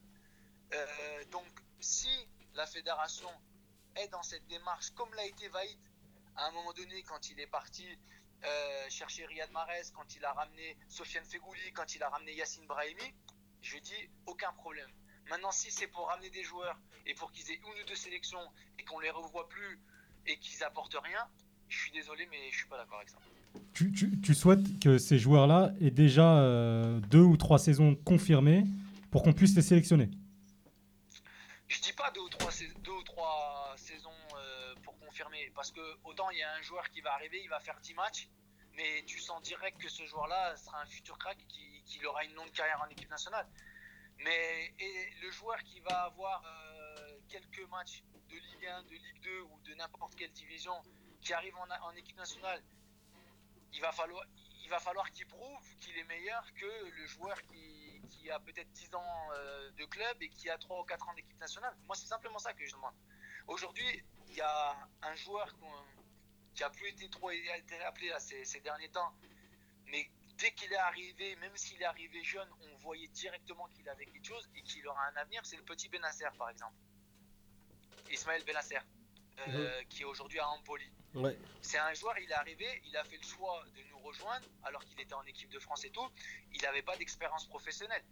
[0.73, 1.47] Euh, donc,
[1.79, 3.29] si la fédération
[3.95, 5.79] est dans cette démarche, comme l'a été Vaïd
[6.35, 7.87] à un moment donné quand il est parti
[8.43, 12.67] euh, chercher Riyad Mahrez, quand il a ramené Sofiane Fegouli, quand il a ramené Yacine
[12.67, 13.13] Brahimi,
[13.61, 14.91] je dis aucun problème.
[15.29, 18.45] Maintenant, si c'est pour ramener des joueurs et pour qu'ils aient une ou deux sélections
[18.77, 19.79] et qu'on les revoit plus
[20.25, 21.29] et qu'ils apportent rien,
[21.69, 23.19] je suis désolé, mais je suis pas d'accord avec ça.
[23.73, 28.65] Tu, souhaites que ces joueurs-là aient déjà euh, deux ou trois saisons confirmées
[29.09, 30.09] pour qu'on puisse les sélectionner?
[31.67, 32.51] Je dis pas deux ou trois,
[33.75, 37.41] saisons euh, pour confirmer, parce que autant il y a un joueur qui va arriver,
[37.43, 38.29] il va faire 10 matchs,
[38.75, 42.35] mais tu sens direct que ce joueur-là sera un futur crack qui, qui aura une
[42.35, 43.47] longue carrière en équipe nationale.
[44.23, 44.73] Mais
[45.21, 49.59] le joueur qui va avoir euh, quelques matchs de Ligue 1, de Ligue 2 ou
[49.65, 50.73] de n'importe quelle division
[51.21, 52.61] qui arrive en équipe nationale,
[53.73, 54.25] il va falloir,
[54.63, 58.95] il va falloir qu'il prouve qu'il est meilleur que le joueur qui, a peut-être 10
[58.95, 61.75] ans euh, de club et qui a 3 ou 4 ans d'équipe nationale.
[61.85, 62.95] Moi, c'est simplement ça que je demande.
[63.47, 65.53] Aujourd'hui, il y a un joueur
[66.55, 67.29] qui a plus été trop
[67.85, 69.13] appelé là, ces, ces derniers temps,
[69.87, 74.05] mais dès qu'il est arrivé, même s'il est arrivé jeune, on voyait directement qu'il avait
[74.05, 75.45] quelque chose et qu'il aura un avenir.
[75.45, 76.75] C'est le petit Benasser, par exemple.
[78.09, 78.79] Ismaël Benasser,
[79.39, 80.89] euh, qui est aujourd'hui à Empoli.
[81.15, 81.37] Ouais.
[81.61, 84.83] C'est un joueur, il est arrivé, il a fait le choix de nous rejoindre alors
[84.85, 86.07] qu'il était en équipe de France et tout.
[86.53, 88.03] Il n'avait pas d'expérience professionnelle.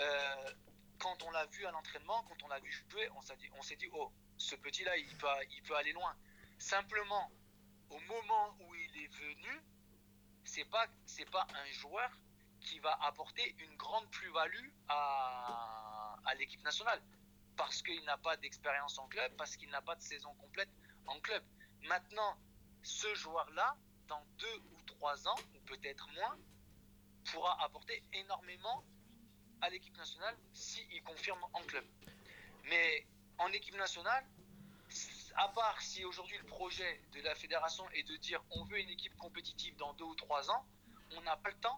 [0.00, 0.54] Euh,
[0.98, 3.62] quand on l'a vu à l'entraînement, quand on l'a vu jouer, on s'est dit, on
[3.62, 6.16] s'est dit, oh, ce petit-là, il peut, il peut aller loin.
[6.58, 7.30] Simplement,
[7.90, 9.62] au moment où il est venu,
[10.44, 12.10] c'est pas, c'est pas un joueur
[12.60, 17.02] qui va apporter une grande plus-value à, à l'équipe nationale
[17.56, 20.68] parce qu'il n'a pas d'expérience en club, parce qu'il n'a pas de saison complète
[21.06, 21.42] en club.
[21.82, 22.36] Maintenant,
[22.82, 23.76] ce joueur-là,
[24.08, 26.38] dans deux ou trois ans, ou peut-être moins,
[27.30, 28.84] pourra apporter énormément
[29.60, 31.84] à l'équipe nationale s'il confirme en club.
[32.64, 33.06] Mais
[33.38, 34.24] en équipe nationale,
[35.34, 38.88] à part si aujourd'hui le projet de la fédération est de dire on veut une
[38.88, 40.64] équipe compétitive dans deux ou trois ans,
[41.16, 41.76] on n'a pas le temps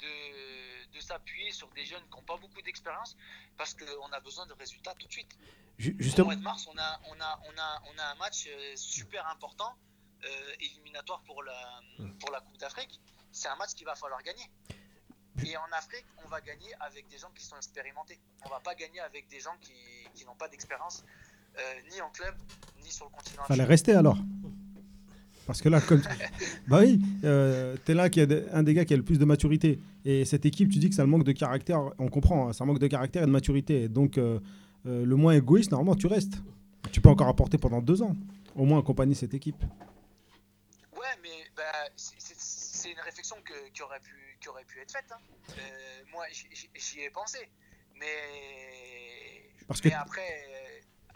[0.00, 3.16] de, de s'appuyer sur des jeunes qui n'ont pas beaucoup d'expérience
[3.56, 5.36] parce qu'on a besoin de résultats tout de suite.
[5.78, 8.14] Ju- Au Justement, mois de mars, on a, on a, on a, on a un
[8.16, 9.74] match euh, super important,
[10.24, 11.80] euh, éliminatoire pour la,
[12.20, 13.00] pour la Coupe d'Afrique.
[13.32, 14.50] C'est un match qu'il va falloir gagner.
[15.44, 18.18] Et en Afrique, on va gagner avec des gens qui sont expérimentés.
[18.46, 19.74] On va pas gagner avec des gens qui,
[20.14, 21.04] qui n'ont pas d'expérience,
[21.58, 22.34] euh, ni en club,
[22.82, 23.44] ni sur le continent.
[23.44, 24.16] Fallait rester alors.
[25.46, 26.02] Parce que là, comme.
[26.68, 29.18] bah oui, euh, t'es là qui a de- un des gars qui a le plus
[29.18, 29.78] de maturité.
[30.04, 31.80] Et cette équipe, tu dis que ça manque de caractère.
[31.98, 33.88] On comprend, hein, ça manque de caractère et de maturité.
[33.88, 34.40] Donc, euh,
[34.86, 36.34] euh, le moins égoïste, normalement, tu restes.
[36.92, 38.14] Tu peux encore apporter pendant deux ans.
[38.54, 39.62] Au moins accompagner cette équipe.
[40.94, 41.62] Ouais, mais bah,
[41.96, 42.14] c'est-
[42.90, 45.04] une réflexion que- qui, aurait pu, qui aurait pu être faite.
[45.10, 45.18] hein.
[46.12, 47.38] Moi, j'y- ai pensé.
[47.98, 48.06] Mais,
[49.66, 50.22] Parce que- mais après,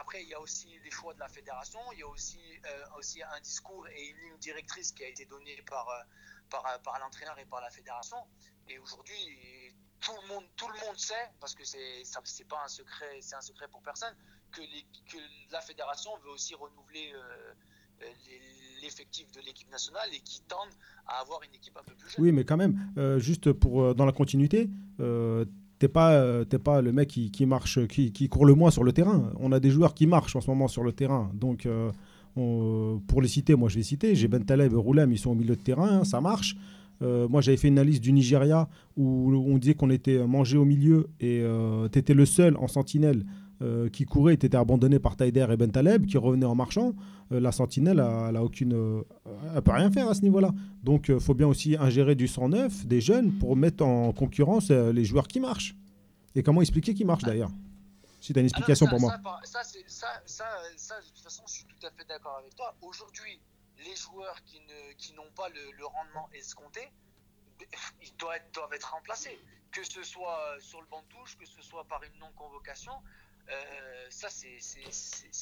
[0.01, 1.79] après, il y a aussi les choix de la fédération.
[1.93, 5.27] Il y a aussi, euh, aussi un discours et une ligne directrice qui a été
[5.27, 6.01] donnée par, euh,
[6.55, 8.17] euh, par l'entraîneur et par la fédération.
[8.69, 12.69] Et aujourd'hui, tout le monde, tout le monde sait, parce que c'est c'est pas un
[12.69, 14.15] secret, c'est un secret pour personne,
[14.53, 14.63] que,
[15.53, 17.13] la fédération veut aussi renouveler
[18.81, 20.75] l'effectif de l'équipe nationale et qui tendent
[21.07, 22.25] à avoir une équipe un peu plus jeune.
[22.25, 22.75] Oui, mais quand même,
[23.19, 24.71] juste pour dans la continuité,
[25.81, 29.33] t'es pas, euh, pas le mec qui, marche, qui, court le moins sur le terrain.
[29.41, 31.33] On a des joueurs qui marchent en ce moment sur le terrain.
[31.35, 31.91] Donc, euh,
[32.37, 35.35] pour les citer, moi je vais citer, j'ai Ben Taleb et Roulem, ils sont au
[35.35, 36.55] milieu de terrain, hein, ça marche.
[37.03, 40.66] Euh, moi j'avais fait une analyse du Nigeria où on disait qu'on était mangé au
[40.66, 41.43] milieu et
[41.91, 43.24] tu étais le seul en sentinelle
[43.63, 46.95] euh, qui courait, tu étais abandonné par Taider et Ben Taleb qui revenaient en marchant.
[47.33, 47.99] Euh, la sentinelle,
[48.29, 49.03] elle, a aucune, euh,
[49.55, 50.51] elle peut rien faire à ce niveau-là.
[50.83, 54.93] Donc, il faut bien aussi ingérer du 109, des jeunes, pour mettre en concurrence euh,
[54.93, 55.75] les joueurs qui marchent.
[56.35, 57.51] Et comment expliquer qui marchent d'ailleurs
[58.21, 59.17] Si tu as une Ah non, explication ça- pour moi.
[59.45, 60.45] Ça, ça, ça, ça,
[60.77, 62.75] ça, de toute façon, je suis tout à fait d'accord avec toi.
[62.83, 63.41] Aujourd'hui,
[63.85, 66.81] les joueurs qui ne- qui n'ont pas le, le rendement escompté,
[68.03, 69.39] ils doivent être, doivent être remplacés.
[69.71, 72.93] Que ce soit sur le banc de touche, que ce soit par une non-convocation,
[73.49, 74.59] euh, ça c'est-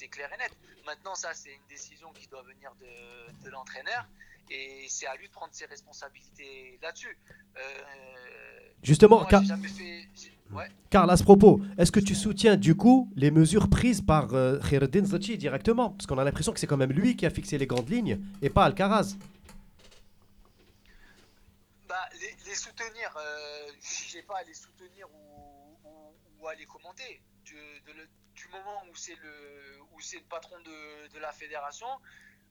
[0.08, 0.52] clair et net.
[0.86, 4.06] Maintenant, ça c'est une décision qui doit venir de, de l'entraîneur
[4.50, 7.18] et c'est à lui de prendre ses responsabilités là-dessus.
[7.56, 7.60] Euh,
[8.82, 10.08] Justement, car- fait.
[10.50, 10.68] Ouais.
[10.88, 14.58] Karl, à ce propos, est-ce que tu soutiens du coup les mesures prises par euh,
[14.60, 15.90] Khaireddin Zachi directement?
[15.90, 18.18] Parce qu'on a l'impression que c'est quand même lui qui a fixé les grandes lignes
[18.40, 19.16] et pas Alcaraz.
[21.88, 26.66] Bah, les, les soutenir, euh, je sais pas, les soutenir ou, ou, ou à les
[26.66, 27.20] commenter.
[27.58, 31.32] Du, de le- du moment où c'est le, où c'est le patron de, de la
[31.32, 31.88] fédération,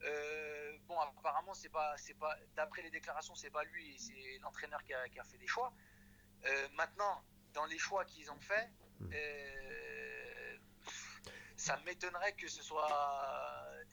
[0.03, 4.84] euh, bon, apparemment, c'est pas, c'est pas, d'après les déclarations, c'est pas lui, c'est l'entraîneur
[4.84, 5.72] qui a, qui a fait des choix.
[6.45, 8.70] Euh, maintenant, dans les choix qu'ils ont faits,
[9.14, 9.86] euh,
[11.68, 12.88] ça m'étonnerait que ce soit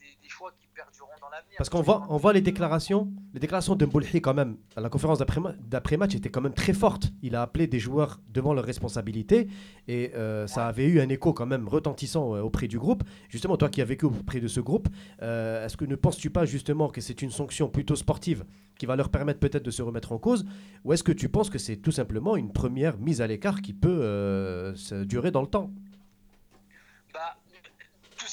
[0.01, 1.57] des, des choix qui perdureront dans l'avenir.
[1.59, 4.89] Parce qu'on voit, on voit les déclarations, les déclarations de Mboulhi quand même, à la
[4.89, 7.07] conférence d'après- d'après-match étaient quand même très fortes.
[7.23, 9.49] Il a appelé des joueurs devant leurs responsabilités
[9.89, 13.03] et euh, ça avait eu un écho quand même retentissant euh, auprès du groupe.
[13.29, 14.89] Justement, toi qui as vécu auprès de ce groupe,
[15.23, 18.45] euh, est-ce que ne penses-tu pas justement que c'est une sanction plutôt sportive
[18.79, 20.45] qui va leur permettre peut-être de se remettre en cause?
[20.85, 23.73] Ou est-ce que tu penses que c'est tout simplement une première mise à l'écart qui
[23.73, 25.71] peut euh, durer dans le temps?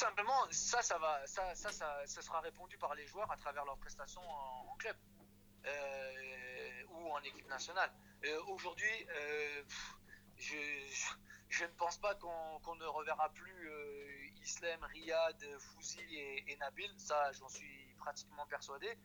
[0.02, 3.78] Simplement, ça, ça va, ça, ça, ça, sera répondu par les joueurs à travers leurs
[3.78, 4.96] prestations en, club
[5.66, 7.92] euh, ou en équipe nationale.
[8.26, 9.64] Euh, Aujourd'hui, euh,
[10.38, 13.70] je, ne pense pas qu'on ne reverra plus
[14.42, 16.92] Islam, Riyad, Fouzi et, et Nabil.
[16.98, 18.98] Ça, j'en suis pratiquement persuadé.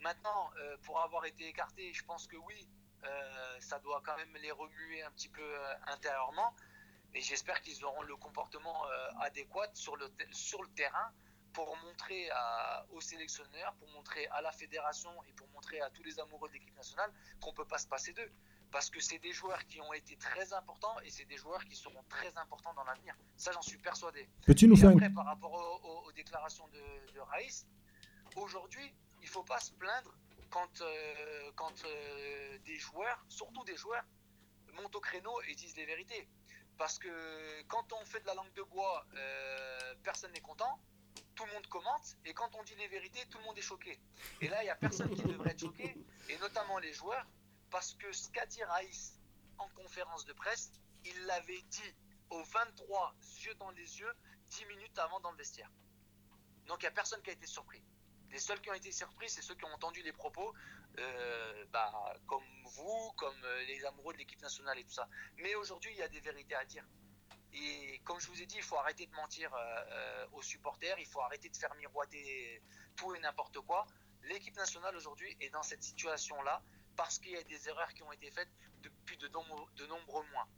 [0.00, 0.52] Maintenant,
[0.84, 2.68] pour avoir été écarté, je pense que oui,
[3.58, 5.48] ça doit quand même les remuer un petit peu
[5.88, 6.54] intérieurement.
[7.14, 11.12] Et j'espère qu'ils auront le comportement euh, adéquat sur le, sur le terrain
[11.52, 16.02] pour montrer à- aux sélectionneurs, pour montrer à la fédération et pour montrer à tous
[16.02, 18.30] les amoureux de l'équipe nationale qu'on ne peut pas se passer d'eux.
[18.72, 21.76] Parce que c'est des joueurs qui ont été très importants et c'est des joueurs qui
[21.76, 23.14] seront très importants dans l'avenir.
[23.36, 24.28] Ça, j'en suis persuadé.
[24.44, 25.14] Peux-tu nous Et faire après, une...
[25.14, 27.64] par rapport au- au- aux, déclarations de, de Raïs,
[28.34, 30.12] aujourd'hui, il ne faut pas se plaindre
[30.50, 34.04] quand, euh, quand euh, des joueurs, surtout des joueurs,
[34.72, 36.28] montent au créneau et disent les vérités.
[36.78, 40.80] Parce que quand on fait de la langue de bois, euh, personne n'est content,
[41.34, 44.00] tout le monde commente, et quand on dit les vérités, tout le monde est choqué.
[44.40, 45.96] Et là, il n'y a personne qui devrait être choqué,
[46.28, 47.26] et notamment les joueurs,
[47.70, 49.18] parce que ce qu'a dit Raïs
[49.58, 50.72] en conférence de presse,
[51.04, 51.94] il l'avait dit
[52.30, 53.14] aux 23,
[53.44, 54.12] yeux dans les yeux,
[54.48, 55.70] 10 minutes avant dans le vestiaire.
[56.66, 57.82] Donc il n'y a personne qui a été surpris.
[58.30, 60.52] Les seuls qui ont été surpris, c'est ceux qui ont entendu les propos,
[60.98, 61.92] euh, bah,
[62.26, 65.08] comme vous, comme euh, les amoureux de l'équipe nationale et tout ça.
[65.38, 66.84] Mais aujourd'hui, il y a des vérités à dire.
[67.52, 71.06] Et comme je vous ai dit, il faut arrêter de mentir euh, aux supporters, il
[71.06, 72.60] faut arrêter de faire miroiter
[72.96, 73.86] tout et n'importe quoi.
[74.22, 76.62] L'équipe nationale aujourd'hui est dans cette situation-là
[76.96, 78.48] parce qu'il y a des erreurs qui ont été faites
[78.82, 80.48] depuis de nombreux mois.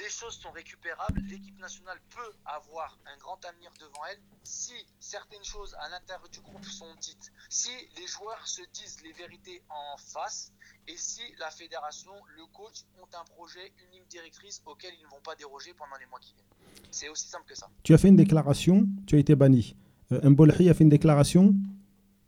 [0.00, 5.44] Les choses sont récupérables, l'équipe nationale peut avoir un grand avenir devant elle si certaines
[5.44, 9.96] choses à l'intérieur du groupe sont dites, si les joueurs se disent les vérités en
[9.96, 10.52] face
[10.88, 15.10] et si la fédération, le coach ont un projet, une ligne directrice auquel ils ne
[15.10, 16.84] vont pas déroger pendant les mois qui viennent.
[16.90, 17.68] C'est aussi simple que ça.
[17.82, 19.76] Tu as fait une déclaration, tu as été banni.
[20.12, 21.54] Euh, Mbolhi a fait une déclaration,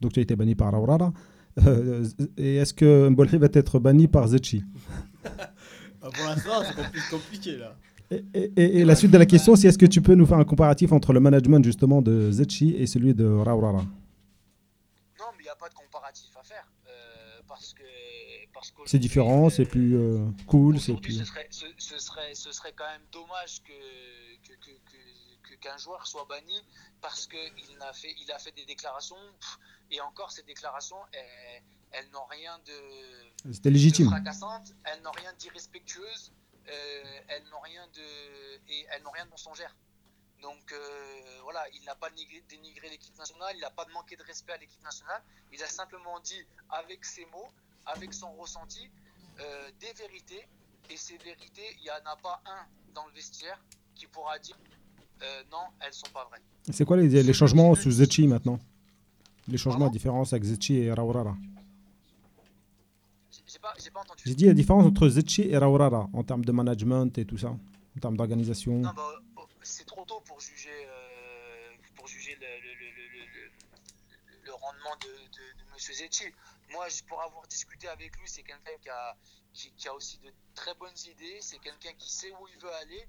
[0.01, 1.12] donc tu as été banni par Aurara.
[1.66, 2.06] Euh,
[2.36, 4.62] et est-ce que Mbolhi va être banni par Zetchi?
[6.07, 7.74] Bah, pour l'instant, c'est compli- compliqué là.
[8.12, 10.27] et, et- et- et la suite de la question, c'est est-ce que tu peux nous
[10.27, 13.78] faire un comparatif entre le management justement de Zetchi et celui de Raurara?
[13.83, 13.87] Non,
[15.37, 16.70] mais il n'y a pas de comparatif à faire.
[16.87, 17.83] euh, parce que.
[18.55, 21.19] parce C'est différent, euh, c'est plus euh, cool, c'est plus...
[21.19, 23.73] ce serait, ce, ce serait, ce serait quand même dommage que-
[24.47, 24.55] que-
[25.66, 26.62] qu'un joueur soit banni
[27.01, 29.16] parce qu'il a fait, il a fait des déclarations
[29.90, 31.62] et encore ces déclarations, elles,
[31.93, 34.09] elles n'ont rien de, C'était de légitime.
[34.09, 36.32] fracassantes, elles n'ont rien d'irrespectueuses,
[36.68, 39.74] euh, elles n'ont rien de et elles n'ont rien de mensongère.
[40.43, 44.22] Donc euh, voilà, il n'a pas dénigré, dénigré l'équipe nationale, il n'a pas manqué de
[44.22, 45.22] respect à l'équipe nationale.
[45.52, 47.51] Il a simplement dit avec ses mots,
[47.86, 48.90] avec son ressenti,
[49.40, 50.48] euh, des vérités.
[50.88, 53.60] Et ces vérités, il n'y en a pas un dans le vestiaire
[53.97, 54.56] qui pourra dire
[55.22, 56.40] euh, non, elles sont pas vraies.
[56.72, 58.59] C'est quoi les, les changements sous Zetchi maintenant?
[59.48, 61.36] Les changements, la différence avec Zetchi et Raurara
[63.78, 64.22] J'ai- pas, entendu.
[64.26, 67.48] J'ai dit la différence entre Zetchi et Raurara en termes de management et tout ça,
[67.51, 68.72] en termes d'organisation.
[68.78, 72.74] Non, bah, oh, c'est trop tôt pour juger, euh, pour juger le, le-
[74.44, 76.24] le- rendement de, de, de Monsieur Zetchi.
[76.72, 79.16] Moi, pour avoir discuté avec lui, c'est quelqu'un qui a,
[79.52, 81.38] qui, qui a aussi de très bonnes idées.
[81.40, 83.06] C'est quelqu'un qui sait où il veut aller.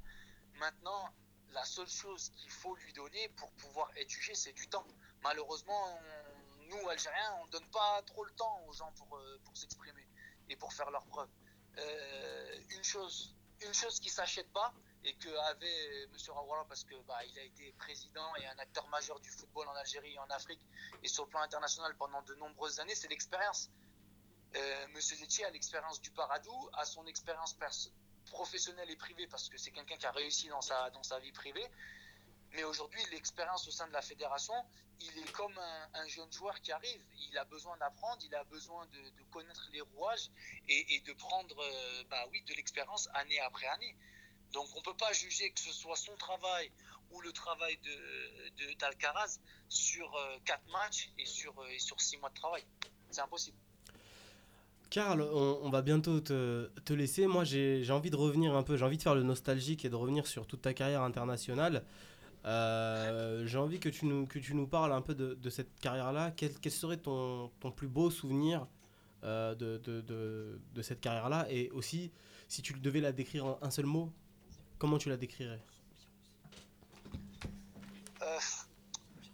[0.59, 1.09] Maintenant,
[1.51, 4.85] la seule chose qu'il faut lui donner pour pouvoir être jugé, c'est du temps.
[5.23, 5.99] Malheureusement,
[6.69, 10.05] nous, Algériens, on ne donne pas trop le temps aux gens pour, euh, pour s'exprimer
[10.49, 11.29] et pour faire leurs preuves.
[11.77, 16.11] Euh, une chose, une chose qui s'achète pas et que avait M.
[16.29, 19.75] Rawala parce que bah, il a été président et un acteur majeur du football en
[19.75, 20.59] Algérie et en Afrique
[21.03, 23.69] et sur le plan international pendant de nombreuses années, c'est l'expérience.
[24.55, 27.91] Euh, Monsieur Zetchi a l'expérience du Paradou, a son expérience perso-
[28.29, 31.31] professionnelle et privée parce que c'est quelqu'un qui a réussi dans sa, dans sa vie
[31.31, 31.65] privée.
[32.53, 34.53] Mais aujourd'hui, l'expérience au sein de la fédération,
[34.99, 37.01] il est comme un, un jeune joueur qui arrive.
[37.29, 40.29] Il a besoin d'apprendre, il a besoin de, de connaître les rouages
[40.67, 43.95] et, de prendre euh, bah oui, de l'expérience année après année.
[44.53, 46.71] Donc on ne peut pas juger que ce soit son travail
[47.11, 49.39] ou le travail de, de d'Alcaraz
[49.69, 52.65] sur euh, quatre matchs et sur, euh, et sur six mois de travail.
[53.11, 53.57] C'est impossible.
[54.89, 57.27] Karl, on, va bientôt te, te laisser.
[57.27, 59.95] Moi, j'ai envie de revenir un peu, j'ai envie de faire le nostalgique et de
[59.95, 61.83] revenir sur toute ta carrière internationale.
[62.45, 65.77] Euh, j'ai envie que tu nous, que tu nous parles un peu de, de cette
[65.81, 66.31] carrière-là.
[66.31, 68.65] Quel, serait ton, ton plus beau souvenir
[69.23, 71.47] euh, de, de, de, cette carrière-là?
[71.49, 72.11] Et aussi,
[72.47, 74.13] si tu devais la décrire en un seul mot,
[74.77, 75.61] comment tu la décrirais?
[78.21, 78.39] Euh,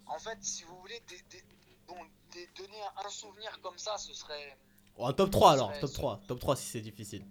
[0.08, 1.02] en fait, si vous voulez
[1.88, 1.98] bon,
[2.58, 4.58] donner un souvenir comme ça, ce serait...
[4.96, 7.26] Oh, Un top 3 Ce alors, top 3, top 3 si c'est difficile.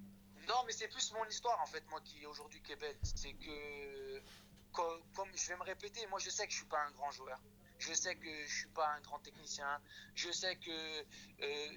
[0.48, 2.96] Non, mais c'est plus mon histoire en fait, moi qui aujourd'hui qui est belle.
[3.02, 4.20] C'est que,
[4.72, 7.10] co- comme, je vais me répéter, moi je sais que je suis pas un grand
[7.12, 7.40] joueur.
[7.78, 9.80] Je sais que je suis pas un grand technicien.
[10.14, 11.68] Je sais que, euh,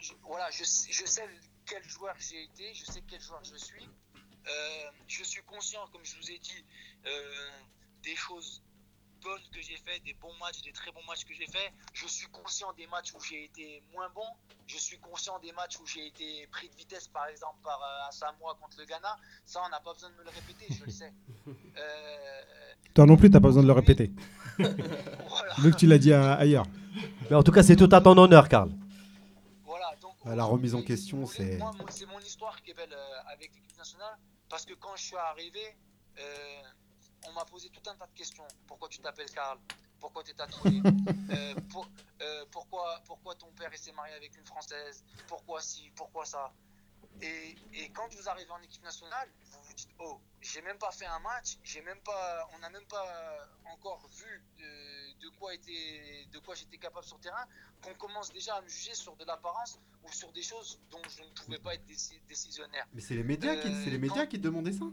[0.00, 1.28] je- voilà, je, sais- je sais
[1.66, 3.88] quel joueur j'ai été, je sais quel joueur je suis.
[4.48, 6.64] Euh, je suis conscient, comme je vous ai dit,
[7.06, 7.50] euh,
[8.02, 8.62] des choses
[9.22, 11.72] bonnes que j'ai fait, des bons matchs, des très bons matchs que j'ai fait.
[11.92, 14.24] Je suis conscient des matchs où j'ai été moins bon.
[14.66, 18.10] Je suis conscient des matchs où j'ai été pris de vitesse, par exemple, par euh,
[18.12, 19.16] Samoa contre le Ghana.
[19.44, 21.12] Ça, on n'a pas besoin de me le répéter, je le sais.
[21.78, 22.42] Euh,
[22.94, 24.10] Toi non plus, t'as pas besoin de le répéter.
[24.58, 25.54] voilà.
[25.58, 26.66] Vu que tu l'as dit à- ailleurs.
[27.30, 28.70] Mais en tout cas, c'est tout à ton honneur, Karl.
[29.64, 31.58] Voilà, donc Ah, la remise en question, c'est-
[31.90, 34.16] c'est mon histoire qui est belle euh, avec l'équipe nationale
[34.48, 35.60] parce que quand je suis arrivé,
[36.18, 36.62] euh,
[37.26, 38.46] on m'a posé tout un tas de questions.
[38.66, 39.58] Pourquoi tu t'appelles Karl?
[40.00, 40.80] Pourquoi tu es tatoué?
[41.30, 41.88] Euh, pour-
[42.22, 45.04] euh, pourquoi, pourquoi ton père s'est marié avec une Française?
[45.28, 46.52] Pourquoi si Pourquoi ça?
[47.22, 50.90] Et, et quand vous arrivez en équipe nationale, vous vous dites oh, j'ai même pas
[50.90, 55.54] fait un match, j'ai même pas, on n'a même pas encore vu de, de quoi
[55.54, 57.46] était, de quoi j'étais capable sur le terrain,
[57.82, 61.22] qu'on commence déjà à me juger sur de l'apparence ou sur des choses dont je
[61.22, 62.86] ne pouvais pas être déci- décisionnaire.
[62.92, 64.86] Mais c'est les médias qui, Euh, c'est les médias quand- qui demandaient ça.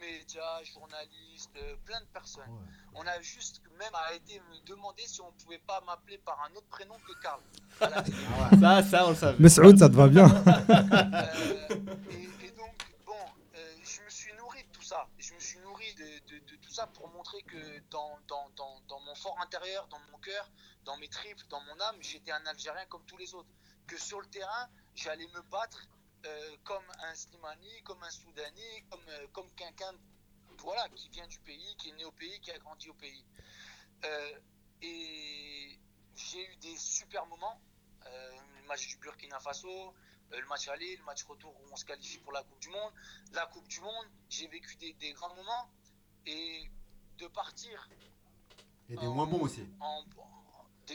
[0.00, 2.50] Médias, journalistes, euh, plein de personnes.
[2.94, 6.50] On a juste même arrêté de me demander si on pouvait pas m'appeler par un
[6.56, 7.40] autre prénom que Karl.
[7.78, 8.16] Télé.
[8.60, 9.36] Ça, ça, on le savait.
[9.38, 10.26] Mais Saoud, ça te va bien.
[10.28, 11.68] Euh,
[12.10, 12.74] et, et donc,
[13.06, 13.12] bon,
[13.54, 15.06] euh, je me suis nourri de tout ça.
[15.18, 16.04] Je me suis nourri de,
[16.34, 20.00] de- de tout ça pour montrer que dans, dans, dans, dans mon fort intérieur, dans
[20.10, 20.50] mon cœur,
[20.84, 23.48] dans mes tripes, dans mon âme, j'étais un Algérien comme tous les autres.
[23.86, 25.86] Que sur le terrain, j'allais me battre
[26.26, 29.92] euh, comme un Slimani, comme un Soudani, comme, euh, comme quelqu'un
[30.58, 33.24] voilà, qui vient du pays, qui est né au pays, qui a grandi au pays.
[34.04, 34.38] Euh,
[34.82, 35.78] et
[36.16, 37.60] j'ai eu des super moments.
[38.04, 39.94] Le match du Burkina Faso,
[40.30, 42.92] le match aller, le match retour où on se qualifie pour la Coupe du Monde.
[43.32, 45.70] La Coupe du Monde, j'ai vécu des, des grands moments.
[46.26, 46.70] Et
[47.18, 47.88] de partir
[48.88, 49.66] Et des moins bons aussi.
[49.80, 50.04] en,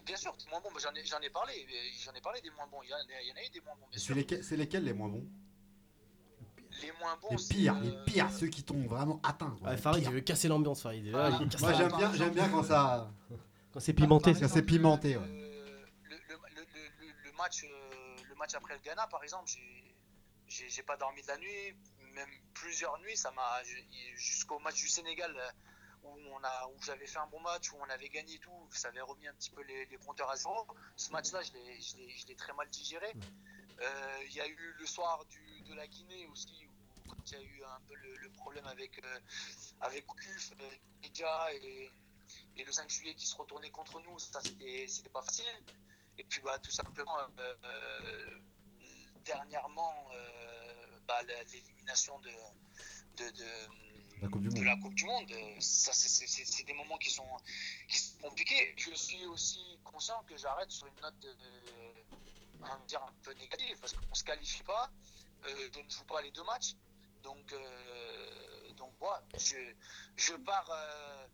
[0.01, 1.53] bien sûr, des moins bons, mais j'en ai, j'en ai parlé,
[2.03, 2.81] j'en ai parlé des moins bons.
[2.83, 4.57] Il y en a, il y en a eu des moins bons, C'est lesquels, c'est
[4.57, 5.27] lesquels les moins bons?
[6.81, 9.55] Les moins bons, Les pires, euh, les pires, ceux qui t'ont vraiment atteint.
[9.61, 11.13] Ouais, Farid, il veut casser l'ambiance, Farid.
[11.15, 11.29] Ah.
[11.59, 13.11] Moi j'aime bien, j'aime bien quand ça.
[13.71, 14.33] Quand c'est pimenté.
[14.33, 15.27] Ça, c'est pimenté, le- ouais.
[15.27, 16.65] Le, le- le-
[17.01, 19.49] le- le match, euh, le match après le Ghana, par exemple,
[20.47, 21.75] j'ai- j'ai pas dormi de la nuit,
[22.13, 23.17] même plusieurs nuits.
[23.17, 23.61] Ça m'a
[24.15, 25.49] jusqu'au match du Sénégal euh,
[26.03, 28.69] où on a où j'avais fait un bon match, où on avait gagné tout.
[28.71, 30.67] Ça avait remis un petit peu les, les compteurs à zéro.
[30.95, 33.11] Ce match-là, je l'ai- je l'ai je l'ai très mal digéré.
[33.81, 37.33] Euh, Il y a eu le soir du, de la Guinée aussi, où quand il
[37.33, 39.19] y a eu un peu le, le problème avec euh,
[39.81, 40.69] avec Kuf, euh,
[41.01, 41.91] Média et
[42.55, 45.45] et le 5 juillet qui se retournait contre nous, ça c'était c'était pas facile.
[46.17, 48.39] Et puis bah, tout simplement, euh,
[49.25, 50.07] dernièrement,
[51.07, 52.29] bah, l'élimination de,
[53.17, 53.67] de, de,
[54.23, 54.63] La Coupe du de Monde.
[54.65, 57.27] la Coupe du Monde, euh, ça c'est- des moments qui sont,
[57.89, 58.73] qui sont compliqués.
[58.77, 61.93] Je suis aussi conscient que j'arrête sur une note euh,
[62.61, 64.89] on va dire un peu négative parce qu'on se qualifie pas,
[65.45, 66.75] euh, je ne joue pas les deux matchs.
[67.21, 69.57] Donc, euh, donc voilà, je,
[70.15, 71.27] je pars euh,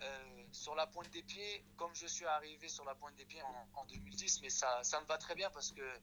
[0.00, 3.42] euh, sur la pointe des pieds comme je suis arrivé sur la pointe des pieds
[3.42, 6.00] en, en 2010, mais ça, ça me va très bien parce que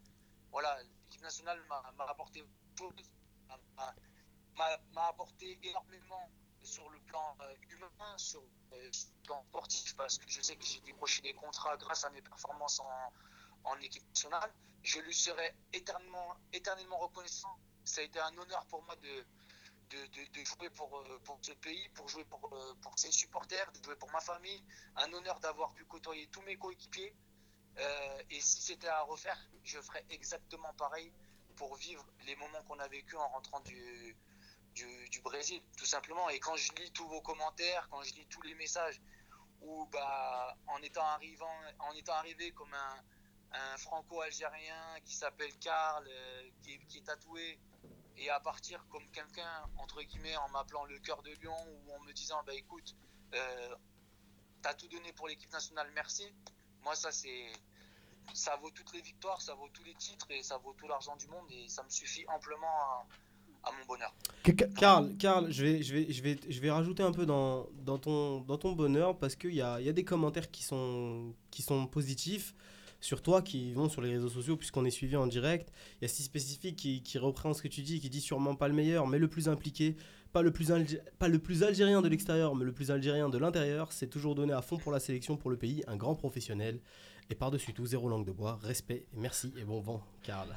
[0.52, 2.44] voilà, l'équipe nationale m'a m'a apporté
[2.78, 3.04] beaucoup de
[4.58, 6.30] m'a- apporté énormément
[6.64, 8.42] sur le plan euh, humain, sur,
[8.74, 12.04] euh, sur le plan sportif, parce que je sais que j'ai décroché des contrats grâce
[12.06, 13.14] à mes performances en,
[13.64, 14.52] en équipe nationale.
[14.84, 17.56] Je lui serai éternellement, éternellement reconnaissant.
[17.84, 19.26] Ça a été un honneur pour moi de,
[19.90, 22.40] de, de- jouer pour, euh, pour ce pays, pour jouer pour,
[22.82, 24.64] pour ses supporters, de jouer pour ma famille.
[24.98, 27.16] Un honneur d'avoir pu côtoyer tous mes coéquipiers.
[28.30, 31.12] Et si c'était à refaire, je ferais exactement pareil
[31.56, 34.16] pour vivre les moments qu'on a vécu en rentrant du,
[34.74, 36.30] du, Brésil, tout simplement.
[36.30, 39.00] Et quand je lis tous vos commentaires, quand je lis tous les messages,
[39.62, 43.04] où bah, en étant arrivant, en étant arrivé comme un,
[43.54, 47.60] un franco-algérien qui s'appelle Karl, euh, qui, qui est tatoué,
[48.18, 52.00] et à partir comme quelqu'un, entre guillemets, en m'appelant le cœur de lion, ou en
[52.00, 52.96] me disant, bah écoute,
[53.34, 53.76] euh,
[54.62, 56.34] t'as tout donné pour l'équipe nationale, merci.
[56.84, 57.52] Moi, ça, c'est.
[58.36, 61.16] Ça vaut toutes les victoires, ça vaut tous les titres et ça vaut tout l'argent
[61.16, 63.06] du monde et ça me suffit amplement à,
[63.64, 64.14] à mon bonheur.
[64.76, 67.98] Karl, Karl, je vais, je vais, je vais, je vais rajouter un peu dans, dans,
[67.98, 71.62] ton, dans ton bonheur parce qu'il y a, y a des commentaires qui sont, qui
[71.62, 72.56] sont positifs
[73.00, 75.72] sur toi, qui vont sur les réseaux sociaux puisqu'on est suivi en direct.
[76.00, 78.56] Il y a si spécifique qui, qui reprend ce que tu dis, qui dit sûrement
[78.56, 79.96] pas le meilleur, mais le plus impliqué,
[80.34, 80.72] pas le plus,
[81.20, 83.92] pas le plus algérien de l'extérieur, mais le plus algérien de l'intérieur.
[83.92, 86.80] C'est toujours donné à fond pour la sélection, pour le pays, un grand professionnel.
[87.30, 90.50] Et par-dessus tout, zéro langue de bois, respect, merci et bon vent, Karl.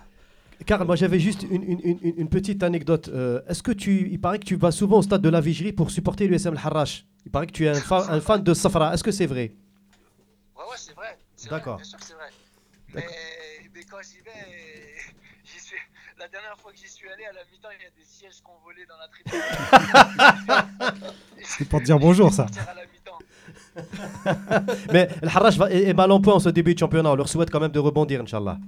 [0.67, 3.09] Car moi j'avais juste une, une- une- une petite anecdote.
[3.09, 5.73] Euh, Est-ce que tu, il paraît que tu vas souvent au stade de la Vigerie
[5.73, 7.05] pour supporter l'USM Al Harrach.
[7.27, 8.95] Il paraît que tu es un, fa- un fan de Safra.
[8.95, 9.53] Est-ce que c'est vrai?
[10.57, 11.19] Ouais, ouais, c'est vrai.
[11.51, 11.77] D'accord.
[11.77, 12.31] Bien sûr que c'est vrai.
[12.95, 13.05] Mais,
[13.75, 14.31] mais quand j'y vais,
[15.45, 15.77] j'y suis...
[16.19, 18.41] la dernière fois que j'y suis allé, à la mi-temps, il y a des sièges
[18.43, 21.05] qu'on volait dans la tribune.
[21.45, 22.47] C'est pour te dire bonjour, ça.
[22.69, 23.19] À la mi-temps.
[24.93, 27.11] Mais Al Harrach va- est, est mal en point en ce début de championnat.
[27.11, 28.59] On leur souhaite quand même de rebondir, Inch'Allah.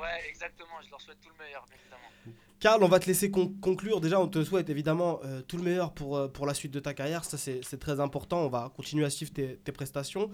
[0.00, 0.63] Ouais, exactement.
[2.64, 4.00] Karl, on va te laisser con- conclure.
[4.00, 6.80] Déjà, on te souhaite évidemment euh, tout le meilleur pour, euh, pour la suite de
[6.80, 7.22] ta carrière.
[7.22, 8.38] Ça, c'est très important.
[8.40, 10.30] On va continuer à suivre tes, tes prestations.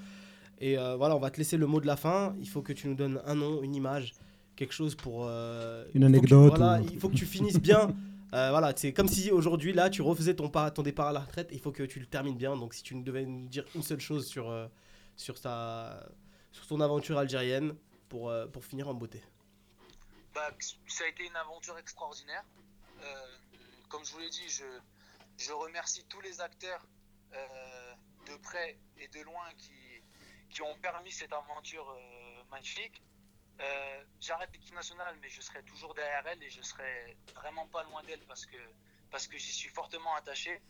[0.60, 2.36] Et euh, voilà, on va te laisser le mot de la fin.
[2.38, 4.12] Il faut que tu nous donnes un nom, une image,
[4.54, 5.28] quelque chose pour.
[5.92, 7.88] Une anecdote voilà, ou- il faut que tu finisses bien.
[8.32, 11.48] Voilà, c'est comme si aujourd'hui, là, tu refaisais ton, pas- ton départ à la retraite.
[11.50, 12.56] Il faut que tu le termines bien.
[12.56, 14.54] Donc, si tu devais nous dire une seule chose sur,
[15.16, 16.06] sur, ta,
[16.52, 17.72] sur ton aventure algérienne
[18.08, 19.20] pour, pour finir en beauté.
[20.34, 20.50] Bah,
[20.86, 22.44] ça a été une aventure extraordinaire.
[23.02, 23.36] Euh,
[23.88, 24.64] comme je vous l'ai dit, je,
[25.38, 26.86] je remercie tous les acteurs
[27.32, 27.94] euh,
[28.26, 30.02] de près et de loin qui,
[30.50, 33.02] qui ont permis cette aventure euh, magnifique.
[34.20, 38.02] J'arrête l'équipe nationale, mais je serai toujours derrière elle et je serai vraiment pas loin
[38.04, 38.56] d'elle parce que,
[39.10, 40.62] parce que j'y suis fortement attaché.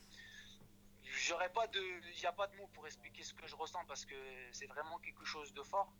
[1.04, 4.16] il n'y a pas de mots pour expliquer ce que je ressens parce que
[4.52, 5.92] c'est vraiment quelque chose de fort.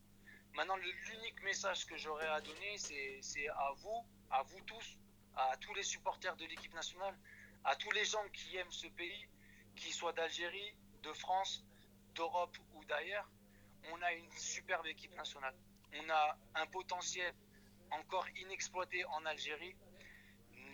[0.55, 4.98] Maintenant, l'unique message que j'aurais à donner, c'est à vous, à vous tous,
[5.36, 7.16] à tous les supporters de l'équipe nationale,
[7.64, 9.28] à tous les gens qui aiment ce pays,
[9.77, 11.64] qu'ils soient d'Algérie, de France,
[12.14, 13.28] d'Europe ou d'ailleurs.
[13.93, 15.55] On a une superbe équipe nationale.
[15.94, 17.35] On a un potentiel
[17.90, 19.74] encore inexploité en Algérie.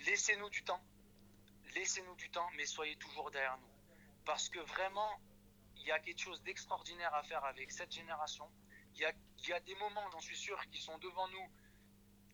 [0.07, 0.83] Laissez-nous du temps.
[1.75, 3.71] Laissez-nous du temps, mais soyez toujours derrière nous.
[4.25, 5.21] Parce que vraiment,
[5.77, 8.51] il y a quelque chose d'extraordinaire à faire avec cette génération.
[8.95, 11.49] Il y a, il y a des moments, j'en suis sûr, qui sont devant nous,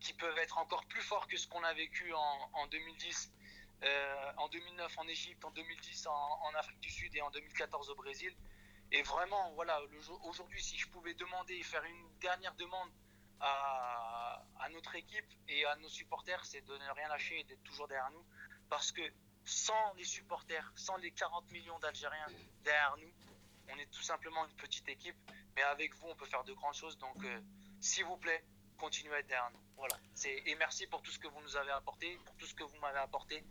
[0.01, 3.33] qui peuvent être encore plus forts que ce qu'on a vécu en, en 2010,
[3.85, 7.95] euh, en 2009 en Égypte, en 2010 en, Afrique du Sud et en 2014 au
[7.95, 8.35] Brésil.
[8.91, 9.81] Et vraiment, voilà,
[10.25, 12.91] aujourd'hui, si je pouvais demander et faire une dernière demande
[13.41, 17.63] à, à notre équipe et à nos supporters, c'est de ne rien lâcher et d'être
[17.63, 18.25] toujours derrière nous.
[18.69, 19.03] Parce que
[19.45, 22.27] sans les supporters, sans les 40 millions d'Algériens
[22.63, 23.13] derrière nous,
[23.69, 25.17] on est tout simplement une petite équipe.
[25.57, 26.97] Mais avec vous, on peut faire de grandes choses.
[26.99, 27.41] Donc, euh,
[27.81, 28.45] s'il vous plaît,
[28.79, 29.61] continuez à être derrière nous.
[29.77, 29.95] Voilà.
[30.47, 32.77] Et merci pour tout ce que vous nous avez apporté, pour tout ce que vous
[32.81, 33.45] m'avez apporté.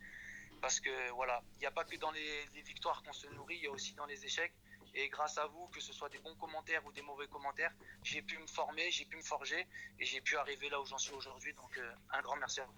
[0.62, 3.64] Parce que voilà, il n'y a pas que dans les, victoires qu'on se nourrit, il
[3.64, 4.54] y a aussi dans les échecs.
[4.94, 7.72] Et grâce à vous, que ce soit des bons commentaires ou des mauvais commentaires,
[8.04, 9.66] j'ai pu me former, j'ai pu me forger
[10.00, 11.54] et j'ai pu arriver là où j'en suis aujourd'hui.
[11.54, 12.74] Donc euh, un grand merci à vous.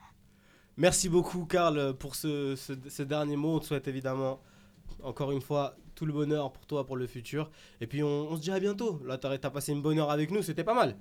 [0.77, 3.55] Merci beaucoup, Karl, pour ce, ce- ce dernier mot.
[3.57, 4.41] On te souhaite évidemment,
[5.03, 7.49] encore une fois, tout le bonheur pour toi, pour le futur.
[7.81, 9.01] Et puis, on, on se dit à bientôt.
[9.05, 10.95] Là, t'as as passé une bonne heure avec nous, c'était pas mal.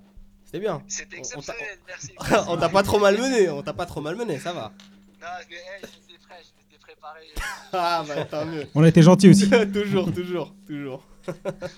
[0.45, 0.83] C'était bien.
[0.89, 2.13] C'était On- on t'a- exceptionnel, merci.
[2.49, 4.73] on t'a pas trop malmené, on t'a pas trop malmené, ça va.
[5.21, 7.21] Non, mais hey, j'étais prêt, j'étais préparé.
[7.75, 8.67] Ah, bah tant mieux.
[8.75, 9.49] On a été gentil aussi.
[9.73, 11.07] toujours, toujours, toujours.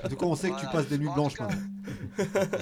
[0.02, 2.58] En tout cas, on sait que tu passes des nuits blanches cas, maintenant.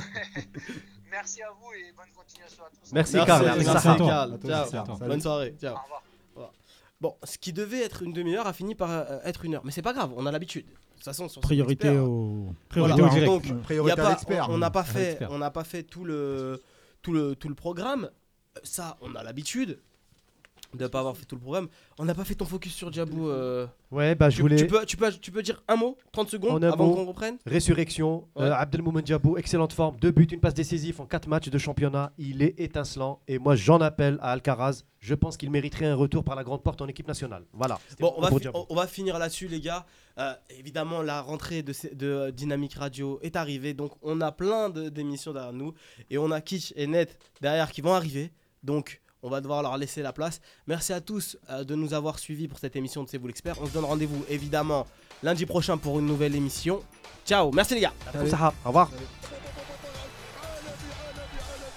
[1.10, 2.92] Merci à vous et bonne continuation à tous.
[2.92, 3.44] Merci, Merci, Karl.
[3.44, 3.96] merci, Merci à toi.
[3.96, 4.38] Toi, Ciao.
[4.48, 4.98] merci à toi.
[5.00, 5.54] Bonne soirée.
[5.60, 5.74] Ciao.
[5.76, 6.02] Au revoir.
[7.02, 9.62] Bon, ce qui devait être une demi-heure a fini par euh, être une heure.
[9.64, 10.64] Mais c'est pas grave, on a l'habitude.
[10.66, 12.54] De toute façon, sur Priorité au.
[12.76, 13.26] Voilà, Priorité au direct.
[13.26, 13.48] donc, Ouais.
[13.48, 14.46] y a Priorité à pas- l'expert.
[14.48, 16.62] on on n'a pas fait, on n'a pas fait tout le,
[17.02, 18.04] tout le, tout le programme.
[18.56, 19.80] Euh, Ça, on a l'habitude
[20.74, 21.68] de pas avoir fait tout le programme.
[21.98, 23.28] On n'a pas fait ton focus sur Diabou.
[23.28, 23.66] euh.
[23.90, 24.56] Ouais, bah je Tu, voulais.
[24.56, 27.36] tu peux, tu peux, tu peux dire un mot, 30 secondes, avant qu'on reprenne?
[27.46, 28.44] Résurrection, Ouais.
[28.44, 32.12] euh, Abdelmoumen Diabou, excellente forme, deux buts, une passe décisive en quatre matchs de championnat.
[32.18, 34.82] Il est étincelant et moi j'en appelle à Alcaraz.
[35.00, 37.44] Je pense qu'il mériterait un retour par la grande porte en équipe nationale.
[37.52, 37.78] Voilà.
[37.98, 39.84] Bon, on va, on, on va finir là-dessus, les gars.
[40.18, 43.74] Euh, évidemment, la rentrée de, de euh, Dynamique Radio est arrivée.
[43.74, 45.74] Donc, on a plein de- d'émissions derrière nous.
[46.08, 48.30] Et on a Kitsch et Net derrière qui vont arriver.
[48.62, 50.40] Donc, on va devoir leur laisser la place.
[50.66, 53.56] Merci à tous euh, de nous avoir suivis pour cette émission de C'est vous l'expert.
[53.60, 54.86] On se donne rendez-vous, évidemment,
[55.22, 56.82] lundi prochain pour une nouvelle émission.
[57.24, 57.94] Ciao, merci les gars.
[58.64, 58.90] Au revoir.
[58.90, 59.51] Salut.